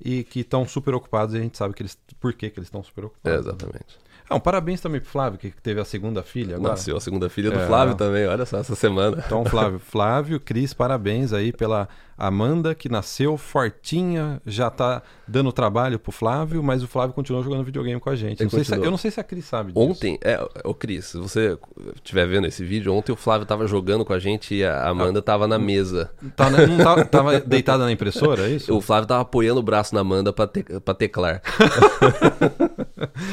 e 0.04 0.24
que 0.24 0.42
estão 0.42 0.66
super 0.68 0.94
ocupados 0.94 1.36
e 1.36 1.38
a 1.38 1.42
gente 1.42 1.58
sabe 1.58 1.74
que 1.74 1.82
eles, 1.84 1.98
por 2.22 2.32
que, 2.34 2.50
que 2.50 2.58
eles 2.60 2.68
estão 2.68 2.82
super 2.84 3.04
É, 3.04 3.08
ocupados. 3.08 3.40
exatamente. 3.48 3.98
Ah, 4.30 4.36
um 4.36 4.40
parabéns 4.40 4.82
também 4.82 5.00
pro 5.00 5.10
Flávio, 5.10 5.38
que 5.40 5.52
teve 5.62 5.80
a 5.80 5.86
segunda 5.86 6.24
filha 6.24 6.56
agora. 6.56 6.72
Nasceu 6.72 6.98
a 6.98 7.02
segunda 7.02 7.30
filha 7.30 7.52
do 7.52 7.60
É. 7.60 7.68
Flávio 7.68 7.96
também, 7.96 8.26
olha 8.28 8.46
só, 8.46 8.58
essa 8.58 8.76
semana. 8.76 9.24
Então, 9.26 9.46
Flávio, 9.46 9.80
Flávio, 9.80 10.40
Cris, 10.40 10.74
parabéns 10.74 11.32
aí 11.32 11.52
pela 11.52 11.88
Amanda, 12.18 12.74
que 12.74 12.88
nasceu 12.88 13.38
fortinha, 13.38 14.42
já 14.46 14.70
tá 14.70 15.02
dando 15.28 15.52
trabalho 15.52 16.00
pro 16.00 16.12
Flávio, 16.12 16.64
mas 16.64 16.82
o 16.82 16.88
Flávio 16.88 17.14
continua 17.14 17.42
jogando 17.44 17.64
videogame 17.64 18.00
com 18.00 18.10
a 18.10 18.16
gente. 18.16 18.42
Não 18.42 18.50
se- 18.50 18.74
eu 18.76 18.90
não 18.92 18.98
sei 18.98 19.12
se 19.12 19.20
a 19.20 19.24
Cris 19.24 19.46
sabe 19.46 19.74
disso. 19.74 19.86
Ontem, 19.86 20.18
é, 20.24 20.40
ô 20.64 20.74
Cris, 20.74 21.06
se 21.06 21.18
você 21.18 21.58
estiver 21.96 22.26
vendo 22.28 22.48
esse 22.48 22.64
vídeo, 22.64 22.94
ontem 22.94 23.12
o 23.12 23.16
Flávio 23.16 23.46
tava 23.46 23.68
jogando 23.68 24.06
com 24.06 24.14
a 24.14 24.20
gente 24.20 24.56
e 24.56 24.64
a 24.64 24.88
Amanda 24.88 25.22
tava 25.22 25.46
na 25.48 25.60
mesa. 25.60 26.10
Tá, 26.36 26.50
né? 26.50 26.66
Não 26.66 26.78
tá- 26.78 27.04
tava 27.06 27.40
deitada 27.42 27.84
na 27.84 27.92
impressora, 27.92 28.44
é 28.48 28.52
isso? 28.52 28.74
O 28.76 28.82
Flávio 28.82 29.08
tava 29.08 29.22
apoiando 29.22 29.60
o 29.60 29.64
braço 29.64 29.94
na 29.94 30.02
Amanda 30.02 30.32
pra, 30.32 30.48
te, 30.48 30.64
pra 30.64 30.94
teclar. 30.94 31.42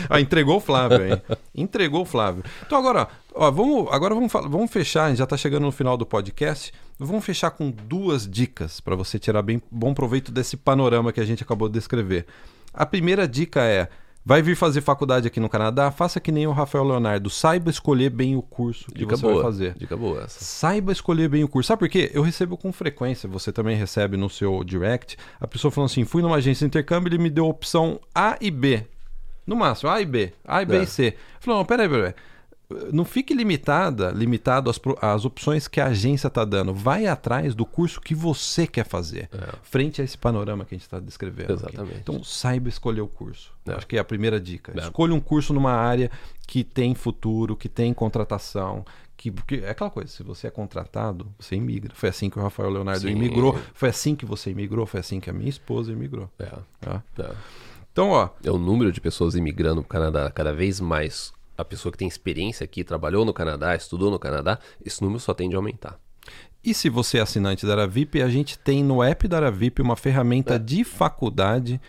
Ah, 0.08 0.20
entregou 0.20 0.56
o 0.56 0.60
Flávio, 0.60 1.04
hein? 1.06 1.22
Entregou 1.54 2.02
o 2.02 2.04
Flávio. 2.04 2.42
Então 2.66 2.78
agora, 2.78 3.02
ó, 3.02 3.06
vamos, 3.36 3.88
agora 3.90 4.14
vamos, 4.14 4.32
vamos 4.32 4.70
fechar, 4.70 5.04
a 5.04 5.08
gente 5.08 5.18
já 5.18 5.26
tá 5.26 5.36
chegando 5.36 5.62
no 5.64 5.72
final 5.72 5.96
do 5.96 6.04
podcast. 6.06 6.72
Vamos 6.98 7.24
fechar 7.24 7.50
com 7.50 7.70
duas 7.70 8.28
dicas 8.28 8.80
para 8.80 8.94
você 8.94 9.18
tirar 9.18 9.42
bem 9.42 9.60
bom 9.70 9.92
proveito 9.94 10.30
desse 10.30 10.56
panorama 10.56 11.12
que 11.12 11.20
a 11.20 11.24
gente 11.24 11.42
acabou 11.42 11.68
de 11.68 11.74
descrever. 11.74 12.26
A 12.72 12.86
primeira 12.86 13.26
dica 13.26 13.62
é: 13.62 13.88
vai 14.24 14.40
vir 14.42 14.54
fazer 14.56 14.80
faculdade 14.82 15.26
aqui 15.26 15.40
no 15.40 15.48
Canadá? 15.48 15.90
Faça 15.90 16.20
que 16.20 16.30
nem 16.30 16.46
o 16.46 16.52
Rafael 16.52 16.84
Leonardo, 16.84 17.28
saiba 17.30 17.70
escolher 17.70 18.10
bem 18.10 18.36
o 18.36 18.42
curso 18.42 18.86
que 18.86 18.98
Dica 19.00 19.16
você 19.16 19.22
boa. 19.22 19.34
vai 19.34 19.42
fazer. 19.42 19.74
Dica 19.76 19.96
boa 19.96 20.22
essa. 20.22 20.44
Saiba 20.44 20.92
escolher 20.92 21.28
bem 21.28 21.42
o 21.42 21.48
curso. 21.48 21.68
Sabe 21.68 21.80
por 21.80 21.88
quê? 21.88 22.10
Eu 22.14 22.22
recebo 22.22 22.56
com 22.56 22.72
frequência, 22.72 23.28
você 23.28 23.50
também 23.50 23.76
recebe 23.76 24.16
no 24.16 24.30
seu 24.30 24.62
direct, 24.62 25.16
a 25.40 25.46
pessoa 25.46 25.70
falando 25.70 25.90
assim: 25.90 26.04
fui 26.04 26.22
numa 26.22 26.36
agência 26.36 26.64
de 26.64 26.68
intercâmbio, 26.68 27.08
ele 27.08 27.18
me 27.22 27.30
deu 27.30 27.46
a 27.46 27.48
opção 27.48 27.98
A 28.14 28.36
e 28.40 28.50
B. 28.50 28.86
No 29.44 29.56
máximo, 29.56 29.90
A 29.90 30.00
e 30.00 30.06
B. 30.06 30.32
A 30.44 30.62
e 30.62 30.66
B 30.66 30.76
É. 30.76 30.82
e 30.84 30.86
C. 30.86 31.16
Falou, 31.40 31.58
não, 31.58 31.66
peraí, 31.66 31.88
peraí. 31.88 32.14
Não 32.92 33.04
fique 33.04 33.34
limitada, 33.34 34.10
limitado 34.10 34.70
às, 34.70 34.80
às 35.00 35.24
opções 35.24 35.68
que 35.68 35.80
a 35.80 35.86
agência 35.86 36.28
está 36.28 36.44
dando. 36.44 36.74
Vai 36.74 37.06
atrás 37.06 37.54
do 37.54 37.64
curso 37.64 38.00
que 38.00 38.14
você 38.14 38.66
quer 38.66 38.86
fazer, 38.86 39.28
frente 39.62 40.00
a 40.00 40.04
esse 40.04 40.16
panorama 40.18 40.64
que 40.64 40.74
a 40.74 40.78
gente 40.78 40.84
está 40.84 41.00
descrevendo. 41.00 41.52
aqui. 41.52 41.62
Exatamente. 41.64 41.98
Então, 42.00 42.22
saiba 42.22 42.68
escolher 42.68 43.00
o 43.00 43.08
curso. 43.08 43.52
É. 43.66 43.72
Acho 43.74 43.86
que 43.86 43.96
é 43.96 44.00
a 44.00 44.04
primeira 44.04 44.40
dica. 44.40 44.72
É. 44.76 44.80
Escolha 44.80 45.14
um 45.14 45.20
curso 45.20 45.52
numa 45.52 45.72
área 45.72 46.10
que 46.46 46.64
tem 46.64 46.94
futuro, 46.94 47.56
que 47.56 47.68
tem 47.68 47.92
contratação. 47.94 48.84
Que, 49.16 49.30
porque 49.30 49.62
é 49.64 49.70
aquela 49.70 49.90
coisa, 49.90 50.10
se 50.10 50.22
você 50.22 50.48
é 50.48 50.50
contratado, 50.50 51.32
você 51.38 51.54
imigra. 51.54 51.92
Foi 51.94 52.08
assim 52.08 52.28
que 52.28 52.38
o 52.38 52.42
Rafael 52.42 52.70
Leonardo 52.70 53.02
Sim. 53.02 53.10
imigrou, 53.10 53.56
foi 53.72 53.88
assim 53.88 54.16
que 54.16 54.26
você 54.26 54.50
imigrou, 54.50 54.84
foi 54.84 54.98
assim 54.98 55.20
que 55.20 55.30
a 55.30 55.32
minha 55.32 55.48
esposa 55.48 55.92
imigrou. 55.92 56.28
É, 56.40 56.50
tá? 56.80 57.02
é. 57.18 57.30
Então, 57.92 58.10
ó, 58.10 58.30
É 58.42 58.50
o 58.50 58.58
número 58.58 58.90
de 58.90 59.00
pessoas 59.00 59.34
imigrando 59.34 59.82
para 59.82 59.86
o 59.86 59.88
Canadá 59.90 60.30
cada 60.30 60.52
vez 60.52 60.80
mais. 60.80 61.32
A 61.62 61.64
pessoa 61.64 61.92
que 61.92 61.98
tem 61.98 62.08
experiência 62.08 62.64
aqui, 62.64 62.82
trabalhou 62.82 63.24
no 63.24 63.32
Canadá, 63.32 63.76
estudou 63.76 64.10
no 64.10 64.18
Canadá, 64.18 64.58
esse 64.84 65.00
número 65.00 65.20
só 65.20 65.32
tende 65.32 65.54
a 65.54 65.58
aumentar. 65.58 65.96
E 66.64 66.74
se 66.74 66.88
você 66.88 67.18
é 67.18 67.20
assinante 67.20 67.64
da 67.64 67.72
Aravip, 67.72 68.20
a 68.20 68.28
gente 68.28 68.58
tem 68.58 68.82
no 68.82 69.00
app 69.00 69.28
da 69.28 69.36
Aravip 69.36 69.80
uma 69.80 69.94
ferramenta 69.94 70.58
de 70.58 70.82
faculdade. 70.82 71.80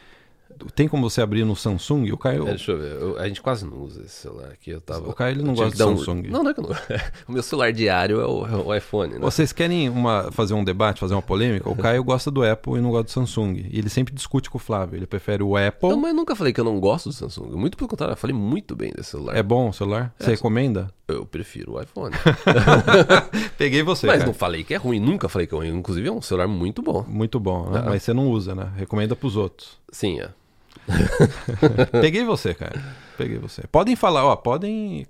Tem 0.75 0.87
como 0.87 1.09
você 1.09 1.21
abrir 1.21 1.43
no 1.45 1.55
Samsung? 1.55 2.11
O 2.11 2.17
Caio, 2.17 2.43
É, 2.47 2.51
deixa 2.51 2.71
eu 2.71 2.77
ver, 2.77 3.01
eu- 3.01 3.19
a 3.19 3.27
gente 3.27 3.41
quase 3.41 3.65
não 3.65 3.77
usa 3.81 4.01
esse 4.01 4.15
celular 4.15 4.47
aqui. 4.51 4.71
Eu 4.71 4.81
tava, 4.81 5.09
O 5.09 5.13
Caio, 5.13 5.35
ele 5.35 5.43
não 5.43 5.53
gosta 5.53 5.71
de 5.71 5.77
Samsung. 5.77 6.23
Não, 6.29 6.43
não 6.43 6.51
é 6.51 6.53
que 6.53 6.59
eu 6.59 6.63
não. 6.63 6.71
o 7.27 7.31
meu 7.31 7.43
celular 7.43 7.71
diário 7.71 8.19
é 8.19 8.25
o, 8.25 8.45
é 8.47 8.55
o 8.55 8.73
iPhone, 8.75 9.13
né? 9.13 9.19
vocês 9.19 9.51
querem 9.51 9.89
uma, 9.89 10.31
fazer 10.31 10.53
um 10.53 10.63
debate, 10.63 10.99
fazer 10.99 11.13
uma 11.13 11.21
polêmica? 11.21 11.69
O 11.69 11.75
Caio 11.75 12.03
gosta 12.03 12.29
do 12.31 12.43
Apple 12.43 12.73
e 12.77 12.81
não 12.81 12.89
gosta 12.91 13.05
do 13.05 13.11
Samsung. 13.11 13.67
E 13.69 13.77
ele 13.79 13.89
sempre 13.89 14.13
discute 14.13 14.49
com 14.49 14.57
o 14.57 14.61
Flávio. 14.61 14.97
Ele 14.97 15.07
prefere 15.07 15.43
o 15.43 15.55
Apple. 15.57 15.89
Não, 15.89 15.97
mas 15.97 16.11
eu 16.11 16.15
nunca 16.15 16.35
falei 16.35 16.53
que 16.53 16.59
eu 16.59 16.65
não 16.65 16.79
gosto 16.79 17.09
do 17.09 17.13
Samsung. 17.13 17.51
Muito 17.55 17.77
pelo 17.77 17.89
contrário, 17.89 18.13
eu 18.13 18.17
falei 18.17 18.35
muito 18.35 18.75
bem 18.75 18.91
desse 18.95 19.11
celular. 19.11 19.35
É 19.35 19.43
bom 19.43 19.69
o 19.69 19.73
celular? 19.73 20.13
Você 20.19 20.31
recomenda? 20.31 20.89
Eu 21.07 21.25
prefiro 21.25 21.73
o 21.73 21.81
iPhone. 21.81 22.15
Peguei 23.57 23.83
você. 23.83 24.07
mas 24.07 24.17
cara. 24.17 24.27
não 24.27 24.33
falei 24.33 24.63
que 24.63 24.73
é 24.73 24.77
ruim, 24.77 24.99
nunca 24.99 25.27
falei 25.27 25.47
que 25.47 25.53
é 25.53 25.57
ruim. 25.57 25.69
Inclusive 25.69 26.07
é 26.07 26.11
um 26.11 26.21
celular 26.21 26.47
muito 26.47 26.81
bom. 26.81 27.03
Muito 27.07 27.39
bom, 27.39 27.69
né? 27.69 27.81
Ah. 27.85 27.89
Mas 27.89 28.03
você 28.03 28.13
não 28.13 28.27
usa, 28.29 28.55
né? 28.55 28.71
Recomenda 28.77 29.15
pros 29.15 29.35
outros. 29.35 29.77
Sim, 29.91 30.19
é. 30.21 30.29
Peguei 32.01 32.23
você, 32.23 32.53
cara. 32.53 32.81
Peguei 33.17 33.37
você. 33.37 33.63
Podem 33.67 33.95
falar, 33.95 34.25
ó, 34.25 34.35
podem 34.35 35.05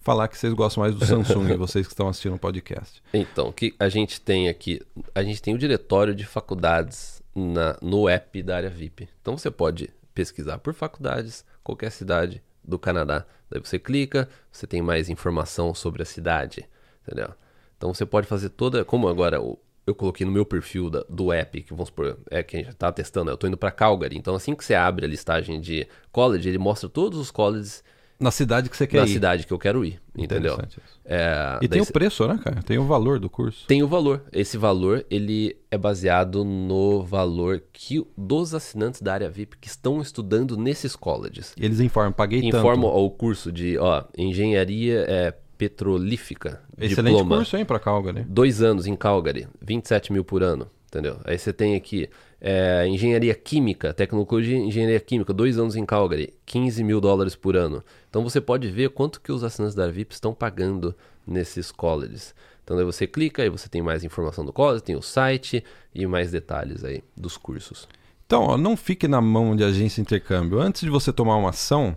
falar 0.00 0.28
que 0.28 0.36
vocês 0.36 0.52
gostam 0.52 0.82
mais 0.82 0.94
do 0.94 1.04
Samsung, 1.04 1.54
vocês 1.58 1.86
que 1.86 1.92
estão 1.92 2.08
assistindo 2.08 2.34
o 2.34 2.38
podcast. 2.38 3.02
Então, 3.12 3.48
o 3.48 3.52
que 3.52 3.74
a 3.78 3.88
gente 3.88 4.20
tem 4.20 4.48
aqui? 4.48 4.80
A 5.14 5.22
gente 5.22 5.40
tem 5.40 5.54
o 5.54 5.58
diretório 5.58 6.14
de 6.14 6.24
faculdades 6.26 7.22
na, 7.34 7.76
no 7.80 8.08
app 8.08 8.42
da 8.42 8.56
área 8.56 8.70
VIP. 8.70 9.08
Então 9.22 9.36
você 9.36 9.50
pode 9.50 9.90
pesquisar 10.14 10.58
por 10.58 10.74
faculdades, 10.74 11.44
qualquer 11.62 11.90
cidade 11.90 12.42
do 12.64 12.78
Canadá. 12.78 13.24
Daí 13.50 13.60
você 13.60 13.78
clica, 13.78 14.28
você 14.50 14.66
tem 14.66 14.82
mais 14.82 15.08
informação 15.08 15.72
sobre 15.74 16.02
a 16.02 16.06
cidade, 16.06 16.68
entendeu? 17.06 17.28
Então 17.76 17.92
você 17.94 18.04
pode 18.04 18.26
fazer 18.26 18.48
toda. 18.48 18.84
Como 18.84 19.08
agora 19.08 19.40
o- 19.40 19.58
eu 19.86 19.94
coloquei 19.94 20.26
no 20.26 20.32
meu 20.32 20.44
perfil 20.44 20.90
da- 20.90 21.04
do 21.08 21.32
app, 21.32 21.62
que 21.62 21.70
vamos 21.72 21.88
supor, 21.88 22.18
é 22.30 22.42
que 22.42 22.56
a 22.56 22.62
gente 22.62 22.74
tá 22.74 22.90
testando, 22.90 23.30
eu 23.30 23.36
tô 23.36 23.46
indo 23.46 23.56
para 23.56 23.70
Calgary. 23.70 24.16
Então 24.16 24.34
assim 24.34 24.54
que 24.54 24.64
você 24.64 24.74
abre 24.74 25.04
a 25.06 25.08
listagem 25.08 25.60
de 25.60 25.86
college, 26.10 26.48
ele 26.48 26.58
mostra 26.58 26.88
todos 26.88 27.18
os 27.18 27.30
colleges 27.30 27.84
Na 28.18 28.30
cidade 28.30 28.68
que 28.70 28.76
você 28.76 28.86
quer 28.86 28.98
da 29.00 29.04
ir. 29.04 29.08
cidade 29.12 29.46
que 29.46 29.52
eu 29.52 29.58
quero 29.58 29.84
ir, 29.84 30.00
entendeu? 30.16 30.54
Interessante 30.54 30.80
isso. 30.84 30.96
É, 31.04 31.58
E 31.62 31.68
tem 31.68 31.80
o 31.82 31.86
preço, 31.86 32.26
né, 32.26 32.40
cara? 32.42 32.62
Tem 32.62 32.78
o 32.78 32.84
valor 32.84 33.20
do 33.20 33.28
curso. 33.30 33.64
tem 33.68 33.82
o 33.82 33.86
valor. 33.86 34.24
Esse 34.32 34.56
valor, 34.58 35.04
ele 35.10 35.56
é 35.70 35.76
baseado 35.78 36.42
no 36.42 37.02
valor 37.04 37.62
que 37.72 38.04
dos 38.16 38.54
assinantes 38.54 39.00
da 39.02 39.12
área 39.12 39.28
VIP 39.30 39.56
que 39.58 39.68
estão 39.68 40.00
estudando 40.00 40.56
nesses 40.56 40.96
colleges. 40.96 41.52
Eles 41.56 41.78
informam, 41.78 42.10
paguei 42.12 42.40
Informam 42.40 42.82
tanto. 42.86 42.96
ó, 42.96 43.04
o 43.04 43.10
curso 43.10 43.52
de, 43.52 43.76
ó, 43.78 44.02
engenharia 44.16 45.04
é, 45.08 45.34
petrolífica, 45.56 46.62
Excelente 46.78 47.12
diploma, 47.14 47.36
curso, 47.36 47.56
hein, 47.56 47.64
pra 47.64 47.78
Calgary. 47.78 48.22
dois 48.28 48.62
anos 48.62 48.86
em 48.86 48.96
Calgary, 48.96 49.46
27 49.60 50.12
mil 50.12 50.24
por 50.24 50.42
ano, 50.42 50.68
entendeu? 50.88 51.18
Aí 51.24 51.38
você 51.38 51.52
tem 51.52 51.74
aqui 51.74 52.08
é, 52.40 52.86
engenharia 52.86 53.34
química, 53.34 53.92
tecnologia 53.94 54.56
e 54.56 54.60
engenharia 54.60 55.00
química, 55.00 55.32
dois 55.32 55.58
anos 55.58 55.76
em 55.76 55.84
Calgary, 55.86 56.34
15 56.44 56.82
mil 56.84 57.00
dólares 57.00 57.34
por 57.34 57.56
ano. 57.56 57.82
Então 58.10 58.22
você 58.22 58.40
pode 58.40 58.68
ver 58.70 58.90
quanto 58.90 59.20
que 59.20 59.32
os 59.32 59.42
assinantes 59.44 59.74
da 59.74 59.88
VIP 59.88 60.14
estão 60.14 60.34
pagando 60.34 60.94
nesses 61.26 61.70
colleges. 61.72 62.34
Então 62.62 62.76
daí 62.76 62.84
você 62.84 63.06
clica, 63.06 63.42
aí 63.42 63.48
você 63.48 63.68
tem 63.68 63.80
mais 63.80 64.02
informação 64.04 64.44
do 64.44 64.52
college, 64.52 64.82
tem 64.82 64.96
o 64.96 65.02
site 65.02 65.62
e 65.94 66.06
mais 66.06 66.30
detalhes 66.30 66.84
aí 66.84 67.02
dos 67.16 67.36
cursos. 67.36 67.88
Então, 68.26 68.42
ó, 68.42 68.56
não 68.58 68.76
fique 68.76 69.06
na 69.06 69.20
mão 69.20 69.54
de 69.54 69.62
agência 69.62 69.96
de 69.96 70.00
intercâmbio. 70.00 70.58
Antes 70.58 70.80
de 70.80 70.90
você 70.90 71.12
tomar 71.12 71.36
uma 71.36 71.50
ação, 71.50 71.96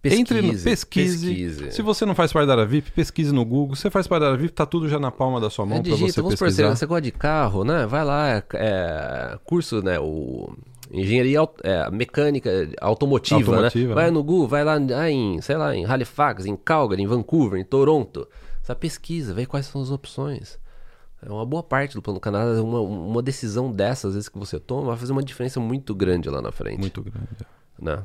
Pesquise, 0.00 0.20
entre 0.20 0.42
no 0.42 0.52
pesquise. 0.52 1.26
pesquise. 1.26 1.72
Se 1.72 1.82
você 1.82 2.06
não 2.06 2.14
faz 2.14 2.32
parte 2.32 2.46
da 2.46 2.52
área 2.52 2.66
VIP, 2.66 2.92
pesquise 2.92 3.32
no 3.32 3.44
Google. 3.44 3.74
Se 3.74 3.82
você 3.82 3.90
faz 3.90 4.06
parte 4.06 4.20
da 4.20 4.26
área 4.28 4.38
VIP, 4.38 4.52
tá 4.52 4.64
tudo 4.64 4.88
já 4.88 4.98
na 4.98 5.10
palma 5.10 5.40
da 5.40 5.50
sua 5.50 5.66
mão 5.66 5.78
É, 5.78 5.82
para 5.82 5.90
você 5.90 5.98
vamos 5.98 6.14
supor, 6.14 6.30
você, 6.30 6.44
pesquisar. 6.44 6.76
você 6.76 6.86
gosta 6.86 7.02
de 7.02 7.10
carro, 7.10 7.64
né? 7.64 7.84
Vai 7.84 8.04
lá, 8.04 8.28
é, 8.28 8.44
é, 8.54 9.38
curso, 9.44 9.82
né? 9.82 9.98
O 9.98 10.56
engenharia 10.92 11.40
é, 11.64 11.90
mecânica 11.90 12.50
automotiva, 12.80 13.50
Automotiva, 13.50 13.88
né? 13.88 13.94
Vai 13.94 14.04
né? 14.04 14.10
no 14.12 14.22
Google, 14.22 14.46
vai 14.46 14.64
lá 14.64 14.78
ah, 14.96 15.10
em, 15.10 15.40
sei 15.40 15.56
lá, 15.56 15.74
em 15.74 15.84
Halifax, 15.84 16.46
em 16.46 16.56
Calgary, 16.56 17.02
em 17.02 17.06
Vancouver, 17.06 17.60
em 17.60 17.64
Toronto. 17.64 18.26
Essa 18.62 18.76
pesquisa, 18.76 19.34
vê 19.34 19.46
quais 19.46 19.66
são 19.66 19.82
as 19.82 19.90
opções. 19.90 20.58
É 21.20 21.30
uma 21.30 21.44
boa 21.44 21.62
parte 21.62 21.94
do 21.94 22.02
plano 22.02 22.20
Canadá, 22.20 22.62
uma, 22.62 22.80
uma 22.80 23.22
decisão 23.22 23.72
dessas, 23.72 24.10
às 24.10 24.14
vezes, 24.14 24.28
que 24.28 24.38
você 24.38 24.60
toma, 24.60 24.88
vai 24.88 24.96
fazer 24.96 25.10
uma 25.10 25.22
diferença 25.22 25.58
muito 25.58 25.92
grande 25.92 26.30
lá 26.30 26.40
na 26.40 26.52
frente. 26.52 26.78
Muito 26.78 27.02
grande. 27.02 27.26
Né? 27.80 28.02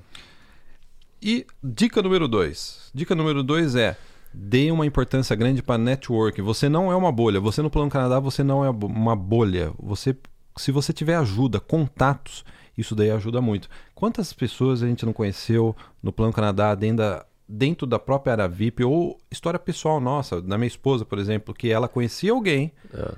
E 1.23 1.45
dica 1.63 2.01
número 2.01 2.27
dois. 2.27 2.91
Dica 2.93 3.15
número 3.15 3.41
dois 3.41 3.75
é 3.75 3.97
dê 4.33 4.71
uma 4.71 4.86
importância 4.86 5.36
grande 5.36 5.62
para 5.62 5.77
network. 5.77 6.41
Você 6.41 6.67
não 6.67 6.91
é 6.91 6.95
uma 6.95 7.12
bolha. 7.12 7.39
Você 7.39 7.62
no 7.62 7.69
Plano 7.69 7.89
Canadá, 7.89 8.19
você 8.19 8.43
não 8.43 8.65
é 8.65 8.69
uma 8.69 9.15
bolha. 9.15 9.71
Você, 9.79 10.15
se 10.57 10.71
você 10.71 10.91
tiver 10.91 11.15
ajuda, 11.15 11.59
contatos, 11.59 12.43
isso 12.77 12.95
daí 12.95 13.12
ajuda 13.12 13.39
muito. 13.39 13.69
Quantas 13.93 14.33
pessoas 14.33 14.81
a 14.81 14.88
gente 14.88 15.05
não 15.05 15.13
conheceu 15.13 15.75
no 16.01 16.12
Plano 16.12 16.33
Canadá 16.33 16.73
dentro 16.73 16.97
da, 16.97 17.25
dentro 17.47 17.86
da 17.86 17.99
própria 17.99 18.33
área 18.33 18.47
VIP 18.47 18.83
ou 18.83 19.19
história 19.29 19.59
pessoal 19.59 19.99
nossa, 19.99 20.41
da 20.41 20.57
minha 20.57 20.67
esposa, 20.67 21.05
por 21.05 21.19
exemplo, 21.19 21.53
que 21.53 21.69
ela 21.69 21.88
conhecia 21.88 22.32
alguém 22.32 22.71
É. 22.93 23.13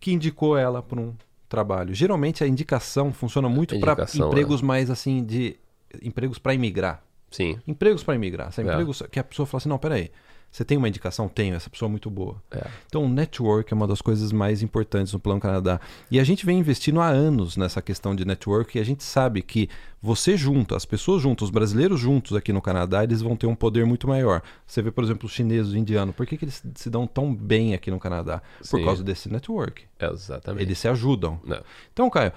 que 0.00 0.12
indicou 0.12 0.58
ela 0.58 0.82
para 0.82 1.00
um 1.00 1.14
trabalho. 1.48 1.94
Geralmente 1.94 2.42
a 2.42 2.46
indicação 2.46 3.12
funciona 3.12 3.48
muito 3.48 3.78
para 3.78 3.96
empregos 4.14 4.60
mais 4.60 4.90
assim 4.90 5.24
de 5.24 5.56
empregos 6.02 6.38
para 6.40 6.52
imigrar. 6.54 7.02
Sim. 7.30 7.58
Empregos 7.66 8.02
para 8.02 8.14
imigrar. 8.14 8.52
É. 8.56 8.60
Empregos 8.60 9.02
que 9.10 9.18
a 9.18 9.24
pessoa 9.24 9.46
fala 9.46 9.58
assim: 9.58 9.68
não, 9.68 9.78
peraí, 9.78 10.10
você 10.56 10.64
tem 10.64 10.78
uma 10.78 10.88
indicação? 10.88 11.28
Tenho, 11.28 11.54
essa 11.54 11.68
pessoa 11.68 11.86
é 11.86 11.90
muito 11.90 12.08
boa. 12.08 12.42
É. 12.50 12.66
Então, 12.86 13.04
o 13.04 13.08
network 13.10 13.70
é 13.70 13.76
uma 13.76 13.86
das 13.86 14.00
coisas 14.00 14.32
mais 14.32 14.62
importantes 14.62 15.12
no 15.12 15.20
Plano 15.20 15.38
Canadá. 15.38 15.78
E 16.10 16.18
a 16.18 16.24
gente 16.24 16.46
vem 16.46 16.58
investindo 16.58 16.98
há 16.98 17.08
anos 17.08 17.58
nessa 17.58 17.82
questão 17.82 18.16
de 18.16 18.24
network 18.24 18.78
e 18.78 18.80
a 18.80 18.84
gente 18.84 19.04
sabe 19.04 19.42
que 19.42 19.68
você 20.00 20.34
junto, 20.34 20.74
as 20.74 20.86
pessoas 20.86 21.20
juntas, 21.20 21.48
os 21.48 21.50
brasileiros 21.50 22.00
juntos 22.00 22.34
aqui 22.34 22.54
no 22.54 22.62
Canadá, 22.62 23.04
eles 23.04 23.20
vão 23.20 23.36
ter 23.36 23.46
um 23.46 23.54
poder 23.54 23.84
muito 23.84 24.08
maior. 24.08 24.40
Você 24.66 24.80
vê, 24.80 24.90
por 24.90 25.04
exemplo, 25.04 25.26
os 25.26 25.32
chineses, 25.32 25.72
os 25.72 25.74
indianos. 25.74 26.14
Por 26.14 26.24
que, 26.24 26.38
que 26.38 26.46
eles 26.46 26.62
se 26.74 26.88
dão 26.88 27.06
tão 27.06 27.34
bem 27.34 27.74
aqui 27.74 27.90
no 27.90 28.00
Canadá? 28.00 28.40
Por 28.70 28.78
Sim. 28.78 28.84
causa 28.84 29.04
desse 29.04 29.30
network. 29.30 29.84
Exatamente. 30.00 30.62
Eles 30.62 30.78
se 30.78 30.88
ajudam. 30.88 31.38
Não. 31.44 31.60
Então, 31.92 32.08
Caio, 32.08 32.32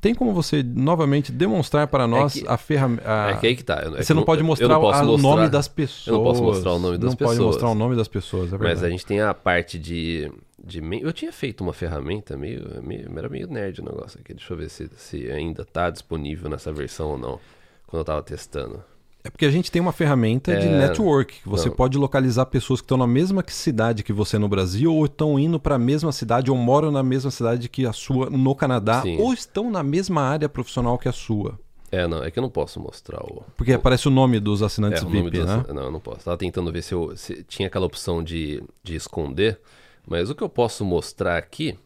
Tem 0.00 0.14
como 0.14 0.32
você 0.32 0.62
novamente 0.62 1.30
demonstrar 1.30 1.86
para 1.88 2.06
nós 2.06 2.32
que- 2.32 2.48
a 2.48 2.56
ferramenta. 2.56 3.02
É 3.30 3.36
que 3.36 3.46
aí 3.46 3.54
que 3.56 3.62
tá. 3.62 3.74
é 3.74 3.88
Você 4.02 4.06
que 4.06 4.14
não 4.14 4.22
pode 4.24 4.42
mostrar 4.42 4.68
não 4.68 4.74
a- 4.76 4.78
o 4.78 4.82
mostrar- 5.06 5.18
nome 5.18 5.48
das 5.50 5.68
pessoas. 5.68 6.06
eu 6.06 6.14
não 6.14 6.24
posso 6.24 6.42
mostrar 6.42 6.72
o 6.72 6.78
nome 6.78 6.96
das 6.98 7.10
não 7.10 7.16
pode 7.16 7.30
pessoas. 7.32 7.46
mostrar 7.46 7.68
o 7.68 7.74
nome 7.74 7.96
das 7.96 8.08
pessoas, 8.08 8.52
é 8.52 8.56
Mas 8.58 8.82
a 8.82 8.88
gente 8.88 9.04
tem 9.04 9.20
a 9.20 9.34
parte 9.34 9.78
de. 9.78 10.32
de 10.64 10.80
eu 11.02 11.12
tinha 11.12 11.30
feito 11.32 11.60
uma 11.62 11.74
ferramenta 11.74 12.34
meio, 12.36 12.82
meio. 12.82 13.10
Era 13.14 13.28
meio 13.28 13.46
nerd 13.46 13.80
o 13.80 13.84
negócio 13.84 14.18
aqui. 14.20 14.32
Deixa 14.32 14.52
eu 14.52 14.56
ver 14.56 14.70
se, 14.70 14.88
se 14.96 15.30
ainda 15.30 15.64
tá 15.66 15.90
disponível 15.90 16.48
nessa 16.48 16.72
versão 16.72 17.10
ou 17.10 17.18
não. 17.18 17.38
Quando 17.86 18.00
eu 18.00 18.04
tava 18.04 18.22
testando. 18.22 18.82
É 19.22 19.28
porque 19.30 19.44
a 19.44 19.50
gente 19.50 19.70
tem 19.70 19.82
uma 19.82 19.92
ferramenta 19.92 20.56
de 20.56 20.66
É, 20.66 20.70
network. 20.70 21.42
que 21.42 21.48
Você 21.48 21.68
não. 21.68 21.76
pode 21.76 21.98
localizar 21.98 22.46
pessoas 22.46 22.80
que 22.80 22.84
estão 22.86 22.96
na 22.96 23.06
mesma 23.06 23.44
cidade 23.48 24.02
que 24.02 24.12
você 24.12 24.38
no 24.38 24.48
Brasil, 24.48 24.94
ou 24.94 25.04
estão 25.04 25.38
indo 25.38 25.60
para 25.60 25.74
a 25.74 25.78
mesma 25.78 26.10
cidade, 26.10 26.50
ou 26.50 26.56
moram 26.56 26.90
na 26.90 27.02
mesma 27.02 27.30
cidade 27.30 27.68
que 27.68 27.84
a 27.84 27.92
sua 27.92 28.30
no 28.30 28.54
Canadá, 28.54 29.02
Sim. 29.02 29.18
ou 29.20 29.32
estão 29.32 29.70
na 29.70 29.82
mesma 29.82 30.22
área 30.22 30.48
profissional 30.48 30.96
que 30.98 31.08
a 31.08 31.12
sua. 31.12 31.58
É, 31.92 32.06
não, 32.06 32.22
é 32.22 32.30
que 32.30 32.38
eu 32.38 32.42
não 32.42 32.48
posso 32.48 32.78
mostrar 32.80 33.20
o. 33.22 33.42
Porque 33.56 33.72
o, 33.72 33.76
aparece 33.76 34.06
o 34.08 34.10
nome 34.12 34.38
dos 34.40 34.62
assinantes 34.62 35.02
é, 35.02 35.06
VIP, 35.06 35.30
do- 35.38 35.44
né? 35.44 35.64
Não, 35.74 35.82
eu 35.82 35.90
não 35.90 36.00
posso. 36.00 36.24
Tava 36.24 36.36
tentando 36.38 36.70
ver 36.72 36.82
se, 36.82 36.94
eu, 36.94 37.16
se 37.16 37.42
tinha 37.42 37.66
aquela 37.68 37.84
opção 37.84 38.22
de, 38.22 38.62
de 38.82 38.94
esconder. 38.94 39.60
Mas 40.06 40.30
o 40.30 40.34
que 40.34 40.42
eu 40.42 40.48
posso 40.48 40.84
mostrar 40.84 41.36
aqui. 41.36 41.76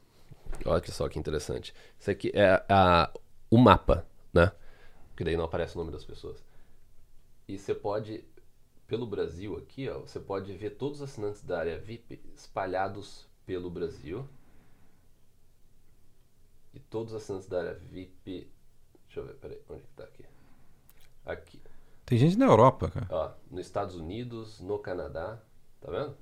Olha 0.64 0.82
só 0.89 1.09
que 1.09 1.18
interessante. 1.18 1.74
Isso 1.99 2.11
aqui 2.11 2.30
é 2.35 2.62
a, 2.68 3.11
o 3.51 3.59
mapa, 3.59 4.07
né? 4.32 4.53
Porque 5.11 5.24
daí 5.24 5.37
não 5.37 5.45
aparece 5.45 5.74
o 5.74 5.78
nome 5.78 5.91
das 5.91 6.05
pessoas. 6.05 6.37
E 7.47 7.59
você 7.59 7.74
pode, 7.74 8.24
pelo 8.86 9.07
Brasil 9.07 9.57
aqui, 9.57 9.88
ó, 9.88 10.01
você 10.01 10.18
pode 10.18 10.53
ver 10.55 10.70
todos 10.70 11.01
os 11.01 11.11
assinantes 11.11 11.42
da 11.42 11.59
área 11.59 11.78
VIP 11.78 12.20
espalhados 12.34 13.26
pelo 13.45 13.70
Brasil. 13.70 14.26
E 16.72 16.80
todos 16.80 17.12
os 17.12 17.22
assinantes 17.22 17.49
da 17.49 17.59
área 17.61 17.74
VIP. 17.74 18.51
Deixa 19.07 19.20
eu 19.20 19.26
ver, 19.26 19.34
peraí, 19.34 19.61
onde 19.68 19.82
que 19.82 19.92
tá 19.95 20.05
aqui? 20.05 20.24
Aqui. 21.24 21.62
Tem 22.05 22.18
gente 22.18 22.36
na 22.36 22.47
Europa, 22.47 22.90
cara. 22.90 23.07
Ó, 23.11 23.32
nos 23.51 23.64
Estados 23.64 23.95
Unidos, 23.95 24.61
no 24.61 24.78
Canadá, 24.78 25.40
tá 25.80 25.90
vendo? 25.90 26.16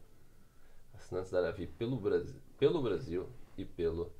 Assinantes 0.94 1.30
da 1.30 1.38
área 1.38 1.52
VIP 1.52 1.72
pelo 1.74 1.96
Brasil, 1.96 2.40
pelo 2.58 2.82
Brasil 2.82 3.28
e 3.56 3.64
pelo 3.64 4.12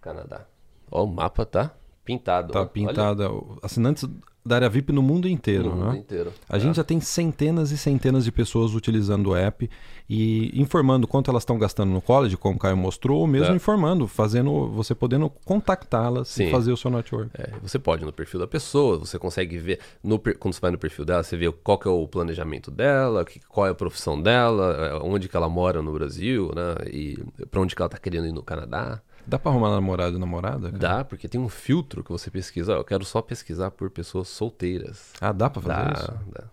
Canadá. 0.00 0.46
Ó, 0.90 1.04
o 1.04 1.06
mapa 1.06 1.44
tá 1.44 1.76
pintado. 2.04 2.52
Tá. 2.52 2.60
Olha, 2.60 2.68
pintada. 2.68 3.28
Assinantes 3.62 4.08
da 4.44 4.56
área 4.56 4.68
VIP 4.68 4.92
no 4.92 5.00
mundo 5.02 5.28
inteiro, 5.28 5.70
no 5.70 5.76
mundo 5.76 5.92
né? 5.92 5.98
inteiro. 5.98 6.32
A 6.48 6.58
gente 6.58 6.74
já 6.74 6.82
tem 6.82 7.00
centenas 7.00 7.70
e 7.70 7.78
centenas 7.78 8.24
de 8.24 8.32
pessoas 8.32 8.74
utilizando 8.74 9.30
o 9.30 9.36
app 9.36 9.70
e 10.10 10.60
informando 10.60 11.06
quanto 11.06 11.30
elas 11.30 11.42
estão 11.42 11.56
gastando 11.56 11.90
no 11.92 12.00
college, 12.02 12.36
como 12.36 12.56
o 12.56 12.58
Caio 12.58 12.76
mostrou, 12.76 13.20
ou 13.20 13.26
mesmo 13.28 13.52
É. 13.52 13.56
informando, 13.56 14.08
fazendo 14.08 14.66
você 14.70 14.96
podendo 14.96 15.30
contactá-las 15.44 16.36
e 16.40 16.50
fazer 16.50 16.72
o 16.72 16.76
seu 16.76 16.90
network. 16.90 17.30
É, 17.34 17.52
você 17.62 17.78
pode 17.78 18.02
ir 18.02 18.06
no 18.06 18.12
perfil 18.12 18.40
da 18.40 18.48
pessoa, 18.48 18.98
você 18.98 19.16
consegue 19.16 19.56
ver, 19.58 19.78
no 20.02 20.18
quando 20.18 20.54
você 20.54 20.60
vai 20.60 20.72
no 20.72 20.78
perfil 20.78 21.04
dela, 21.04 21.22
você 21.22 21.36
vê 21.36 21.50
qual 21.52 21.80
é 21.86 21.88
o 21.88 22.08
planejamento 22.08 22.68
dela, 22.68 23.24
qual 23.48 23.68
é 23.68 23.70
a 23.70 23.74
profissão 23.74 24.20
dela, 24.20 24.74
é, 24.86 24.94
onde 25.04 25.28
que 25.28 25.36
ela 25.36 25.48
mora 25.48 25.80
no 25.80 25.92
Brasil, 25.92 26.50
né? 26.52 26.74
E 26.92 27.16
pra 27.48 27.60
onde 27.60 27.76
que 27.76 27.80
ela 27.80 27.88
tá 27.88 27.96
querendo 27.98 28.26
ir 28.26 28.32
no 28.32 28.42
Canadá. 28.42 29.00
Dá 29.26 29.38
pra 29.38 29.50
arrumar 29.52 29.70
namorado 29.70 30.16
e 30.16 30.18
namorada? 30.20 30.68
cara? 30.72 30.78
Dá, 30.78 31.04
porque 31.04 31.28
tem 31.28 31.40
um 31.40 31.48
filtro 31.48 32.02
que 32.02 32.10
você 32.10 32.30
pesquisa. 32.30 32.72
Eu 32.72 32.84
quero 32.84 33.04
só 33.04 33.22
pesquisar 33.22 33.70
por 33.70 33.88
pessoas 33.90 34.28
solteiras. 34.28 35.12
Ah, 35.20 35.32
dá 35.32 35.48
pra 35.48 35.62
fazer 35.62 35.74
Dá, 35.84 35.92
isso? 35.96 36.12
dá. 36.32 36.44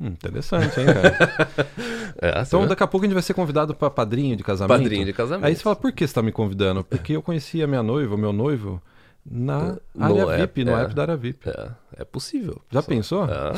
Hum, 0.00 0.06
interessante, 0.08 0.80
hein, 0.80 0.86
cara? 0.86 1.70
É, 2.22 2.42
então 2.42 2.66
daqui 2.66 2.82
a 2.82 2.86
pouco 2.86 3.04
a 3.04 3.08
gente 3.08 3.14
vai 3.14 3.22
ser 3.22 3.32
convidado 3.32 3.74
pra 3.74 3.88
padrinho 3.88 4.36
de 4.36 4.42
casamento. 4.42 4.76
Padrinho 4.76 5.04
de 5.06 5.12
casamento. 5.12 5.46
Aí 5.46 5.54
você 5.54 5.62
fala, 5.62 5.76
por 5.76 5.92
que 5.92 6.06
você 6.06 6.12
tá 6.12 6.20
me 6.20 6.32
convidando? 6.32 6.82
Porque 6.84 7.14
eu 7.14 7.22
conheci 7.22 7.62
a 7.62 7.66
minha 7.66 7.82
noiva, 7.82 8.14
o 8.14 8.18
meu 8.18 8.32
noivo, 8.32 8.82
na 9.24 9.76
No 9.94 10.04
área 10.04 10.42
app, 10.42 10.60
VIP, 10.60 10.64
no 10.64 10.76
é. 10.76 10.82
app 10.82 10.94
da 10.94 11.02
área 11.02 11.16
VIP. 11.16 11.48
É, 11.48 11.70
é 11.98 12.04
possível. 12.04 12.60
Já 12.70 12.82
Só- 12.82 12.88
pensou? 12.88 13.24
É, 13.26 13.52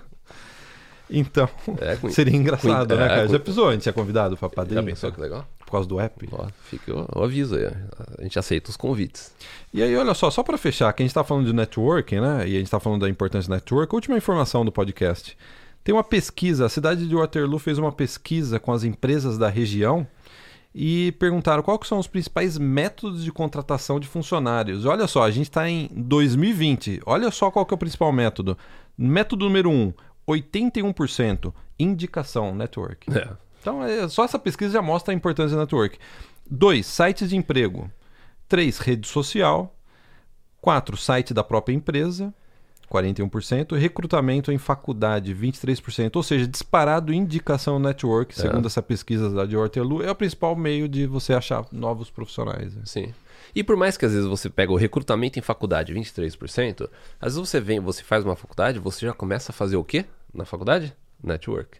Então, 1.10 1.48
é, 1.80 1.96
com- 1.96 2.10
seria 2.10 2.36
engraçado, 2.36 2.94
né, 2.96 3.04
é, 3.04 3.08
cara? 3.08 3.28
Já 3.28 3.38
pensou 3.40 3.68
a 3.68 3.72
gente 3.72 3.84
ser 3.84 3.92
convidado 3.92 4.36
pra 4.36 4.48
Já 4.48 4.54
padrinho? 4.54 4.84
pensou 4.84 5.10
que 5.12 5.20
legal? 5.20 5.46
Por 5.68 5.72
causa 5.72 5.86
do 5.86 6.00
app? 6.00 6.26
Ó, 6.32 6.46
fica 6.64 6.94
o, 7.14 7.22
aviso 7.22 7.54
aí. 7.54 7.66
A 8.18 8.22
gente 8.22 8.38
aceita 8.38 8.70
os 8.70 8.76
convites. 8.76 9.30
E 9.72 9.82
aí, 9.82 9.94
olha 9.94 10.14
só, 10.14 10.30
só 10.30 10.42
para 10.42 10.56
fechar, 10.56 10.90
que 10.94 11.02
a 11.02 11.04
gente 11.04 11.10
está 11.10 11.22
falando 11.22 11.44
de 11.44 11.52
networking, 11.52 12.20
né? 12.20 12.48
E 12.48 12.54
a 12.54 12.58
gente 12.58 12.64
está 12.64 12.80
falando 12.80 13.02
da 13.02 13.08
importância 13.08 13.50
do 13.50 13.54
network. 13.54 13.94
Última 13.94 14.16
informação 14.16 14.64
do 14.64 14.72
podcast. 14.72 15.36
Tem 15.84 15.94
uma 15.94 16.02
pesquisa, 16.02 16.64
a 16.64 16.68
cidade 16.70 17.06
de 17.06 17.14
Waterloo 17.14 17.58
fez 17.58 17.76
uma 17.76 17.92
pesquisa 17.92 18.58
com 18.58 18.72
as 18.72 18.82
empresas 18.82 19.36
da 19.36 19.50
região 19.50 20.06
e 20.74 21.12
perguntaram 21.12 21.62
quais 21.62 21.86
são 21.86 21.98
os 21.98 22.06
principais 22.06 22.56
métodos 22.56 23.22
de 23.22 23.30
contratação 23.30 24.00
de 24.00 24.08
funcionários. 24.08 24.86
Olha 24.86 25.06
só, 25.06 25.22
a 25.22 25.30
gente 25.30 25.50
está 25.50 25.68
em 25.68 25.90
2020. 25.94 27.02
Olha 27.04 27.30
só 27.30 27.50
qual 27.50 27.66
que 27.66 27.74
é 27.74 27.76
o 27.76 27.78
principal 27.78 28.10
método. 28.10 28.56
Método 28.96 29.44
número 29.44 29.68
1, 29.68 29.74
um, 29.74 29.92
81%, 30.26 31.52
indicação, 31.78 32.54
network. 32.54 33.06
É. 33.14 33.47
Então, 33.60 33.82
é, 33.84 34.08
só 34.08 34.24
essa 34.24 34.38
pesquisa 34.38 34.72
já 34.72 34.82
mostra 34.82 35.12
a 35.12 35.16
importância 35.16 35.56
do 35.56 35.60
network. 35.60 35.98
2. 36.50 36.86
Sites 36.86 37.30
de 37.30 37.36
emprego. 37.36 37.90
3. 38.48 38.78
Rede 38.78 39.06
social. 39.08 39.74
4. 40.60 40.96
Site 40.96 41.34
da 41.34 41.44
própria 41.44 41.74
empresa. 41.74 42.32
41%. 42.90 43.76
Recrutamento 43.76 44.50
em 44.50 44.56
faculdade, 44.58 45.34
23%. 45.34 46.16
Ou 46.16 46.22
seja, 46.22 46.46
disparado 46.46 47.12
indicação 47.12 47.78
network, 47.78 48.32
É. 48.38 48.42
segundo 48.42 48.66
essa 48.66 48.80
pesquisa 48.82 49.28
da 49.30 49.44
de 49.44 49.56
Waterloo, 49.56 50.02
é 50.02 50.10
o 50.10 50.14
principal 50.14 50.56
meio 50.56 50.88
de 50.88 51.06
você 51.06 51.34
achar 51.34 51.66
novos 51.70 52.10
profissionais. 52.10 52.74
né? 52.74 52.82
Sim. 52.86 53.12
E 53.54 53.62
por 53.62 53.76
mais 53.76 53.96
que 53.96 54.06
às 54.06 54.12
vezes 54.12 54.26
você 54.26 54.48
pega 54.48 54.72
o 54.72 54.76
recrutamento 54.76 55.38
em 55.38 55.42
faculdade 55.42 55.92
23%, 55.94 56.88
às 57.20 57.34
vezes 57.34 57.48
você 57.48 57.60
vem, 57.60 57.78
você 57.80 58.02
faz 58.02 58.24
uma 58.24 58.36
faculdade, 58.36 58.78
você 58.78 59.04
já 59.06 59.12
começa 59.12 59.52
a 59.52 59.54
fazer 59.54 59.76
o 59.76 59.84
quê 59.84 60.04
na 60.32 60.44
faculdade? 60.44 60.94
Network. 61.22 61.78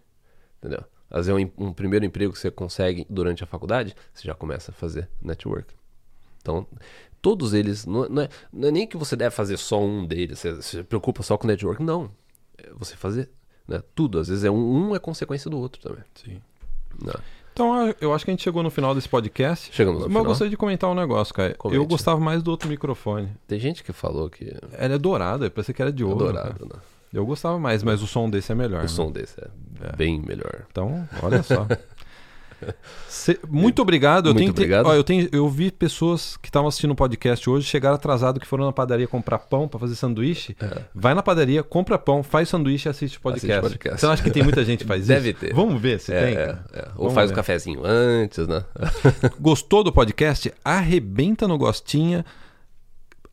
Entendeu? 0.59 0.85
Às 1.11 1.27
vezes 1.27 1.31
é 1.31 1.51
um, 1.59 1.69
um 1.69 1.73
primeiro 1.73 2.05
emprego 2.05 2.33
que 2.33 2.39
você 2.39 2.51
consegue 2.51 3.07
durante 3.09 3.43
a 3.43 3.47
faculdade, 3.47 3.95
você 4.13 4.27
já 4.27 4.35
começa 4.35 4.71
a 4.71 4.75
fazer 4.75 5.09
network. 5.23 5.75
Então, 6.41 6.67
todos 7.23 7.55
eles, 7.55 7.87
não, 7.87 8.09
não 8.09 8.23
é, 8.23 8.29
não 8.53 8.69
é 8.69 8.71
nem 8.71 8.87
que 8.87 8.97
você 8.97 9.17
deve 9.17 9.35
fazer 9.35 9.57
só 9.57 9.81
um 9.83 10.07
deles, 10.07 10.39
você 10.39 10.61
se 10.63 10.83
preocupa 10.83 11.23
só 11.23 11.37
com 11.37 11.47
network, 11.47 11.83
não. 11.83 12.11
É 12.57 12.71
você 12.75 12.97
fazer 12.97 13.31
né, 13.67 13.83
tudo, 13.95 14.19
às 14.19 14.29
vezes 14.29 14.45
é 14.45 14.51
um, 14.51 14.89
um 14.91 14.97
é 14.97 14.99
consequência 14.99 15.51
do 15.51 15.59
outro 15.59 15.81
também. 15.81 16.05
Sim. 16.15 16.41
Né? 17.03 17.13
Então, 17.53 17.93
eu 18.01 18.15
acho 18.15 18.25
que 18.25 18.31
a 18.31 18.33
gente 18.33 18.43
chegou 18.45 18.63
no 18.63 18.71
final 18.71 18.95
desse 18.95 19.09
podcast. 19.09 19.75
Chegamos 19.75 20.03
no 20.03 20.07
Mas 20.07 20.15
eu 20.15 20.21
final. 20.21 20.25
gostaria 20.27 20.51
de 20.51 20.57
comentar 20.57 20.89
um 20.89 20.95
negócio, 20.95 21.35
cara. 21.35 21.55
Comente. 21.55 21.77
Eu 21.77 21.85
gostava 21.87 22.21
mais 22.21 22.41
do 22.41 22.53
outro 22.53 22.69
microfone. 22.69 23.33
Tem 23.49 23.59
gente 23.59 23.83
que 23.83 23.93
falou 23.93 24.31
que 24.31 24.45
é 24.45 24.85
Ele 24.85 24.95
é 24.95 24.99
dourado, 24.99 25.45
eu 25.45 25.51
pensei 25.51 25.75
que 25.75 25.83
era 25.83 25.93
de 25.93 26.05
ouro. 26.05 26.19
dourado, 26.19 26.53
cara. 26.53 26.77
né? 26.77 26.81
Eu 27.13 27.25
gostava 27.25 27.59
mais, 27.59 27.83
mas 27.83 28.03
o 28.03 28.07
som 28.07 28.29
desse 28.29 28.53
é 28.53 28.55
melhor. 28.55 28.81
O 28.81 28.83
né? 28.83 28.89
som 28.89 29.11
desse 29.11 29.35
é, 29.41 29.49
É. 29.89 29.97
bem 29.97 30.21
melhor. 30.21 30.65
Então, 30.71 31.09
olha 31.23 31.43
só. 31.43 31.67
Cê- 33.09 33.39
muito 33.49 33.81
obrigado. 33.81 34.27
Eu 34.31 34.35
Muito 34.35 34.39
tenho, 34.47 34.51
obrigado. 34.51 34.87
Ó, 34.87 34.95
eu, 34.95 35.05
tenho, 35.05 35.29
eu 35.31 35.49
vi 35.49 35.71
pessoas 35.71 36.37
que 36.37 36.49
estavam 36.49 36.67
assistindo 36.69 36.91
o 36.91 36.95
podcast 36.97 37.49
hoje, 37.49 37.65
chegaram 37.67 37.95
atrasado, 37.95 38.41
que 38.41 38.47
foram 38.47 38.65
na 38.67 38.73
padaria 38.73 39.07
comprar 39.07 39.39
pão 39.39 39.69
para 39.69 39.79
fazer 39.79 39.95
sanduíche. 39.95 40.57
Vai 40.93 41.15
na 41.15 41.23
padaria, 41.23 41.63
compra 41.63 41.97
pão, 41.97 42.21
faz 42.23 42.49
sanduíche 42.49 42.89
e 42.89 42.91
assiste 42.91 43.17
o 43.17 43.21
podcast. 43.21 43.53
É. 43.53 43.59
Assiste 43.59 43.71
podcast. 43.71 44.01
Você 44.01 44.07
não 44.07 44.13
acha 44.13 44.23
que 44.25 44.31
tem 44.33 44.43
muita 44.43 44.65
gente 44.65 44.81
que 44.81 44.87
faz 44.87 45.07
Deve 45.07 45.31
isso? 45.31 45.39
ter. 45.39 45.55
Vamos 45.55 45.81
ver 45.81 46.01
se 46.01 46.13
É, 46.13 46.21
tem. 46.21 46.35
é, 46.37 46.59
é. 46.75 46.89
Ou 46.97 47.03
Vamos 47.05 47.15
faz 47.15 47.31
o 47.31 47.35
cafezinho 47.35 47.81
antes, 47.85 48.47
né? 48.49 48.65
Gostou 49.41 49.85
do 49.85 49.93
podcast? 49.93 50.53
Arrebenta 50.65 51.47
no 51.47 51.57
gostinha. 51.57 52.25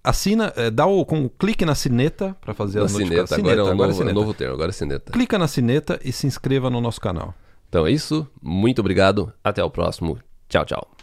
Assina, 0.09 0.53
é, 0.55 0.69
dá 0.69 0.85
o 0.85 1.05
com, 1.05 1.27
clique 1.29 1.65
na 1.65 1.75
sineta 1.75 2.35
para 2.41 2.53
fazer 2.53 2.79
Na 2.79 2.85
a 2.85 2.89
notificação. 2.89 3.37
sineta, 3.37 3.51
agora 3.53 3.59
é 3.59 3.63
um 3.63 3.73
agora 3.73 3.87
novo, 3.89 3.97
sineta. 3.99 4.13
novo 4.19 4.33
termo, 4.33 4.53
agora 4.53 4.69
é 4.69 4.73
sineta. 4.73 5.11
Clica 5.11 5.37
na 5.37 5.47
sineta 5.47 5.99
e 6.03 6.11
se 6.11 6.27
inscreva 6.27 6.69
no 6.69 6.79
nosso 6.79 7.01
canal. 7.01 7.33
Então 7.69 7.85
é 7.85 7.91
isso, 7.91 8.27
muito 8.41 8.79
obrigado, 8.79 9.31
até 9.43 9.63
o 9.63 9.69
próximo. 9.69 10.17
Tchau, 10.47 10.63
tchau. 10.65 10.94